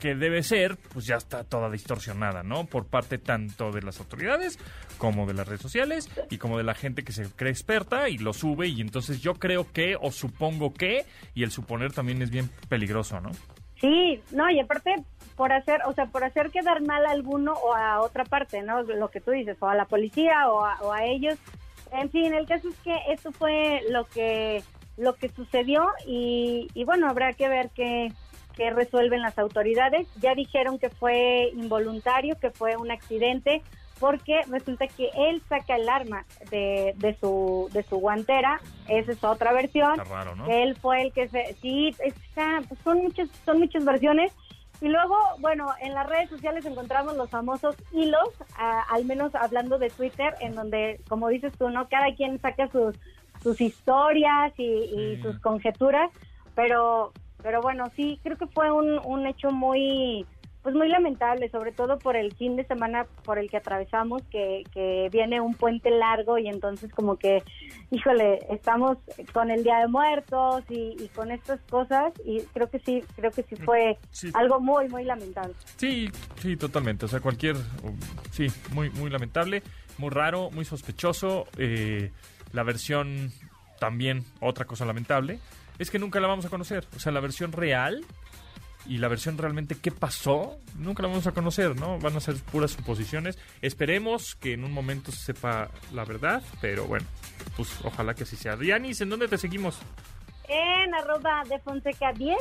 que 0.02 0.16
debe 0.16 0.42
ser, 0.42 0.78
pues 0.92 1.06
ya 1.06 1.16
está 1.16 1.44
toda 1.44 1.70
distorsionada, 1.70 2.42
¿no? 2.42 2.66
Por 2.66 2.88
parte 2.88 3.20
tanto 3.20 3.72
de 3.72 3.84
las 3.84 4.00
autoridades 4.00 4.58
como 4.98 5.28
de 5.28 5.36
las 5.36 5.48
redes 5.48 5.62
sociales 5.62 6.10
y 6.32 6.40
como 6.40 6.58
de 6.58 6.64
la 6.64 6.74
gente 6.74 7.04
que 7.04 7.12
se 7.12 7.30
cree 7.30 7.52
experta 7.52 8.10
y 8.10 8.18
lo 8.18 8.34
sube 8.34 8.68
y 8.68 8.82
entonces 8.82 9.22
yo 9.22 9.36
creo 9.36 9.72
que 9.72 9.96
o 10.02 10.12
supongo 10.12 10.74
que 10.74 11.06
y 11.36 11.44
el 11.44 11.52
suponer 11.52 11.94
también 11.94 12.20
es 12.24 12.32
bien 12.32 12.50
peligroso, 12.68 13.22
¿no? 13.22 13.30
Sí, 13.80 14.20
no, 14.32 14.50
y 14.50 14.60
aparte 14.60 14.96
por 15.36 15.54
hacer, 15.54 15.82
o 15.86 15.94
sea, 15.94 16.08
por 16.08 16.24
hacer 16.24 16.50
quedar 16.50 16.82
mal 16.82 17.06
a 17.06 17.12
alguno 17.12 17.54
o 17.54 17.76
a 17.76 18.02
otra 18.02 18.26
parte, 18.26 18.64
¿no? 18.64 18.82
Lo 18.82 19.10
que 19.10 19.22
tú 19.22 19.30
dices, 19.30 19.58
o 19.60 19.68
a 19.68 19.76
la 19.76 19.86
policía 19.86 20.50
o 20.50 20.66
a, 20.66 20.82
o 20.82 20.92
a 20.92 21.06
ellos. 21.06 21.38
En 21.92 22.10
fin, 22.10 22.34
el 22.34 22.48
caso 22.48 22.70
es 22.70 22.76
que 22.78 22.96
esto 23.10 23.32
fue 23.32 23.82
lo 23.92 24.06
que 24.06 24.64
lo 24.98 25.16
que 25.16 25.30
sucedió 25.30 25.88
y, 26.08 26.68
y 26.74 26.84
bueno, 26.86 27.08
habrá 27.10 27.34
que 27.34 27.48
ver 27.48 27.70
qué, 27.74 28.12
qué 28.52 28.70
resuelven 28.70 29.22
las 29.22 29.38
autoridades. 29.38 30.08
Ya 30.20 30.36
dijeron 30.36 30.80
que 30.80 30.90
fue 30.90 31.50
involuntario, 31.56 32.38
que 32.40 32.52
fue 32.52 32.78
un 32.78 32.92
accidente, 32.92 33.62
porque 34.00 34.42
resulta 34.50 34.88
que 34.88 35.10
él 35.16 35.42
saca 35.48 35.76
el 35.76 35.88
arma 35.88 36.26
de, 36.50 36.96
de 36.98 37.16
su 37.20 37.70
de 37.72 37.84
su 37.84 37.98
guantera, 37.98 38.60
esa 38.88 39.12
es 39.12 39.24
otra 39.24 39.54
versión. 39.54 39.92
Está 40.00 40.04
raro, 40.04 40.36
¿no? 40.36 40.48
Él 40.48 40.76
fue 40.76 41.04
el 41.04 41.14
que 41.14 41.28
se... 41.28 41.56
Sí, 41.62 41.96
está, 42.00 42.62
son, 42.84 43.04
muchas, 43.04 43.30
son 43.46 43.60
muchas 43.60 43.86
versiones. 43.86 44.34
Y 44.82 44.88
luego, 44.88 45.16
bueno, 45.38 45.68
en 45.80 45.94
las 45.94 46.10
redes 46.10 46.32
sociales 46.32 46.66
encontramos 46.66 47.16
los 47.16 47.30
famosos 47.30 47.76
hilos, 47.92 48.30
ah, 48.58 48.84
al 48.90 49.06
menos 49.06 49.36
hablando 49.36 49.78
de 49.78 49.92
Twitter, 49.92 50.34
en 50.40 50.56
donde, 50.56 51.00
como 51.08 51.28
dices 51.28 51.54
tú, 51.56 51.70
¿no? 51.70 51.88
Cada 51.88 52.16
quien 52.16 52.42
saca 52.42 52.68
sus, 52.72 52.96
sus 53.44 53.62
historias 53.62 54.52
y, 54.58 54.64
y 54.64 55.22
sus 55.22 55.40
conjeturas, 55.40 56.10
pero, 56.56 57.14
pero 57.42 57.62
bueno, 57.62 57.86
sí, 57.96 58.20
creo 58.24 58.38
que 58.38 58.48
fue 58.48 58.72
un, 58.72 59.00
un 59.06 59.28
hecho 59.28 59.52
muy 59.52 60.26
pues 60.62 60.76
muy 60.76 60.90
lamentable, 60.90 61.50
sobre 61.50 61.72
todo 61.72 61.98
por 61.98 62.16
el 62.16 62.34
fin 62.36 62.56
de 62.56 62.66
semana 62.66 63.06
por 63.24 63.40
el 63.40 63.50
que 63.50 63.58
atravesamos, 63.58 64.22
que, 64.30 64.64
que 64.72 65.10
viene 65.12 65.42
un 65.42 65.56
puente 65.56 65.90
largo 65.90 66.38
y 66.38 66.48
entonces 66.48 66.92
como 66.94 67.18
que, 67.18 67.44
híjole, 67.90 68.40
estamos 68.52 68.98
con 69.34 69.50
el 69.50 69.64
Día 69.64 69.80
de 69.80 69.88
Muertos 69.88 70.64
y, 70.70 71.10
con 71.16 71.32
estas 71.32 71.60
cosas 71.62 72.14
y 72.24 72.42
creo 72.54 72.70
que 72.70 72.80
sí, 72.80 73.04
creo 73.16 73.32
que 73.32 73.44
sí 73.44 73.56
fue 73.56 73.98
algo 74.34 74.60
muy, 74.60 74.88
muy 74.88 75.04
lamentable. 75.04 75.54
Sí, 75.78 76.10
sí, 76.36 76.56
totalmente, 76.58 77.06
o 77.06 77.08
sea, 77.08 77.20
cualquier, 77.22 77.56
sí, 78.30 78.48
muy, 78.72 78.92
muy 78.92 79.10
lamentable, 79.10 79.64
muy 79.98 80.10
raro, 80.10 80.52
muy 80.52 80.66
sospechoso, 80.66 81.48
eh, 81.58 82.12
la 82.54 82.62
versión 82.62 83.32
también, 83.80 84.26
otra 84.42 84.66
cosa 84.66 84.86
lamentable, 84.86 85.40
es 85.80 85.92
que 85.92 86.00
nunca 86.00 86.20
la 86.20 86.28
vamos 86.28 86.46
a 86.46 86.50
conocer, 86.50 86.88
o 86.96 87.00
sea, 87.00 87.12
la 87.12 87.20
versión 87.20 87.52
real 87.52 88.06
y 88.86 88.98
la 88.98 89.08
versión 89.08 89.38
realmente 89.38 89.78
qué 89.80 89.92
pasó, 89.92 90.58
nunca 90.76 91.04
la 91.04 91.10
vamos 91.10 91.28
a 91.28 91.34
conocer, 91.34 91.80
¿no? 91.80 92.00
Van 92.00 92.16
a 92.16 92.20
ser 92.20 92.36
puras 92.36 92.72
suposiciones. 92.72 93.38
Esperemos 93.62 94.36
que 94.36 94.54
en 94.54 94.64
un 94.64 94.72
momento 94.72 95.12
se 95.12 95.34
sepa 95.34 95.70
la 95.94 96.04
verdad, 96.04 96.42
pero 96.62 96.86
bueno, 96.86 97.06
pues 97.56 97.70
ojalá 97.84 98.16
que 98.16 98.24
así 98.24 98.36
sea. 98.36 98.56
Dianis, 98.56 99.02
¿en 99.02 99.10
dónde 99.10 99.28
te 99.28 99.38
seguimos? 99.38 99.80
En 100.48 100.94
arroba 100.96 101.44
de 101.48 101.60
Fonseca 101.60 102.12
10 102.14 102.38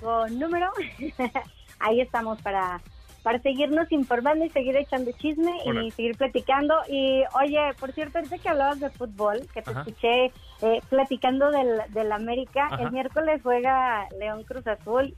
con 0.00 0.38
número. 0.38 0.72
Ahí 1.78 2.00
estamos 2.00 2.40
para 2.40 2.80
para 3.26 3.40
seguirnos 3.40 3.90
informando 3.90 4.44
y 4.44 4.50
seguir 4.50 4.76
echando 4.76 5.10
chisme 5.10 5.50
y 5.64 5.90
seguir 5.90 6.16
platicando. 6.16 6.76
Y 6.88 7.24
oye, 7.42 7.58
por 7.80 7.90
cierto, 7.90 8.18
ahorita 8.18 8.38
que 8.38 8.48
hablabas 8.48 8.78
de 8.78 8.88
fútbol, 8.88 9.40
que 9.52 9.62
te 9.62 9.72
escuché 9.72 10.26
eh, 10.62 10.80
platicando 10.88 11.50
del, 11.50 11.80
del 11.88 12.12
América, 12.12 12.68
el 12.78 12.92
miércoles 12.92 13.40
juega 13.42 14.06
León 14.16 14.44
Cruz 14.44 14.64
Azul. 14.68 15.16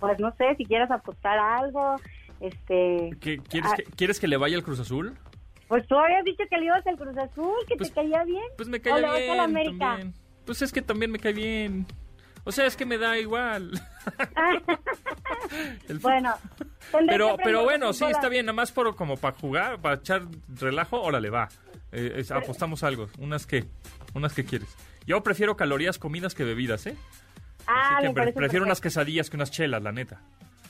pues 0.00 0.18
no 0.18 0.34
sé 0.34 0.56
si 0.56 0.64
quieres 0.64 0.90
apostar 0.90 1.38
algo. 1.38 1.94
Este, 2.40 3.16
quieres, 3.20 3.74
que, 3.74 3.84
¿Quieres 3.94 4.18
que 4.18 4.26
le 4.26 4.38
vaya 4.38 4.56
al 4.56 4.64
Cruz 4.64 4.80
Azul? 4.80 5.16
Pues 5.68 5.86
tú 5.86 5.96
habías 5.96 6.24
dicho 6.24 6.42
que 6.50 6.56
le 6.56 6.64
ibas 6.64 6.84
al 6.84 6.96
Cruz 6.96 7.16
Azul, 7.16 7.54
que 7.68 7.74
te 7.74 7.78
pues, 7.78 7.92
caía 7.92 8.24
bien. 8.24 8.42
Pues 8.56 8.68
me 8.68 8.80
caía 8.80 9.12
bien. 9.12 9.38
América? 9.38 10.00
Pues 10.44 10.62
es 10.62 10.72
que 10.72 10.82
también 10.82 11.12
me 11.12 11.20
cae 11.20 11.32
bien. 11.32 11.86
O 12.46 12.52
sea, 12.52 12.64
es 12.64 12.76
que 12.76 12.86
me 12.86 12.96
da 12.96 13.18
igual. 13.18 13.72
bueno, 16.00 16.32
pero 17.08 17.36
pero 17.42 17.64
bueno, 17.64 17.92
sí, 17.92 18.04
está 18.04 18.28
bien, 18.28 18.46
nada 18.46 18.54
más 18.54 18.70
por 18.70 18.94
como 18.94 19.16
para 19.16 19.36
jugar, 19.36 19.80
para 19.80 19.96
echar 19.96 20.22
relajo, 20.48 21.02
órale, 21.02 21.28
va. 21.28 21.48
Eh, 21.90 22.24
apostamos 22.30 22.84
algo, 22.84 23.08
unas 23.18 23.46
que 23.46 23.64
unas 24.14 24.32
que 24.32 24.44
quieres. 24.44 24.68
Yo 25.08 25.24
prefiero 25.24 25.56
calorías 25.56 25.98
comidas 25.98 26.36
que 26.36 26.44
bebidas, 26.44 26.86
¿eh? 26.86 26.96
Ah, 27.66 27.96
Así 27.98 28.14
que 28.14 28.32
prefiero 28.32 28.64
unas 28.64 28.80
quesadillas 28.80 29.28
que 29.28 29.36
unas 29.36 29.50
chelas, 29.50 29.82
la 29.82 29.90
neta. 29.90 30.20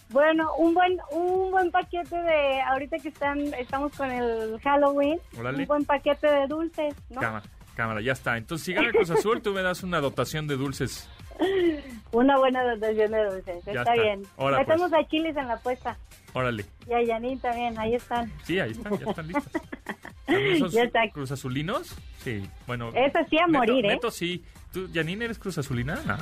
Bueno, 0.08 0.54
un 0.56 0.72
buen 0.72 0.98
un 1.10 1.50
buen 1.50 1.70
paquete 1.70 2.16
de 2.16 2.62
ahorita 2.62 2.98
que 3.00 3.10
están 3.10 3.52
estamos 3.52 3.92
con 3.92 4.10
el 4.10 4.58
Halloween, 4.60 5.20
un 5.36 5.66
buen 5.66 5.84
paquete 5.84 6.26
de 6.26 6.46
dulces, 6.46 6.94
¿no? 7.10 7.20
Cámara, 7.20 7.44
cámara, 7.74 8.00
ya 8.00 8.12
está. 8.12 8.38
Entonces, 8.38 8.64
si 8.64 8.72
gana 8.72 8.90
Cruz 8.92 9.10
Azul, 9.10 9.42
tú 9.42 9.52
me 9.52 9.60
das 9.60 9.82
una 9.82 10.00
dotación 10.00 10.46
de 10.46 10.56
dulces 10.56 11.06
una 12.12 12.38
buena 12.38 12.62
dotación 12.64 13.12
de 13.12 13.24
dulces, 13.24 13.66
está, 13.66 13.92
bien. 13.94 14.22
Metemos 14.38 14.90
pues. 14.90 15.04
a 15.04 15.08
chiles 15.08 15.36
en 15.36 15.48
la 15.48 15.56
puesta. 15.58 15.96
Órale. 16.32 16.64
Y 16.88 16.92
a 16.92 17.02
Yanin 17.02 17.38
también, 17.40 17.78
ahí 17.78 17.94
están. 17.94 18.30
Sí, 18.44 18.58
ahí 18.58 18.72
están, 18.72 18.98
ya 18.98 19.06
están 19.10 19.26
listos. 19.26 19.52
¿También 20.26 20.68
ya 20.68 20.82
está. 20.82 21.08
cruz 21.10 21.30
azulinos? 21.30 21.96
Sí, 22.18 22.48
bueno. 22.66 22.90
Eso 22.94 23.18
sí 23.30 23.38
a 23.38 23.46
morir, 23.46 23.84
¿eh? 23.86 23.88
Neto, 23.88 24.10
sí. 24.10 24.44
¿Tú, 24.72 24.88
Yanin, 24.92 25.22
eres 25.22 25.38
cruz 25.38 25.56
azulina? 25.58 25.98
No. 26.04 26.16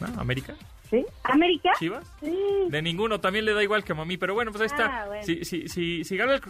¿No? 0.00 0.20
¿América? 0.20 0.54
¿Sí? 0.88 1.04
¿América? 1.22 1.70
¿Chivas? 1.78 2.04
Sí. 2.20 2.36
De 2.68 2.82
ninguno, 2.82 3.20
también 3.20 3.44
le 3.44 3.54
da 3.54 3.62
igual 3.62 3.84
que 3.84 3.92
a 3.92 4.04
mí, 4.04 4.16
pero 4.16 4.34
bueno, 4.34 4.50
pues 4.50 4.62
ahí 4.62 4.66
está. 4.66 5.02
Ah, 5.02 5.22
si, 5.22 5.44
si, 5.44 5.68
si, 5.68 6.04
si 6.04 6.16
gana 6.16 6.34
el... 6.34 6.40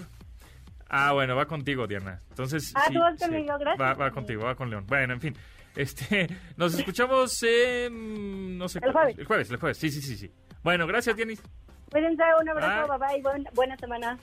Ah, 0.88 1.12
bueno, 1.12 1.36
va 1.36 1.46
contigo, 1.46 1.86
Diana. 1.86 2.20
Entonces, 2.30 2.72
ah, 2.74 2.86
tú 2.92 2.98
vas 2.98 3.18
conmigo, 3.18 3.56
gracias. 3.58 3.80
Va, 3.80 3.94
va 3.94 4.10
contigo, 4.10 4.44
va 4.44 4.54
con 4.54 4.70
León. 4.70 4.84
Bueno, 4.88 5.12
en 5.12 5.20
fin. 5.20 5.36
Este, 5.76 6.28
nos 6.56 6.74
escuchamos 6.74 7.32
no 7.90 8.68
sé, 8.68 8.80
el 8.82 8.92
jueves. 8.92 9.18
El 9.18 9.24
jueves, 9.24 9.50
el 9.50 9.56
jueves. 9.56 9.78
Sí, 9.78 9.90
sí, 9.90 10.00
sí, 10.02 10.16
sí. 10.16 10.30
Bueno, 10.62 10.86
gracias, 10.86 11.16
Dianis. 11.16 11.42
Cuídense, 11.90 12.22
un 12.40 12.48
abrazo, 12.48 12.98
bye 12.98 13.20
bye, 13.20 13.44
buena 13.52 13.76
semana. 13.76 14.18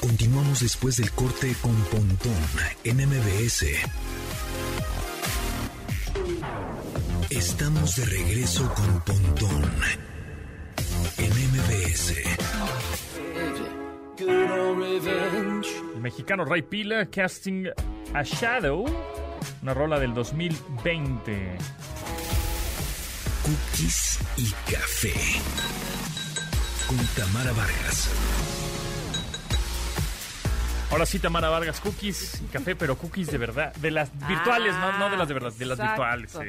Continuamos 0.00 0.60
después 0.60 0.96
del 0.96 1.10
corte 1.12 1.54
con 1.60 1.74
Pontón 1.86 2.32
en 2.84 2.96
MBS. 2.96 3.66
Estamos 7.28 7.96
de 7.96 8.04
regreso 8.04 8.72
con 8.72 9.00
Pontón 9.04 9.64
en 11.18 11.30
MBS. 11.32 12.14
El 15.96 16.02
mexicano 16.02 16.44
Ray 16.44 16.60
Pila, 16.60 17.06
Casting 17.06 17.68
a 18.12 18.22
Shadow, 18.22 18.84
una 19.62 19.72
rola 19.72 19.98
del 19.98 20.12
2020. 20.12 21.56
Cookies 23.42 24.18
y 24.36 24.50
café. 24.70 25.14
Con 26.86 26.98
Tamara 27.16 27.50
Vargas. 27.52 28.10
Ahora 30.90 31.06
sí, 31.06 31.18
Tamara 31.18 31.48
Vargas, 31.48 31.80
cookies 31.80 32.42
y 32.42 32.46
café, 32.52 32.76
pero 32.76 32.98
cookies 32.98 33.28
de 33.28 33.38
verdad. 33.38 33.74
De 33.76 33.90
las 33.90 34.10
virtuales, 34.28 34.74
no, 34.74 34.98
no 34.98 35.08
de 35.08 35.16
las 35.16 35.28
de 35.28 35.34
verdad, 35.34 35.52
de 35.54 35.64
las 35.64 35.78
virtuales. 35.78 36.30
Sí. 36.30 36.48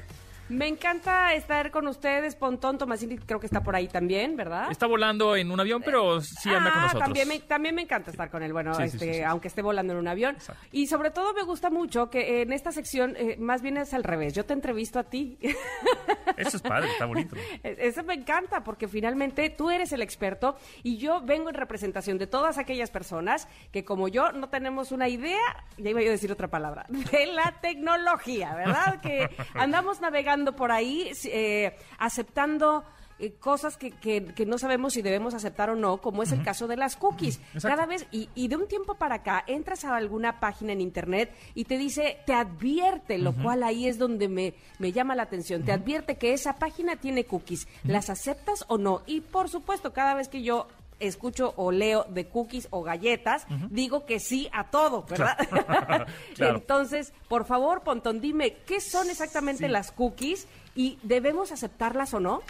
Me 0.49 0.67
encanta 0.67 1.33
estar 1.33 1.71
con 1.71 1.87
ustedes. 1.87 2.35
Pontón 2.35 2.77
Tomasini 2.77 3.17
creo 3.17 3.39
que 3.39 3.45
está 3.45 3.61
por 3.61 3.75
ahí 3.75 3.87
también, 3.87 4.37
¿verdad? 4.37 4.71
Está 4.71 4.87
volando 4.87 5.35
en 5.35 5.51
un 5.51 5.59
avión, 5.59 5.81
pero 5.83 6.21
sí 6.21 6.49
anda 6.49 6.71
con 6.71 6.79
ah, 6.79 6.83
nosotros. 6.83 7.03
También 7.03 7.27
me, 7.27 7.39
también 7.39 7.75
me 7.75 7.81
encanta 7.81 8.11
estar 8.11 8.29
con 8.29 8.43
él, 8.43 8.53
bueno, 8.53 8.77
este, 8.79 9.25
aunque 9.25 9.49
esté 9.49 9.61
volando 9.61 9.93
en 9.93 9.99
un 9.99 10.07
avión. 10.07 10.37
Y 10.71 10.87
sobre 10.87 11.11
todo 11.11 11.33
me 11.33 11.43
gusta 11.43 11.69
mucho 11.69 12.09
que 12.09 12.41
en 12.41 12.53
esta 12.53 12.71
sección 12.71 13.15
eh, 13.17 13.35
más 13.39 13.61
bien 13.61 13.77
es 13.77 13.93
al 13.93 14.03
revés. 14.03 14.33
Yo 14.33 14.45
te 14.45 14.53
entrevisto 14.53 14.99
a 14.99 15.03
ti. 15.03 15.37
Eso 16.37 16.57
es 16.57 16.63
padre, 16.63 16.89
está 16.91 17.05
bonito. 17.05 17.35
E, 17.63 17.87
eso 17.87 18.03
me 18.03 18.13
encanta 18.13 18.63
porque 18.63 18.87
finalmente 18.87 19.49
tú 19.49 19.71
eres 19.71 19.91
el 19.91 20.01
experto 20.01 20.57
y 20.83 20.97
yo 20.97 21.21
vengo 21.21 21.49
en 21.49 21.55
representación 21.55 22.17
de 22.17 22.27
todas 22.27 22.57
aquellas 22.57 22.91
personas 22.91 23.47
que 23.71 23.83
como 23.83 24.07
yo 24.07 24.31
no 24.33 24.49
tenemos 24.49 24.91
una 24.91 25.07
idea, 25.07 25.65
ya 25.77 25.89
iba 25.89 25.99
a 25.99 26.03
decir 26.03 26.31
otra 26.31 26.47
palabra, 26.49 26.85
de 26.89 27.25
la 27.27 27.55
tecnología, 27.59 28.53
¿verdad? 28.53 29.01
que 29.01 29.29
andamos 29.55 29.99
navegando 29.99 30.36
por 30.45 30.71
ahí 30.71 31.11
eh, 31.25 31.75
aceptando 31.97 32.83
eh, 33.19 33.33
cosas 33.33 33.77
que, 33.77 33.91
que, 33.91 34.45
no 34.45 34.59
sabemos 34.59 34.93
si 34.93 35.01
debemos 35.01 35.33
aceptar 35.33 35.71
o 35.71 35.75
no, 35.75 35.97
como 35.97 36.21
es 36.21 36.31
el 36.31 36.43
caso 36.43 36.67
de 36.67 36.77
las 36.77 36.95
cookies. 36.95 37.39
Cada 37.61 37.87
vez, 37.87 38.05
y, 38.11 38.29
y, 38.35 38.47
de 38.47 38.57
un 38.57 38.67
tiempo 38.67 38.93
para 38.93 39.15
acá, 39.15 39.43
entras 39.47 39.85
a 39.85 39.95
alguna 39.95 40.39
página 40.39 40.73
en 40.73 40.81
internet 40.81 41.33
y 41.55 41.65
te 41.65 41.79
dice, 41.79 42.19
te 42.27 42.33
advierte, 42.33 43.17
lo 43.17 43.33
cual 43.33 43.63
ahí 43.63 43.87
es 43.87 43.97
donde 43.97 44.27
me, 44.27 44.53
me 44.77 44.91
llama 44.91 45.15
la 45.15 45.23
atención, 45.23 45.63
te 45.63 45.71
advierte 45.71 46.17
que 46.17 46.33
esa 46.33 46.57
página 46.57 46.97
tiene 46.97 47.25
cookies, 47.25 47.67
¿las 47.83 48.11
aceptas 48.11 48.65
o 48.67 48.77
no? 48.77 49.01
Y 49.07 49.21
por 49.21 49.49
supuesto, 49.49 49.93
cada 49.93 50.13
vez 50.13 50.27
que 50.27 50.43
yo 50.43 50.67
escucho 50.99 51.53
o 51.57 51.71
leo 51.71 52.05
de 52.09 52.27
cookies 52.27 52.67
o 52.71 52.83
galletas, 52.83 53.45
digo 53.69 54.05
que 54.05 54.19
sí 54.19 54.49
a 54.51 54.65
todo, 54.65 55.03
¿verdad? 55.03 55.37
Entonces, 56.37 57.13
por 57.27 57.45
favor, 57.45 57.83
Pontón, 57.83 58.21
dime, 58.21 58.57
¿qué 58.65 58.81
son 58.81 59.09
exactamente 59.09 59.67
las 59.67 59.91
cookies 59.91 60.47
y 60.75 60.97
debemos 61.03 61.51
aceptarlas 61.51 62.13
o 62.13 62.19
no? 62.19 62.41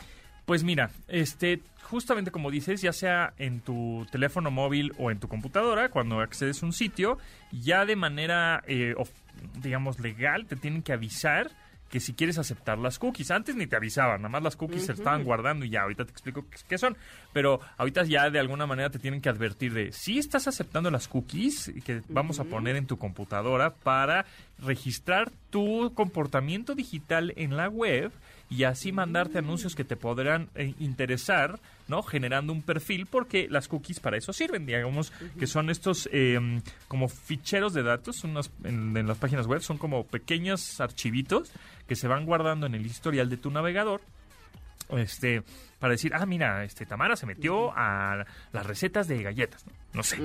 Pues 0.45 0.63
mira, 0.63 0.91
este, 1.09 1.61
justamente 1.83 2.31
como 2.31 2.51
dices, 2.51 2.81
ya 2.81 2.93
sea 2.93 3.33
en 3.37 3.59
tu 3.59 4.07
teléfono 4.11 4.49
móvil 4.49 4.93
o 4.97 5.11
en 5.11 5.19
tu 5.19 5.27
computadora, 5.27 5.89
cuando 5.89 6.21
accedes 6.21 6.63
a 6.63 6.65
un 6.65 6.73
sitio, 6.73 7.17
ya 7.51 7.85
de 7.85 7.97
manera, 7.97 8.63
eh, 8.65 8.95
digamos, 9.61 9.99
legal, 9.99 10.45
te 10.45 10.55
tienen 10.55 10.83
que 10.83 10.93
avisar 10.93 11.51
que 11.89 11.99
si 11.99 12.13
quieres 12.13 12.37
aceptar 12.37 12.77
las 12.77 12.99
cookies. 12.99 13.31
Antes 13.31 13.55
ni 13.55 13.67
te 13.67 13.75
avisaban, 13.75 14.21
nada 14.21 14.29
más 14.29 14.43
las 14.43 14.55
cookies 14.55 14.85
se 14.85 14.93
estaban 14.93 15.23
guardando 15.23 15.65
y 15.65 15.69
ya, 15.69 15.83
ahorita 15.83 16.05
te 16.05 16.11
explico 16.11 16.45
qué, 16.67 16.77
son. 16.77 16.97
Pero 17.33 17.59
ahorita 17.77 18.03
ya 18.03 18.29
de 18.29 18.39
alguna 18.39 18.65
manera 18.65 18.89
te 18.89 18.99
tienen 18.99 19.21
que 19.21 19.29
advertir 19.29 19.73
de 19.73 19.91
si 19.91 20.17
estás 20.17 20.47
aceptando 20.47 20.91
las 20.91 21.07
cookies 21.07 21.71
que 21.85 22.01
vamos 22.09 22.39
a 22.39 22.43
poner 22.43 22.75
en 22.75 22.87
tu 22.87 22.97
computadora 22.97 23.73
para 23.73 24.25
registrar 24.59 25.31
tu 25.49 25.93
comportamiento 25.93 26.75
digital 26.75 27.33
en 27.35 27.55
la 27.55 27.69
web 27.69 28.11
y 28.49 28.63
así 28.63 28.91
mandarte 28.91 29.39
anuncios 29.39 29.75
que 29.75 29.83
te 29.83 29.97
podrán 29.97 30.49
eh, 30.55 30.73
interesar, 30.79 31.59
¿no? 31.87 32.01
Generando 32.01 32.53
un 32.53 32.61
perfil 32.61 33.05
porque 33.05 33.47
las 33.49 33.67
cookies 33.67 33.99
para 33.99 34.17
eso 34.17 34.31
sirven, 34.31 34.65
digamos, 34.65 35.11
que 35.37 35.47
son 35.47 35.69
estos 35.69 36.07
em, 36.11 36.61
como 36.87 37.09
ficheros 37.09 37.73
de 37.73 37.83
datos 37.83 38.23
unas, 38.23 38.51
en, 38.63 39.07
las 39.07 39.17
páginas 39.17 39.47
web, 39.47 39.61
son 39.61 39.77
como 39.77 40.05
pequeños 40.05 40.79
archivitos 40.79 41.51
que 41.87 41.95
se 41.95 42.07
van 42.07 42.25
guardando 42.25 42.67
en 42.67 42.75
el 42.75 42.85
historial 42.85 43.29
de 43.29 43.37
tu 43.37 43.51
navegador 43.51 44.01
este 44.89 45.43
para 45.79 45.91
decir, 45.91 46.13
ah, 46.15 46.25
mira, 46.25 46.63
este 46.63 46.85
Tamara 46.85 47.15
se 47.15 47.25
metió 47.25 47.71
a 47.75 48.25
las 48.51 48.65
recetas 48.65 49.07
de 49.07 49.21
galletas, 49.21 49.63
no, 49.93 50.01
sé, 50.01 50.17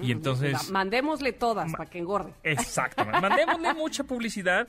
Y 0.00 0.12
entonces... 0.12 0.70
Mandémosle 0.70 1.32
todas 1.32 1.70
para 1.72 1.90
que 1.90 1.98
engorde. 1.98 2.32
Exactamente, 2.42 3.20
mandémosle 3.20 3.74
mucha 3.74 4.04
publicidad 4.04 4.66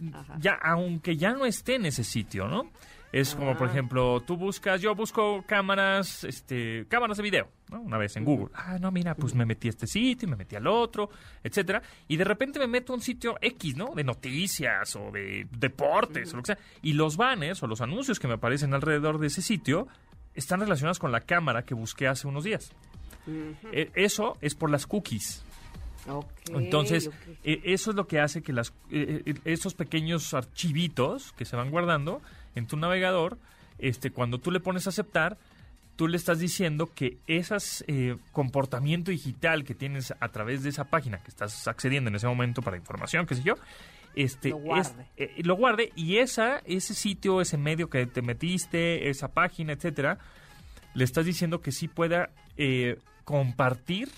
ya 0.38 0.54
aunque 0.54 1.16
ya 1.16 1.32
no 1.32 1.44
esté 1.44 1.76
en 1.76 1.86
ese 1.86 2.04
sitio, 2.04 2.46
¿no? 2.46 2.70
Es 3.10 3.34
como, 3.34 3.56
por 3.56 3.68
Ah. 3.68 3.70
ejemplo, 3.70 4.20
tú 4.20 4.36
buscas, 4.36 4.82
yo 4.82 4.94
busco 4.94 5.42
cámaras, 5.46 6.24
este, 6.24 6.84
cámaras 6.88 7.16
de 7.16 7.22
video, 7.22 7.48
¿no? 7.70 7.80
Una 7.80 7.96
vez 7.96 8.14
en 8.16 8.24
Google. 8.24 8.48
Ah, 8.54 8.76
no, 8.78 8.90
mira, 8.90 9.14
pues 9.14 9.34
me 9.34 9.46
metí 9.46 9.68
a 9.68 9.70
este 9.70 9.86
sitio, 9.86 10.26
y 10.28 10.30
me 10.30 10.36
metí 10.36 10.56
al 10.56 10.66
otro, 10.66 11.08
etcétera. 11.42 11.80
Y 12.06 12.18
de 12.18 12.24
repente 12.24 12.58
me 12.58 12.66
meto 12.66 12.92
a 12.92 12.96
un 12.96 13.00
sitio 13.02 13.36
X, 13.40 13.76
¿no? 13.76 13.94
De 13.94 14.04
noticias 14.04 14.94
o 14.96 15.10
de 15.10 15.46
deportes 15.50 16.32
o 16.34 16.36
lo 16.36 16.42
que 16.42 16.54
sea. 16.54 16.58
Y 16.82 16.92
los 16.92 17.16
banners 17.16 17.62
o 17.62 17.66
los 17.66 17.80
anuncios 17.80 18.20
que 18.20 18.28
me 18.28 18.34
aparecen 18.34 18.74
alrededor 18.74 19.18
de 19.18 19.28
ese 19.28 19.40
sitio 19.40 19.88
están 20.34 20.60
relacionados 20.60 20.98
con 20.98 21.10
la 21.10 21.22
cámara 21.22 21.62
que 21.64 21.74
busqué 21.74 22.08
hace 22.08 22.28
unos 22.28 22.44
días. 22.44 22.72
E- 23.72 23.90
Eso 23.94 24.36
es 24.42 24.54
por 24.54 24.70
las 24.70 24.86
cookies. 24.86 25.44
Entonces, 26.54 27.10
eh, 27.44 27.60
eso 27.64 27.90
es 27.90 27.96
lo 27.96 28.06
que 28.06 28.20
hace 28.20 28.42
que 28.42 28.52
las, 28.52 28.70
eh, 28.90 29.22
eh, 29.26 29.34
esos 29.44 29.74
pequeños 29.74 30.32
archivitos 30.34 31.32
que 31.32 31.44
se 31.44 31.56
van 31.56 31.70
guardando 31.70 32.20
en 32.54 32.66
tu 32.66 32.76
navegador, 32.76 33.38
este, 33.78 34.10
cuando 34.10 34.38
tú 34.38 34.50
le 34.50 34.60
pones 34.60 34.86
a 34.86 34.90
aceptar, 34.90 35.38
tú 35.96 36.08
le 36.08 36.16
estás 36.16 36.38
diciendo 36.38 36.90
que 36.94 37.18
ese 37.26 38.16
comportamiento 38.32 39.10
digital 39.10 39.64
que 39.64 39.74
tienes 39.74 40.14
a 40.20 40.28
través 40.28 40.62
de 40.62 40.68
esa 40.70 40.84
página 40.84 41.18
que 41.22 41.28
estás 41.28 41.66
accediendo 41.68 42.08
en 42.08 42.16
ese 42.16 42.26
momento 42.26 42.62
para 42.62 42.76
información, 42.76 43.26
qué 43.26 43.34
sé 43.34 43.42
yo, 43.42 43.54
este, 44.14 44.50
Lo 44.50 44.56
es- 44.58 44.64
guarde. 44.64 45.06
eh, 45.16 45.34
lo 45.44 45.54
guarde 45.56 45.92
y 45.96 46.18
esa, 46.18 46.58
ese 46.66 46.94
sitio, 46.94 47.40
ese 47.40 47.58
medio 47.58 47.90
que 47.90 48.06
te 48.06 48.22
metiste, 48.22 49.08
esa 49.10 49.28
página, 49.28 49.72
etcétera, 49.72 50.18
le 50.94 51.04
estás 51.04 51.26
diciendo 51.26 51.60
que 51.60 51.70
sí 51.72 51.86
pueda 51.88 52.30
eh, 52.56 52.98
compartir 53.24 54.08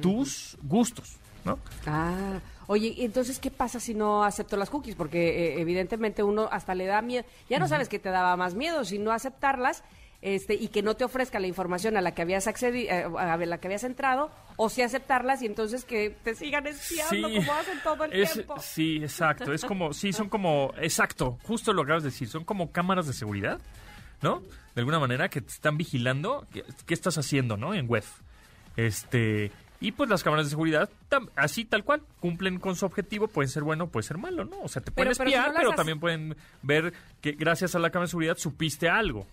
tus 0.00 0.56
gustos, 0.62 1.16
¿no? 1.44 1.58
Ah, 1.86 2.40
oye, 2.66 2.94
¿y 2.96 3.04
entonces, 3.04 3.38
¿qué 3.38 3.50
pasa 3.50 3.80
si 3.80 3.94
no 3.94 4.24
acepto 4.24 4.56
las 4.56 4.70
cookies? 4.70 4.94
Porque 4.96 5.54
eh, 5.56 5.60
evidentemente 5.60 6.22
uno 6.22 6.48
hasta 6.50 6.74
le 6.74 6.86
da 6.86 7.02
miedo. 7.02 7.24
Ya 7.48 7.58
no 7.58 7.68
sabes 7.68 7.88
qué 7.88 7.98
te 7.98 8.08
daba 8.10 8.36
más 8.36 8.54
miedo, 8.54 8.84
si 8.84 8.98
no 8.98 9.12
aceptarlas 9.12 9.82
este, 10.22 10.54
y 10.54 10.68
que 10.68 10.82
no 10.82 10.96
te 10.96 11.04
ofrezca 11.04 11.38
la 11.38 11.46
información 11.46 11.98
a 11.98 12.00
la 12.00 12.14
que 12.14 12.22
habías 12.22 12.46
accedido, 12.46 13.18
a 13.18 13.36
la 13.36 13.58
que 13.58 13.66
habías 13.68 13.84
entrado, 13.84 14.30
o 14.56 14.70
si 14.70 14.80
aceptarlas 14.80 15.42
y 15.42 15.46
entonces 15.46 15.84
que 15.84 16.16
te 16.24 16.34
sigan 16.34 16.66
espiando 16.66 17.28
como 17.30 17.52
hacen 17.52 17.78
todo 17.82 18.04
el 18.04 18.12
es- 18.14 18.32
tiempo. 18.32 18.54
Sí, 18.58 18.96
exacto. 19.02 19.52
Es 19.52 19.64
como, 19.66 19.92
sí, 19.92 20.14
son 20.14 20.30
como, 20.30 20.72
exacto, 20.78 21.38
justo 21.42 21.74
lo 21.74 21.82
que 21.82 21.88
acabas 21.88 22.04
de 22.04 22.08
decir, 22.10 22.28
son 22.28 22.44
como 22.44 22.72
cámaras 22.72 23.06
de 23.06 23.12
seguridad, 23.12 23.60
¿no? 24.22 24.40
De 24.74 24.80
alguna 24.80 24.98
manera 24.98 25.28
que 25.28 25.42
te 25.42 25.52
están 25.52 25.76
vigilando 25.76 26.46
qué, 26.50 26.64
qué 26.86 26.94
estás 26.94 27.18
haciendo, 27.18 27.58
¿no? 27.58 27.74
En 27.74 27.86
web. 27.86 28.04
Este, 28.76 29.52
y 29.86 29.92
pues 29.92 30.08
las 30.10 30.22
cámaras 30.22 30.46
de 30.46 30.50
seguridad, 30.50 30.88
tam- 31.10 31.28
así 31.36 31.64
tal 31.64 31.84
cual, 31.84 32.02
cumplen 32.20 32.58
con 32.58 32.76
su 32.76 32.86
objetivo, 32.86 33.28
pueden 33.28 33.48
ser 33.50 33.62
bueno, 33.62 33.88
puede 33.88 34.04
ser 34.06 34.18
malo, 34.18 34.44
¿no? 34.44 34.60
O 34.62 34.68
sea, 34.68 34.82
te 34.82 34.90
pueden 34.90 35.12
Pero- 35.12 35.18
pero 35.18 35.30
si 35.30 35.34
espiar, 35.36 35.52
no 35.52 35.58
pero 35.58 35.72
también 35.72 36.00
pueden 36.00 36.36
ver 36.62 36.92
que 37.20 37.32
gracias 37.32 37.74
a 37.74 37.78
la 37.78 37.90
cámara 37.90 38.06
de 38.06 38.10
seguridad 38.10 38.36
supiste 38.36 38.88
algo. 38.88 39.26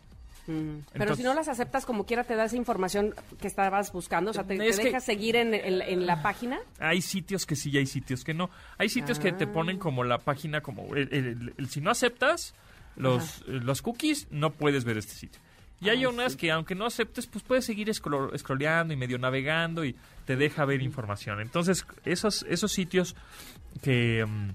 Mm. 0.47 0.77
Pero 0.93 1.15
si 1.15 1.21
no 1.21 1.33
las 1.35 1.47
aceptas 1.47 1.85
como 1.85 2.05
quiera, 2.07 2.23
te 2.23 2.35
da 2.35 2.45
esa 2.45 2.55
información 2.57 3.13
que 3.39 3.47
estabas 3.47 3.91
buscando, 3.91 4.31
o 4.31 4.33
sea, 4.33 4.43
te, 4.43 4.57
te 4.57 4.67
Es 4.67 4.77
que- 4.79 4.85
dejas 4.85 5.03
seguir 5.03 5.35
en, 5.35 5.53
en- 5.53 5.81
en 5.83 6.07
la 6.07 6.23
página. 6.23 6.59
Hay 6.79 7.01
sitios 7.03 7.45
que 7.45 7.55
sí 7.55 7.69
y 7.69 7.77
hay 7.77 7.85
sitios 7.85 8.23
que 8.23 8.33
no. 8.33 8.49
Hay 8.79 8.89
sitios 8.89 9.19
que 9.19 9.31
te 9.31 9.45
ponen 9.47 9.77
como 9.77 10.03
la 10.03 10.17
página, 10.17 10.61
como 10.61 10.95
el, 10.95 11.07
el- 11.13 11.53
el- 11.57 11.69
si 11.69 11.79
no 11.79 11.91
aceptas 11.91 12.55
los, 12.95 13.45
los 13.47 13.81
cookies, 13.83 14.27
no 14.31 14.51
puedes 14.51 14.83
ver 14.83 14.97
este 14.97 15.13
sitio. 15.13 15.39
Y 15.81 15.89
hay 15.89 16.05
unas 16.05 16.35
que 16.35 16.51
aunque 16.51 16.75
no 16.75 16.85
aceptes, 16.85 17.25
pues 17.27 17.43
puedes 17.43 17.65
seguir 17.65 17.87
scroll- 17.89 18.37
scrolleando 18.37 18.93
y 18.93 18.97
medio 18.97 19.17
navegando 19.17 19.83
y 19.83 19.95
te 20.25 20.35
deja 20.35 20.63
ver 20.65 20.81
información. 20.83 21.41
Entonces, 21.41 21.85
esos, 22.05 22.43
esos 22.47 22.71
sitios 22.71 23.15
que, 23.81 24.25
mm, 24.27 24.49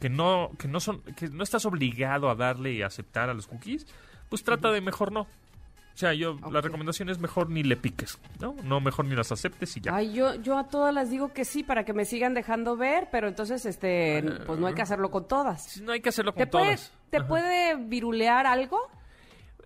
que 0.00 0.08
no, 0.10 0.50
que 0.58 0.68
no 0.68 0.80
son, 0.80 1.00
que 1.16 1.28
no 1.28 1.42
estás 1.42 1.64
obligado 1.64 2.28
a 2.28 2.34
darle 2.34 2.72
y 2.72 2.82
aceptar 2.82 3.30
a 3.30 3.34
los 3.34 3.46
cookies, 3.46 3.86
pues 4.28 4.44
trata 4.44 4.70
de 4.70 4.80
mejor 4.80 5.12
no. 5.12 5.20
O 5.22 5.98
sea, 5.98 6.12
yo, 6.12 6.36
la 6.52 6.60
recomendación 6.60 7.08
es 7.08 7.18
mejor 7.18 7.48
ni 7.48 7.62
le 7.62 7.74
piques, 7.78 8.18
¿no? 8.38 8.54
No, 8.62 8.80
mejor 8.82 9.06
ni 9.06 9.16
las 9.16 9.32
aceptes 9.32 9.74
y 9.78 9.80
ya. 9.80 9.94
Ay, 9.96 10.12
yo, 10.12 10.34
yo 10.34 10.58
a 10.58 10.68
todas 10.68 10.92
las 10.92 11.08
digo 11.08 11.32
que 11.32 11.46
sí 11.46 11.62
para 11.62 11.84
que 11.86 11.94
me 11.94 12.04
sigan 12.04 12.34
dejando 12.34 12.76
ver, 12.76 13.08
pero 13.10 13.28
entonces, 13.28 13.64
este, 13.64 14.22
pues 14.46 14.58
no 14.58 14.66
hay 14.66 14.74
que 14.74 14.82
hacerlo 14.82 15.10
con 15.10 15.26
todas. 15.26 15.80
No 15.80 15.92
hay 15.92 16.02
que 16.02 16.10
hacerlo 16.10 16.34
con 16.34 16.40
¿Te 16.40 16.46
puede, 16.48 16.64
todas. 16.76 16.92
¿te 17.08 17.22
puede 17.22 17.76
virulear 17.76 18.46
algo? 18.46 18.78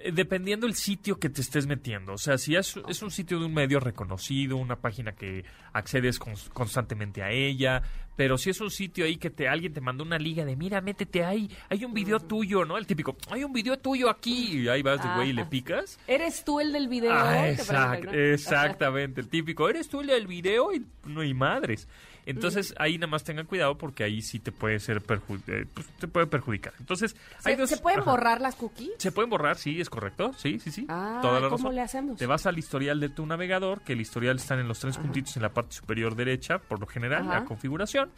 Eh, 0.03 0.13
Dependiendo 0.13 0.67
el 0.67 0.75
sitio 0.75 1.19
que 1.19 1.29
te 1.29 1.41
estés 1.41 1.67
metiendo. 1.67 2.13
O 2.15 2.19
sea, 2.19 2.39
si 2.39 2.57
es, 2.57 2.75
es 2.89 3.03
un 3.03 3.11
sitio 3.11 3.39
de 3.39 3.47
un 3.47 3.55
medio 3.55 3.81
reconocido, 3.81 4.57
una 4.57 4.77
página 4.77 5.13
que 5.13 5.45
accedes 5.73 6.19
cons- 6.21 6.49
constantemente 6.51 7.23
a 7.23 7.31
ella, 7.31 7.83
pero 8.17 8.37
si 8.37 8.51
es 8.51 8.61
un 8.61 8.71
sitio 8.71 9.05
ahí 9.05 9.17
que 9.17 9.31
te 9.31 9.49
alguien 9.49 9.73
te 9.73 9.81
mandó 9.81 10.05
una 10.05 10.19
liga 10.19 10.45
de 10.45 10.55
mira, 10.57 10.81
métete 10.81 11.25
ahí, 11.25 11.51
hay 11.71 11.85
un 11.85 11.95
video 11.95 12.21
tuyo, 12.21 12.65
¿no? 12.65 12.77
El 12.77 12.87
típico, 12.87 13.17
hay 13.31 13.45
un 13.45 13.53
video 13.53 13.79
tuyo 13.79 14.11
aquí, 14.11 14.59
y 14.61 14.69
ahí 14.69 14.83
vas 14.83 15.03
de 15.03 15.09
güey 15.15 15.31
y 15.31 15.33
le 15.33 15.47
picas. 15.47 15.99
¿Eres 16.07 16.45
tú 16.45 16.61
el 16.61 16.73
del 16.73 16.89
video? 16.89 17.13
Ah, 17.15 17.49
exactamente, 17.49 19.21
el 19.21 19.29
típico, 19.29 19.69
eres 19.69 19.89
tú 19.89 20.01
el 20.01 20.09
del 20.09 20.27
video 20.27 20.73
y 20.75 20.85
no 21.05 21.21
hay 21.23 21.33
madres. 21.35 21.89
Entonces 22.27 22.75
ahí 22.79 22.99
nada 22.99 23.11
más 23.11 23.25
tengan 23.25 23.47
cuidado 23.47 23.77
porque 23.79 24.05
ahí 24.05 24.23
sí 24.23 24.39
te 24.39 24.53
puede 24.53 24.79
ser 24.79 25.03
perju- 25.03 25.43
eh, 25.49 25.67
pues, 25.73 25.87
te 25.99 26.07
puede 26.09 26.27
perjudicar. 26.27 26.73
Entonces, 26.79 27.17
hay 27.45 27.55
¿Se, 27.55 27.61
dos 27.61 27.71
se 27.71 27.77
pueden 27.79 28.01
ajá. 28.01 28.11
borrar 28.11 28.41
las 28.41 28.55
cookies? 28.57 28.91
Se 28.99 29.11
pueden 29.13 29.31
borrar, 29.31 29.57
sí, 29.57 29.81
es 29.81 29.89
correcto. 29.91 30.33
Sí, 30.37 30.59
sí, 30.61 30.71
sí. 30.71 30.87
Ah, 30.89 31.19
Toda 31.23 31.41
la 31.41 31.49
¿cómo 31.49 31.57
razón. 31.65 31.75
le 31.75 31.81
hacemos? 31.83 32.19
Te 32.19 32.27
vas 32.27 32.47
al 32.47 32.59
historial 32.59 33.01
de 33.01 33.09
tu 33.09 33.25
navegador, 33.27 33.81
que 33.83 33.95
el 33.95 34.01
historial 34.01 34.37
está 34.37 34.55
en 34.61 34.69
los 34.69 34.79
tres 34.81 34.99
puntitos 34.99 35.37
en 35.37 35.43
la 35.43 35.49
parte 35.51 35.75
superior 35.75 36.15
derecha, 36.15 36.59
por 36.59 36.79
lo 36.81 36.87
general, 36.87 37.23
Ajá. 37.23 37.41
la 37.41 37.45
configuración. 37.45 38.11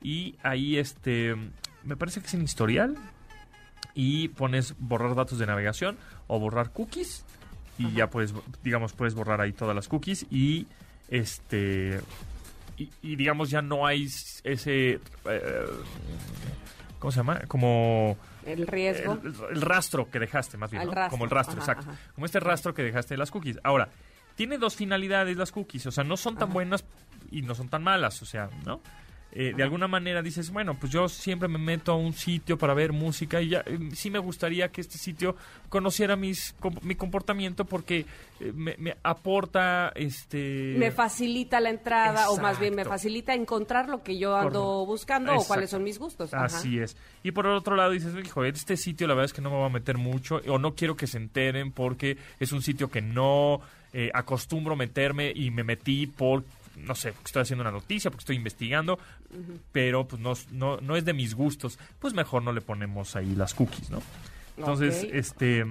Y 0.00 0.36
ahí, 0.42 0.78
este, 0.78 1.34
me 1.84 1.96
parece 1.96 2.20
que 2.20 2.26
es 2.28 2.34
en 2.34 2.42
historial. 2.42 2.96
Y 3.94 4.28
pones 4.28 4.74
borrar 4.78 5.16
datos 5.16 5.38
de 5.40 5.46
navegación 5.46 5.96
o 6.28 6.38
borrar 6.38 6.70
cookies. 6.72 7.24
Y 7.78 7.90
ya 7.92 8.08
puedes, 8.10 8.32
digamos, 8.62 8.92
puedes 8.92 9.14
borrar 9.14 9.40
ahí 9.40 9.52
todas 9.52 9.74
las 9.74 9.88
cookies. 9.88 10.26
Y, 10.30 10.66
este, 11.08 12.00
y, 12.78 12.90
y 13.02 13.16
digamos, 13.16 13.50
ya 13.50 13.60
no 13.62 13.86
hay 13.86 14.04
ese, 14.04 15.00
eh, 15.24 15.66
¿cómo 16.98 17.10
se 17.12 17.16
llama? 17.18 17.40
Como 17.48 18.16
El 18.46 18.66
riesgo. 18.66 19.18
el, 19.22 19.34
el 19.56 19.60
rastro 19.62 20.10
que 20.10 20.18
dejaste, 20.18 20.56
más 20.56 20.70
bien, 20.70 20.84
¿no? 20.84 20.92
rastro, 20.92 21.10
Como 21.10 21.24
el 21.24 21.30
rastro, 21.30 21.60
ajá, 21.60 21.72
exacto. 21.72 21.90
ajá. 21.90 22.00
Como 22.14 22.26
este 22.26 22.40
rastro 22.40 22.74
que 22.74 22.82
dejaste 22.82 23.14
de 23.14 23.18
las 23.18 23.30
cookies. 23.30 23.58
Ahora, 23.64 23.88
tiene 24.34 24.58
dos 24.58 24.76
finalidades 24.76 25.36
las 25.36 25.50
cookies, 25.52 25.86
o 25.86 25.90
sea, 25.90 26.04
no 26.04 26.16
son 26.16 26.36
tan 26.36 26.52
buenas 26.52 26.84
y 27.30 27.42
no 27.42 27.54
son 27.54 27.68
tan 27.68 27.82
malas, 27.82 28.22
o 28.22 28.26
sea, 28.26 28.48
¿no? 28.64 28.80
Eh, 29.30 29.52
de 29.54 29.62
alguna 29.62 29.86
manera 29.88 30.22
dices, 30.22 30.50
bueno, 30.50 30.74
pues 30.80 30.90
yo 30.90 31.06
siempre 31.08 31.48
me 31.48 31.58
meto 31.58 31.92
a 31.92 31.96
un 31.96 32.14
sitio 32.14 32.56
para 32.56 32.72
ver 32.72 32.92
música 32.92 33.42
y 33.42 33.50
ya 33.50 33.62
eh, 33.66 33.78
sí 33.92 34.10
me 34.10 34.18
gustaría 34.18 34.68
que 34.70 34.80
este 34.80 34.96
sitio 34.96 35.36
conociera 35.68 36.16
mis, 36.16 36.54
com- 36.58 36.74
mi 36.80 36.94
comportamiento 36.94 37.66
porque 37.66 38.06
eh, 38.40 38.52
me, 38.54 38.74
me 38.78 38.96
aporta 39.02 39.92
este 39.94 40.74
me 40.78 40.90
facilita 40.90 41.60
la 41.60 41.68
entrada, 41.70 42.30
o 42.30 42.38
más 42.38 42.58
bien 42.58 42.74
me 42.74 42.86
facilita 42.86 43.34
encontrar 43.34 43.88
lo 43.90 44.02
que 44.02 44.18
yo 44.18 44.34
ando 44.34 44.50
Correcto. 44.62 44.86
buscando 44.86 45.34
o 45.36 45.44
cuáles 45.44 45.68
son 45.70 45.82
mis 45.84 45.98
gustos. 45.98 46.32
Ajá. 46.32 46.46
Así 46.46 46.78
es. 46.78 46.96
Y 47.22 47.32
por 47.32 47.44
el 47.44 47.52
otro 47.52 47.76
lado 47.76 47.90
dices, 47.90 48.14
hijo, 48.24 48.44
este 48.44 48.78
sitio 48.78 49.06
la 49.06 49.12
verdad 49.14 49.26
es 49.26 49.32
que 49.34 49.42
no 49.42 49.50
me 49.50 49.58
va 49.58 49.66
a 49.66 49.70
meter 49.70 49.98
mucho 49.98 50.40
o 50.48 50.58
no 50.58 50.74
quiero 50.74 50.96
que 50.96 51.06
se 51.06 51.18
enteren 51.18 51.70
porque 51.70 52.16
es 52.40 52.52
un 52.52 52.62
sitio 52.62 52.90
que 52.90 53.02
no 53.02 53.60
eh, 53.92 54.10
acostumbro 54.14 54.74
meterme 54.74 55.32
y 55.34 55.50
me 55.50 55.64
metí 55.64 56.06
por, 56.06 56.44
no 56.84 56.94
sé, 56.94 57.12
porque 57.12 57.26
estoy 57.28 57.42
haciendo 57.42 57.62
una 57.62 57.70
noticia, 57.72 58.10
porque 58.10 58.22
estoy 58.22 58.36
investigando, 58.36 58.98
pero 59.72 60.06
pues 60.06 60.20
no, 60.20 60.34
no, 60.52 60.78
no 60.80 60.96
es 60.96 61.04
de 61.04 61.12
mis 61.12 61.34
gustos. 61.34 61.78
Pues 61.98 62.14
mejor 62.14 62.42
no 62.42 62.52
le 62.52 62.60
ponemos 62.60 63.16
ahí 63.16 63.34
las 63.34 63.54
cookies, 63.54 63.90
¿no? 63.90 64.02
Entonces, 64.56 65.06
este... 65.12 65.64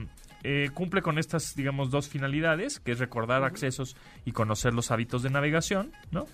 eh, 0.43 0.69
cumple 0.73 1.01
con 1.01 1.17
estas, 1.17 1.55
digamos, 1.55 1.89
dos 1.89 2.07
finalidades, 2.07 2.79
que 2.79 2.91
es 2.93 2.99
recordar 2.99 3.43
accesos 3.43 3.95
y 4.23 4.31
conocer 4.31 4.73
los 4.73 4.91
hábitos 4.91 5.23
de 5.23 5.29
navegación, 5.29 5.91
¿no? 6.11 6.27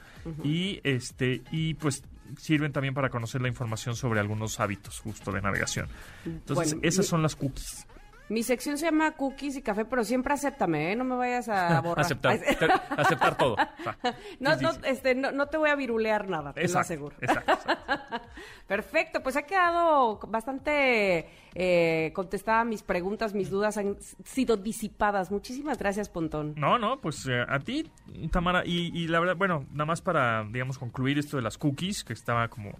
Y 0.43 0.80
este 0.84 1.41
y 1.51 1.74
pues 1.76 2.03
sirven 2.38 2.71
también 2.71 2.93
para 2.93 3.09
conocer 3.09 3.41
la 3.41 3.47
información 3.47 3.95
sobre 3.95 4.19
algunos 4.19 4.59
hábitos 4.59 4.99
justo 4.99 5.32
de 5.32 5.41
navegación. 5.41 5.88
Entonces, 6.26 6.74
Bueno, 6.74 6.88
esas 6.88 7.05
son 7.07 7.21
las 7.24 7.36
cookies. 7.36 7.88
Mi 8.30 8.41
sección 8.41 8.78
se 8.78 8.86
llama 8.86 9.11
cookies 9.11 9.57
y 9.57 9.61
café, 9.61 9.86
pero 9.86 10.03
siempre 10.03 10.34
acéptame, 10.34 10.91
¿eh? 10.91 10.95
No 10.95 11.03
me 11.03 11.15
vayas 11.15 11.49
a 11.49 11.80
borrar. 11.82 12.05
aceptar, 12.05 12.39
te- 12.59 12.65
aceptar 12.97 13.38
todo. 13.38 13.55
No, 14.39 14.55
no, 14.57 14.71
este, 14.86 15.13
no, 15.15 15.32
no 15.32 15.47
te 15.47 15.57
voy 15.57 15.69
a 15.69 15.76
virulear 15.76 16.28
nada, 16.30 16.53
te 16.53 16.67
lo 16.67 16.80
aseguro. 16.80 17.15
exacto, 17.21 17.51
exacto. 17.53 18.21
Perfecto, 18.67 19.21
pues 19.21 19.36
ha 19.36 19.43
quedado 19.43 20.19
bastante 20.28 21.30
eh, 21.53 22.11
contestada 22.13 22.63
mis 22.63 22.82
preguntas, 22.84 23.34
mis 23.34 23.49
dudas 23.49 23.78
han 23.78 23.97
sido 24.24 24.57
disipadas. 24.57 25.32
Muchísimas 25.32 25.78
gracias, 25.78 26.09
Pontón. 26.09 26.53
No, 26.57 26.78
no, 26.80 26.99
pues 27.01 27.26
eh, 27.28 27.43
a 27.47 27.59
ti, 27.59 27.89
Tamara, 28.32 28.63
y, 28.65 28.91
y 28.97 29.07
la 29.07 29.19
verdad, 29.19 29.36
bueno, 29.36 29.65
nada 29.71 29.86
más 29.86 30.01
para, 30.01 30.43
digamos, 30.45 30.78
concluir 30.78 31.19
esto 31.19 31.38
de 31.38 31.43
las 31.43 31.57
cookies, 31.57 32.03
que 32.03 32.13
estaba 32.13 32.47
como, 32.47 32.71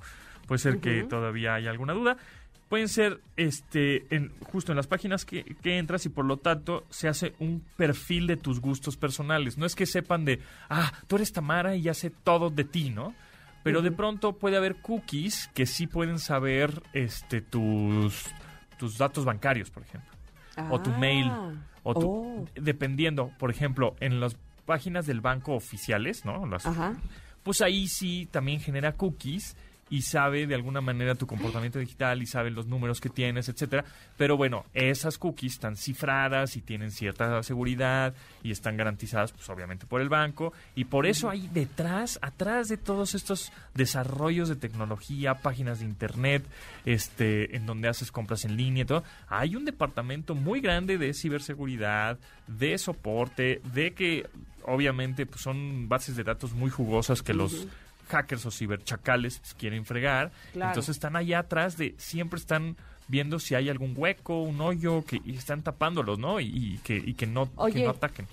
puede 0.48 0.60
ser 0.60 0.80
que 0.80 1.04
todavía 1.04 1.56
hay 1.56 1.68
alguna 1.68 1.94
duda, 1.94 2.18
pueden 2.74 2.90
ser, 2.90 3.22
este, 3.38 4.04
en, 4.16 4.32
justo 4.52 4.72
en 4.72 4.78
las 4.78 4.88
páginas 4.88 5.26
que, 5.26 5.44
que 5.62 5.78
entras 5.78 6.08
y 6.08 6.10
por 6.10 6.26
lo 6.26 6.38
tanto 6.38 6.86
se 6.90 7.08
hace 7.08 7.36
un 7.38 7.64
perfil 7.78 8.26
de 8.26 8.36
tus 8.36 8.60
gustos 8.62 8.98
personales. 8.98 9.60
No 9.60 9.68
es 9.68 9.76
que 9.76 9.86
sepan 9.86 10.26
de, 10.26 10.40
ah, 10.72 10.92
tú 11.06 11.18
eres 11.18 11.32
Tamara 11.32 11.76
y 11.76 11.84
ya 11.84 11.94
sé 11.94 12.10
todo 12.10 12.50
de 12.50 12.64
ti, 12.64 12.90
¿no? 12.90 13.14
Pero 13.62 13.84
de 13.84 13.92
pronto 13.92 14.34
puede 14.40 14.58
haber 14.58 14.78
cookies 14.78 15.52
que 15.54 15.68
sí 15.68 15.86
pueden 15.86 16.18
saber, 16.18 16.82
este, 16.94 17.42
tus, 17.42 18.26
tus 18.80 18.98
datos 18.98 19.24
bancarios, 19.24 19.70
por 19.70 19.84
ejemplo. 19.84 20.10
o 20.72 20.82
tu 20.82 20.90
Ah. 20.90 20.98
mail 20.98 21.32
o 21.84 21.94
tu, 21.94 22.08
Oh. 22.10 22.46
dependiendo, 22.56 23.30
por 23.38 23.52
ejemplo, 23.52 23.96
en 24.00 24.20
las 24.20 24.36
páginas 24.66 25.06
del 25.06 25.22
banco 25.22 25.54
oficiales, 25.54 26.26
¿no? 26.26 26.48
Las- 26.48 26.66
Ajá. 26.66 26.96
pues 27.44 27.62
ahí 27.62 27.88
sí 27.88 28.28
también 28.32 28.60
genera 28.60 28.94
cookies 28.94 29.56
y 29.90 30.02
sabe 30.02 30.48
de 30.48 30.56
alguna 30.56 30.82
manera 30.82 31.16
tu 31.16 31.28
comportamiento 31.28 31.80
digital 31.80 32.22
y 32.22 32.26
sabe 32.26 32.52
los 32.52 32.68
números 32.68 33.00
que 33.00 33.10
tienes, 33.10 33.50
etcétera. 33.50 33.86
Pero 34.18 34.38
bueno, 34.38 34.66
esas 34.74 35.18
cookies 35.18 35.54
están 35.54 35.78
cifradas 35.78 36.56
y 36.58 36.62
tienen 36.62 36.92
cierta 36.92 37.44
seguridad 37.44 38.14
y 38.42 38.52
están 38.52 38.78
garantizadas, 38.78 39.32
pues 39.32 39.48
obviamente 39.50 39.86
por 39.86 40.02
el 40.02 40.10
banco. 40.10 40.54
Y 40.76 40.86
por 40.86 41.06
eso 41.06 41.30
hay 41.30 41.48
detrás, 41.54 42.20
atrás 42.22 42.70
de 42.70 42.78
todos 42.78 43.16
estos 43.16 43.52
desarrollos 43.74 44.50
de 44.50 44.56
tecnología, 44.56 45.36
páginas 45.36 45.80
de 45.80 45.86
internet, 45.86 46.44
este, 46.86 47.56
en 47.56 47.66
donde 47.66 47.88
haces 47.88 48.12
compras 48.12 48.46
en 48.46 48.58
línea 48.58 48.84
y 48.84 48.86
todo, 48.86 49.04
hay 49.28 49.56
un 49.56 49.66
departamento 49.66 50.36
muy 50.36 50.62
grande 50.62 50.98
de 50.98 51.14
ciberseguridad, 51.14 52.18
de 52.48 52.78
soporte, 52.78 53.62
de 53.74 53.94
que 53.94 54.28
obviamente 54.66 55.26
pues, 55.26 55.42
son 55.42 55.88
bases 55.90 56.16
de 56.16 56.24
datos 56.24 56.54
muy 56.54 56.70
jugosas 56.70 57.22
que 57.22 57.34
los 57.34 57.68
hackers 58.08 58.46
o 58.46 58.52
ciberchacales 58.52 59.42
quieren 59.58 59.86
fregar. 59.86 60.32
Claro. 60.54 60.72
Entonces 60.72 60.96
están 60.96 61.16
allá 61.16 61.40
atrás 61.40 61.78
de, 61.78 61.96
siempre 61.98 62.40
están 62.40 62.78
viendo 63.08 63.40
si 63.40 63.56
hay 63.56 63.70
algún 63.70 63.94
hueco, 63.96 64.42
un 64.42 64.62
hoyo, 64.62 65.04
que 65.06 65.22
y 65.24 65.36
están 65.36 65.62
tapándolos, 65.62 66.20
¿no? 66.20 66.40
Y, 66.40 66.46
y 66.46 66.78
que, 66.80 66.96
y 66.98 67.14
que, 67.14 67.28
no, 67.28 67.50
que 67.72 67.84
no 67.84 67.92
ataquen. 67.92 68.28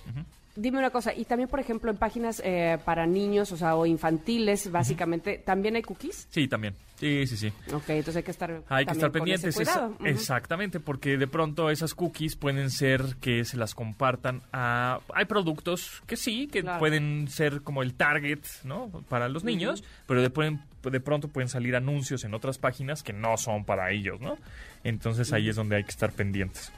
Dime 0.55 0.79
una 0.79 0.89
cosa, 0.89 1.13
y 1.13 1.23
también, 1.23 1.49
por 1.49 1.61
ejemplo, 1.61 1.91
en 1.91 1.97
páginas 1.97 2.41
eh, 2.43 2.77
para 2.83 3.05
niños, 3.05 3.51
o 3.53 3.57
sea, 3.57 3.75
o 3.75 3.85
infantiles, 3.85 4.69
básicamente, 4.69 5.37
¿también 5.37 5.77
hay 5.77 5.81
cookies? 5.81 6.27
Sí, 6.29 6.47
también. 6.47 6.75
Sí, 7.01 7.25
sí, 7.25 7.35
sí. 7.35 7.47
Ok, 7.73 7.89
entonces 7.89 8.17
hay 8.17 8.23
que 8.23 8.29
estar 8.29 8.61
Hay 8.69 8.85
que 8.85 8.91
estar 8.91 9.09
ese 9.09 9.19
pendientes. 9.19 9.59
esa-. 9.59 9.89
Exactamente, 10.05 10.79
porque 10.79 11.17
de 11.17 11.25
pronto 11.25 11.71
esas 11.71 11.95
cookies 11.95 12.35
pueden 12.35 12.69
ser 12.69 13.15
que 13.19 13.43
se 13.43 13.57
las 13.57 13.73
compartan 13.73 14.43
a... 14.53 14.99
Hay 15.15 15.25
productos 15.25 16.03
que 16.05 16.15
sí, 16.15 16.47
que 16.47 16.61
Claro. 16.61 16.77
pueden 16.79 17.27
ser 17.27 17.63
como 17.63 17.81
el 17.81 17.95
target, 17.95 18.41
¿no? 18.65 18.89
Para 19.09 19.29
los 19.29 19.43
niños, 19.43 19.83
pero 20.05 20.21
de, 20.21 20.29
pueden- 20.29 20.61
de 20.83 20.99
pronto 20.99 21.27
pueden 21.27 21.49
salir 21.49 21.75
anuncios 21.75 22.23
en 22.23 22.35
otras 22.35 22.59
páginas 22.59 23.01
que 23.01 23.13
no 23.13 23.35
son 23.37 23.65
para 23.65 23.89
ellos, 23.91 24.21
¿no? 24.21 24.37
Entonces 24.83 25.33
ahí 25.33 25.49
es 25.49 25.55
donde 25.55 25.77
hay 25.77 25.83
que 25.83 25.89
estar 25.89 26.11
pendientes. 26.11 26.71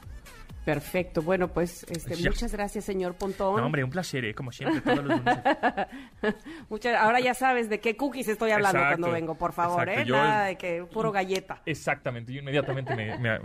Perfecto, 0.65 1.21
bueno, 1.21 1.49
pues 1.49 1.85
este, 1.89 2.15
Ya. 2.15 2.29
muchas 2.29 2.51
gracias, 2.53 2.85
señor 2.85 3.15
Pontón. 3.15 3.57
No, 3.57 3.65
hombre, 3.65 3.83
un 3.83 3.89
placer, 3.89 4.23
¿eh? 4.23 4.33
Como 4.33 4.51
siempre, 4.51 4.79
todos 4.81 5.03
los 5.03 5.17
lunes. 5.19 5.35
Muchas- 6.69 6.95
ahora 6.95 7.19
ya 7.19 7.33
sabes 7.33 7.69
de 7.69 7.79
qué 7.81 7.97
cookies 7.97 8.29
estoy 8.29 8.51
hablando 8.51 8.79
Exacto, 8.79 9.01
cuando 9.01 9.13
vengo, 9.13 9.35
por 9.35 9.51
favor, 9.53 9.81
exacto. 9.89 10.01
¿eh? 10.01 10.05
Yo- 10.05 10.15
Nada 10.15 10.45
de 10.45 10.55
que 10.57 10.85
puro 10.91 11.11
galleta. 11.11 11.61
Exactamente, 11.65 12.31
yo 12.31 12.39
inmediatamente 12.39 12.95
me, 12.95 13.17
me, 13.17 13.39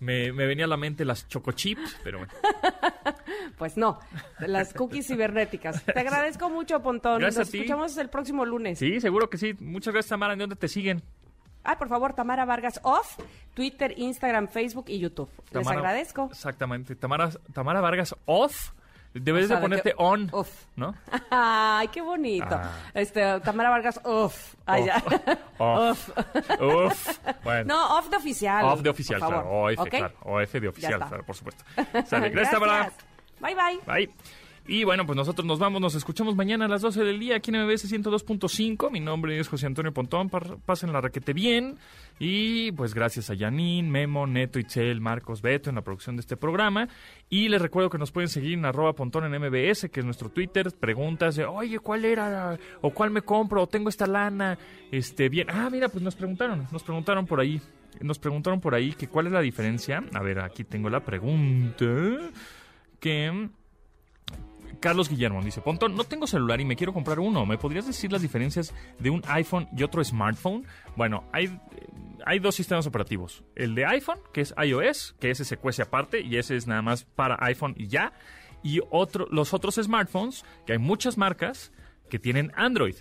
me- 0.00 0.32
me- 0.32 0.46
venía 0.46 0.64
a 0.64 0.68
la 0.68 0.76
mente 0.78 1.04
las 1.04 1.28
chocochips, 1.28 1.98
pero 2.02 2.18
bueno. 2.18 2.32
Pues 3.58 3.76
no, 3.76 3.98
las 4.38 4.72
cookies 4.72 5.06
cibernéticas. 5.08 5.82
Te 5.84 5.98
agradezco 5.98 6.48
mucho, 6.48 6.80
Pontón. 6.80 7.18
Gracias 7.20 7.38
Nos 7.40 7.48
a 7.48 7.52
ti. 7.52 7.58
escuchamos 7.58 7.96
el 7.98 8.08
próximo 8.08 8.44
lunes. 8.44 8.78
Sí, 8.78 9.00
seguro 9.00 9.28
que 9.28 9.36
sí. 9.36 9.54
Muchas 9.58 9.92
gracias, 9.92 10.10
Tamara. 10.10 10.32
¿En 10.34 10.38
dónde 10.38 10.56
te 10.56 10.68
siguen? 10.68 11.02
Ah, 11.70 11.76
por 11.76 11.88
favor, 11.88 12.14
Tamara 12.14 12.46
Vargas 12.46 12.80
Off, 12.82 13.18
Twitter, 13.52 13.92
Instagram, 13.98 14.48
Facebook 14.48 14.86
y 14.88 14.98
YouTube. 14.98 15.28
Les 15.50 15.66
agradezco. 15.68 16.28
Exactamente. 16.32 16.96
Tamara, 16.96 17.28
Tamara 17.52 17.82
Vargas 17.82 18.14
off. 18.24 18.70
Debes 19.12 19.44
O 19.44 19.48
sea, 19.48 19.56
de 19.56 19.60
de 19.60 19.64
ponerte 19.66 19.90
que- 19.90 19.96
on, 19.98 20.28
off. 20.32 20.64
¿no? 20.76 20.94
Ay, 21.30 21.88
qué 21.88 22.00
bonito. 22.00 22.46
Ah. 22.50 22.70
Este, 22.94 23.40
Tamara 23.40 23.68
Vargas 23.70 24.00
Off. 24.04 24.54
Ah, 24.64 24.78
ya. 24.78 25.02
Off. 25.58 26.10
Off. 26.60 27.18
Bueno. 27.44 27.74
No, 27.74 27.98
off 27.98 28.08
de 28.10 28.16
oficial. 28.16 28.64
off 28.64 28.80
de 28.80 28.90
oficial, 28.90 29.18
claro. 29.20 29.62
OF, 29.64 29.78
¿Ok? 29.80 29.88
claro. 29.90 30.14
OF 30.22 30.52
de 30.52 30.68
oficial, 30.68 30.98
claro, 31.06 31.24
por 31.24 31.36
supuesto. 31.36 31.64
Sale. 32.06 32.30
Gracias, 32.30 32.52
Tamara. 32.54 32.92
Bye, 33.40 33.54
bye. 33.54 33.78
Bye. 33.86 34.14
Y 34.70 34.84
bueno, 34.84 35.06
pues 35.06 35.16
nosotros 35.16 35.46
nos 35.46 35.58
vamos, 35.58 35.80
nos 35.80 35.94
escuchamos 35.94 36.36
mañana 36.36 36.66
a 36.66 36.68
las 36.68 36.82
12 36.82 37.02
del 37.02 37.18
día 37.18 37.36
aquí 37.36 37.50
en 37.50 37.64
MBS 37.64 37.90
102.5. 37.90 38.90
Mi 38.90 39.00
nombre 39.00 39.40
es 39.40 39.48
José 39.48 39.64
Antonio 39.64 39.94
Pontón. 39.94 40.28
Pasen 40.28 40.92
la 40.92 41.00
raquete 41.00 41.32
bien. 41.32 41.76
Y 42.18 42.70
pues 42.72 42.92
gracias 42.92 43.30
a 43.30 43.36
Janine, 43.36 43.88
Memo, 43.88 44.26
Neto, 44.26 44.58
Itzel, 44.58 45.00
Marcos, 45.00 45.40
Beto 45.40 45.70
en 45.70 45.76
la 45.76 45.80
producción 45.80 46.16
de 46.16 46.20
este 46.20 46.36
programa. 46.36 46.86
Y 47.30 47.48
les 47.48 47.62
recuerdo 47.62 47.88
que 47.88 47.96
nos 47.96 48.12
pueden 48.12 48.28
seguir 48.28 48.58
en 48.58 48.66
arroba 48.66 48.92
Pontón 48.92 49.24
en 49.24 49.40
MBS, 49.40 49.88
que 49.88 50.00
es 50.00 50.04
nuestro 50.04 50.28
Twitter. 50.28 50.70
Preguntas 50.78 51.36
de, 51.36 51.46
oye, 51.46 51.78
¿cuál 51.78 52.04
era? 52.04 52.58
¿O 52.82 52.90
cuál 52.90 53.10
me 53.10 53.22
compro? 53.22 53.62
¿O 53.62 53.68
tengo 53.68 53.88
esta 53.88 54.06
lana? 54.06 54.58
Este, 54.92 55.30
bien. 55.30 55.48
Ah, 55.50 55.70
mira, 55.72 55.88
pues 55.88 56.04
nos 56.04 56.14
preguntaron, 56.14 56.66
nos 56.70 56.82
preguntaron 56.82 57.24
por 57.24 57.40
ahí. 57.40 57.58
Nos 58.02 58.18
preguntaron 58.18 58.60
por 58.60 58.74
ahí 58.74 58.92
que 58.92 59.08
cuál 59.08 59.28
es 59.28 59.32
la 59.32 59.40
diferencia. 59.40 60.04
A 60.12 60.22
ver, 60.22 60.40
aquí 60.40 60.62
tengo 60.62 60.90
la 60.90 61.00
pregunta. 61.00 61.86
Que 63.00 63.48
Carlos 64.80 65.08
Guillermo 65.08 65.42
dice, 65.42 65.60
Pontón, 65.60 65.96
no 65.96 66.04
tengo 66.04 66.26
celular 66.26 66.60
y 66.60 66.64
me 66.64 66.76
quiero 66.76 66.92
comprar 66.92 67.18
uno. 67.18 67.46
¿Me 67.46 67.58
podrías 67.58 67.86
decir 67.86 68.12
las 68.12 68.22
diferencias 68.22 68.74
de 68.98 69.10
un 69.10 69.22
iPhone 69.26 69.68
y 69.76 69.82
otro 69.82 70.02
smartphone? 70.04 70.64
Bueno, 70.96 71.24
hay, 71.32 71.46
eh, 71.46 71.86
hay 72.24 72.38
dos 72.38 72.54
sistemas 72.54 72.86
operativos. 72.86 73.44
El 73.54 73.74
de 73.74 73.86
iPhone, 73.86 74.18
que 74.32 74.40
es 74.40 74.54
iOS, 74.62 75.16
que 75.20 75.30
ese 75.30 75.44
se 75.44 75.56
cuece 75.56 75.82
aparte 75.82 76.20
y 76.20 76.36
ese 76.36 76.56
es 76.56 76.66
nada 76.66 76.82
más 76.82 77.04
para 77.04 77.36
iPhone 77.40 77.74
y 77.76 77.88
ya. 77.88 78.12
Y 78.62 78.80
otro, 78.90 79.26
los 79.30 79.54
otros 79.54 79.76
smartphones, 79.76 80.44
que 80.66 80.72
hay 80.72 80.78
muchas 80.78 81.16
marcas 81.16 81.72
que 82.08 82.18
tienen 82.18 82.52
Android. 82.56 82.96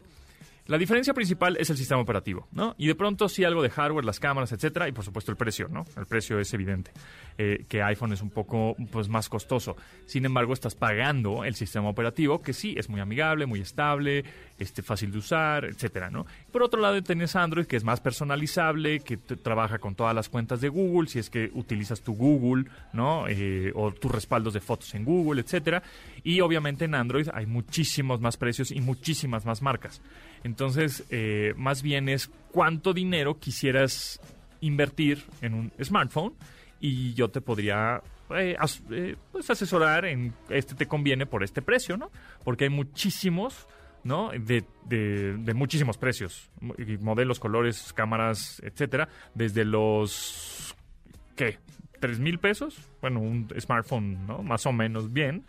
La 0.68 0.78
diferencia 0.78 1.14
principal 1.14 1.56
es 1.58 1.70
el 1.70 1.78
sistema 1.78 2.02
operativo, 2.02 2.50
¿no? 2.52 2.76
Y 2.78 2.88
de 2.88 2.96
pronto 2.96 3.30
sí 3.30 3.46
algo 3.46 3.64
de 3.64 3.70
hardware, 3.70 4.04
las 4.04 4.20
cámaras, 4.20 4.52
etcétera, 4.52 4.90
y 4.90 4.92
por 4.92 5.06
supuesto 5.06 5.32
el 5.32 5.38
precio, 5.38 5.70
¿no? 5.70 5.86
El 5.96 6.06
precio 6.06 6.40
es 6.40 6.54
evidente, 6.54 6.92
eh, 7.38 7.66
que 7.70 7.84
iPhone 7.84 8.14
es 8.14 8.22
un 8.22 8.30
poco 8.30 8.76
pues 8.92 9.10
más 9.10 9.30
costoso. 9.30 9.76
Sin 10.06 10.26
embargo, 10.26 10.54
estás 10.54 10.76
pagando 10.76 11.44
el 11.44 11.56
sistema 11.56 11.90
operativo, 11.90 12.42
que 12.42 12.54
sí 12.54 12.76
es 12.78 12.90
muy 12.90 13.00
amigable, 13.00 13.46
muy 13.46 13.62
estable, 13.62 14.24
este, 14.58 14.82
fácil 14.82 15.12
de 15.12 15.20
usar, 15.20 15.66
etcétera, 15.66 16.10
¿no? 16.10 16.26
Por 16.52 16.64
otro 16.64 16.82
lado, 16.82 17.02
tienes 17.04 17.36
Android, 17.36 17.66
que 17.66 17.76
es 17.76 17.84
más 17.84 18.02
personalizable, 18.02 19.02
que 19.02 19.18
trabaja 19.18 19.78
con 19.80 19.96
todas 19.96 20.16
las 20.16 20.30
cuentas 20.30 20.62
de 20.62 20.70
Google, 20.70 21.08
si 21.10 21.20
es 21.20 21.30
que 21.30 21.52
utilizas 21.54 22.02
tu 22.02 22.16
Google, 22.16 22.66
¿no? 22.94 23.28
Eh, 23.28 23.72
o 23.76 23.92
tus 23.92 24.12
respaldos 24.12 24.54
de 24.54 24.60
fotos 24.60 24.94
en 24.96 25.06
Google, 25.06 25.42
etcétera. 25.42 25.84
Y 26.24 26.42
obviamente 26.42 26.86
en 26.86 26.96
Android 26.96 27.28
hay 27.34 27.46
muchísimos 27.46 28.20
más 28.20 28.38
precios 28.38 28.72
y 28.72 28.82
muchísimas 28.82 29.46
más 29.46 29.62
marcas. 29.62 30.02
Entonces, 30.44 31.04
eh, 31.10 31.54
más 31.56 31.82
bien 31.82 32.10
es 32.10 32.30
cuánto 32.52 32.94
dinero 32.94 33.40
quisieras 33.40 34.20
invertir 34.62 35.24
en 35.42 35.54
un 35.54 35.72
smartphone 35.84 36.34
y 36.80 37.14
yo 37.14 37.30
te 37.30 37.42
podría 37.42 38.02
eh, 38.32 38.56
eh, 38.92 39.16
pues 39.32 39.50
asesorar 39.50 40.06
en 40.06 40.34
este 40.50 40.76
te 40.76 40.88
conviene 40.88 41.26
por 41.26 41.44
este 41.44 41.62
precio, 41.62 41.98
¿no? 41.98 42.12
Porque 42.44 42.66
hay 42.66 42.70
muchísimos, 42.70 43.68
¿no? 44.04 44.30
De, 44.32 44.64
de- 44.86 45.38
de 45.38 45.54
muchísimos 45.54 45.98
precios, 45.98 46.50
modelos, 47.00 47.40
colores, 47.40 47.94
cámaras, 47.94 48.62
etcétera, 48.64 49.10
desde 49.34 49.66
los 49.66 50.76
¿qué? 51.36 51.58
¿Tres 52.00 52.20
mil 52.20 52.38
pesos? 52.40 52.78
Bueno, 53.02 53.22
un 53.22 53.48
smartphone, 53.60 54.28
¿no? 54.28 54.44
Más 54.44 54.66
o 54.66 54.72
menos 54.72 55.12
bien. 55.14 55.46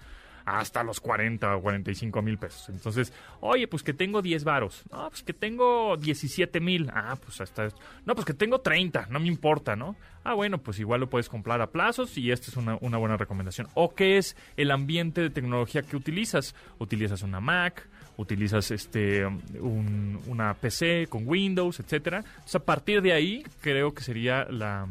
Hasta 0.50 0.82
los 0.82 1.00
40 1.00 1.56
o 1.56 1.60
45 1.60 2.22
mil 2.22 2.38
pesos. 2.38 2.68
Entonces, 2.70 3.12
oye, 3.40 3.68
pues 3.68 3.82
que 3.82 3.92
tengo 3.92 4.22
10 4.22 4.44
varos. 4.44 4.82
No, 4.90 5.08
pues 5.10 5.22
que 5.22 5.34
tengo 5.34 5.96
17 5.96 6.58
mil. 6.60 6.90
Ah, 6.94 7.16
pues 7.22 7.40
hasta... 7.40 7.68
No, 8.06 8.14
pues 8.14 8.24
que 8.24 8.32
tengo 8.34 8.60
30. 8.60 9.08
No 9.10 9.20
me 9.20 9.26
importa, 9.28 9.76
¿no? 9.76 9.96
Ah, 10.24 10.34
bueno, 10.34 10.58
pues 10.58 10.78
igual 10.78 11.00
lo 11.00 11.10
puedes 11.10 11.28
comprar 11.28 11.60
a 11.60 11.66
plazos 11.70 12.16
y 12.16 12.30
esta 12.32 12.50
es 12.50 12.56
una, 12.56 12.76
buena 12.76 13.16
recomendación. 13.16 13.68
¿O 13.74 13.94
qué 13.94 14.16
es 14.18 14.36
el 14.56 14.70
ambiente 14.70 15.20
de 15.20 15.30
tecnología 15.30 15.82
que 15.82 15.96
utilizas? 15.96 16.54
¿Utilizas 16.78 17.22
una 17.22 17.40
Mac? 17.40 17.86
¿Utilizas 18.16 18.70
este 18.70 19.24
un- 19.26 20.20
una 20.26 20.54
PC 20.54 21.06
con 21.08 21.22
Windows, 21.28 21.78
etcétera? 21.80 22.18
Entonces, 22.26 22.54
a 22.56 22.64
partir 22.64 23.00
de 23.02 23.12
ahí, 23.12 23.44
creo 23.60 23.92
que 23.94 24.02
sería 24.02 24.44
la 24.50 24.86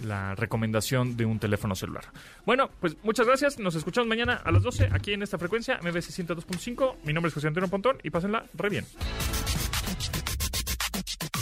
la 0.00 0.34
recomendación 0.34 1.16
de 1.16 1.24
un 1.24 1.38
teléfono 1.38 1.74
celular. 1.74 2.04
Bueno, 2.46 2.70
pues 2.80 2.96
muchas 3.02 3.26
gracias. 3.26 3.58
Nos 3.58 3.74
escuchamos 3.74 4.08
mañana 4.08 4.40
a 4.44 4.50
las 4.50 4.62
12 4.62 4.90
aquí 4.92 5.12
en 5.12 5.22
esta 5.22 5.38
frecuencia, 5.38 5.78
MBC 5.82 6.10
102.5. 6.10 6.96
Mi 7.04 7.12
nombre 7.12 7.28
es 7.28 7.34
José 7.34 7.48
Antonio 7.48 7.68
Pontón 7.68 7.98
y 8.02 8.10
pásenla 8.10 8.44
re 8.54 8.68
bien. 8.68 8.86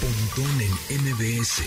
Pontón 0.01 0.61
en 0.61 1.05
MBS. 1.05 1.63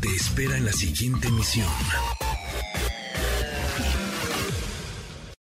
Te 0.00 0.08
espera 0.08 0.56
en 0.56 0.64
la 0.66 0.72
siguiente 0.72 1.28
emisión. 1.28 1.66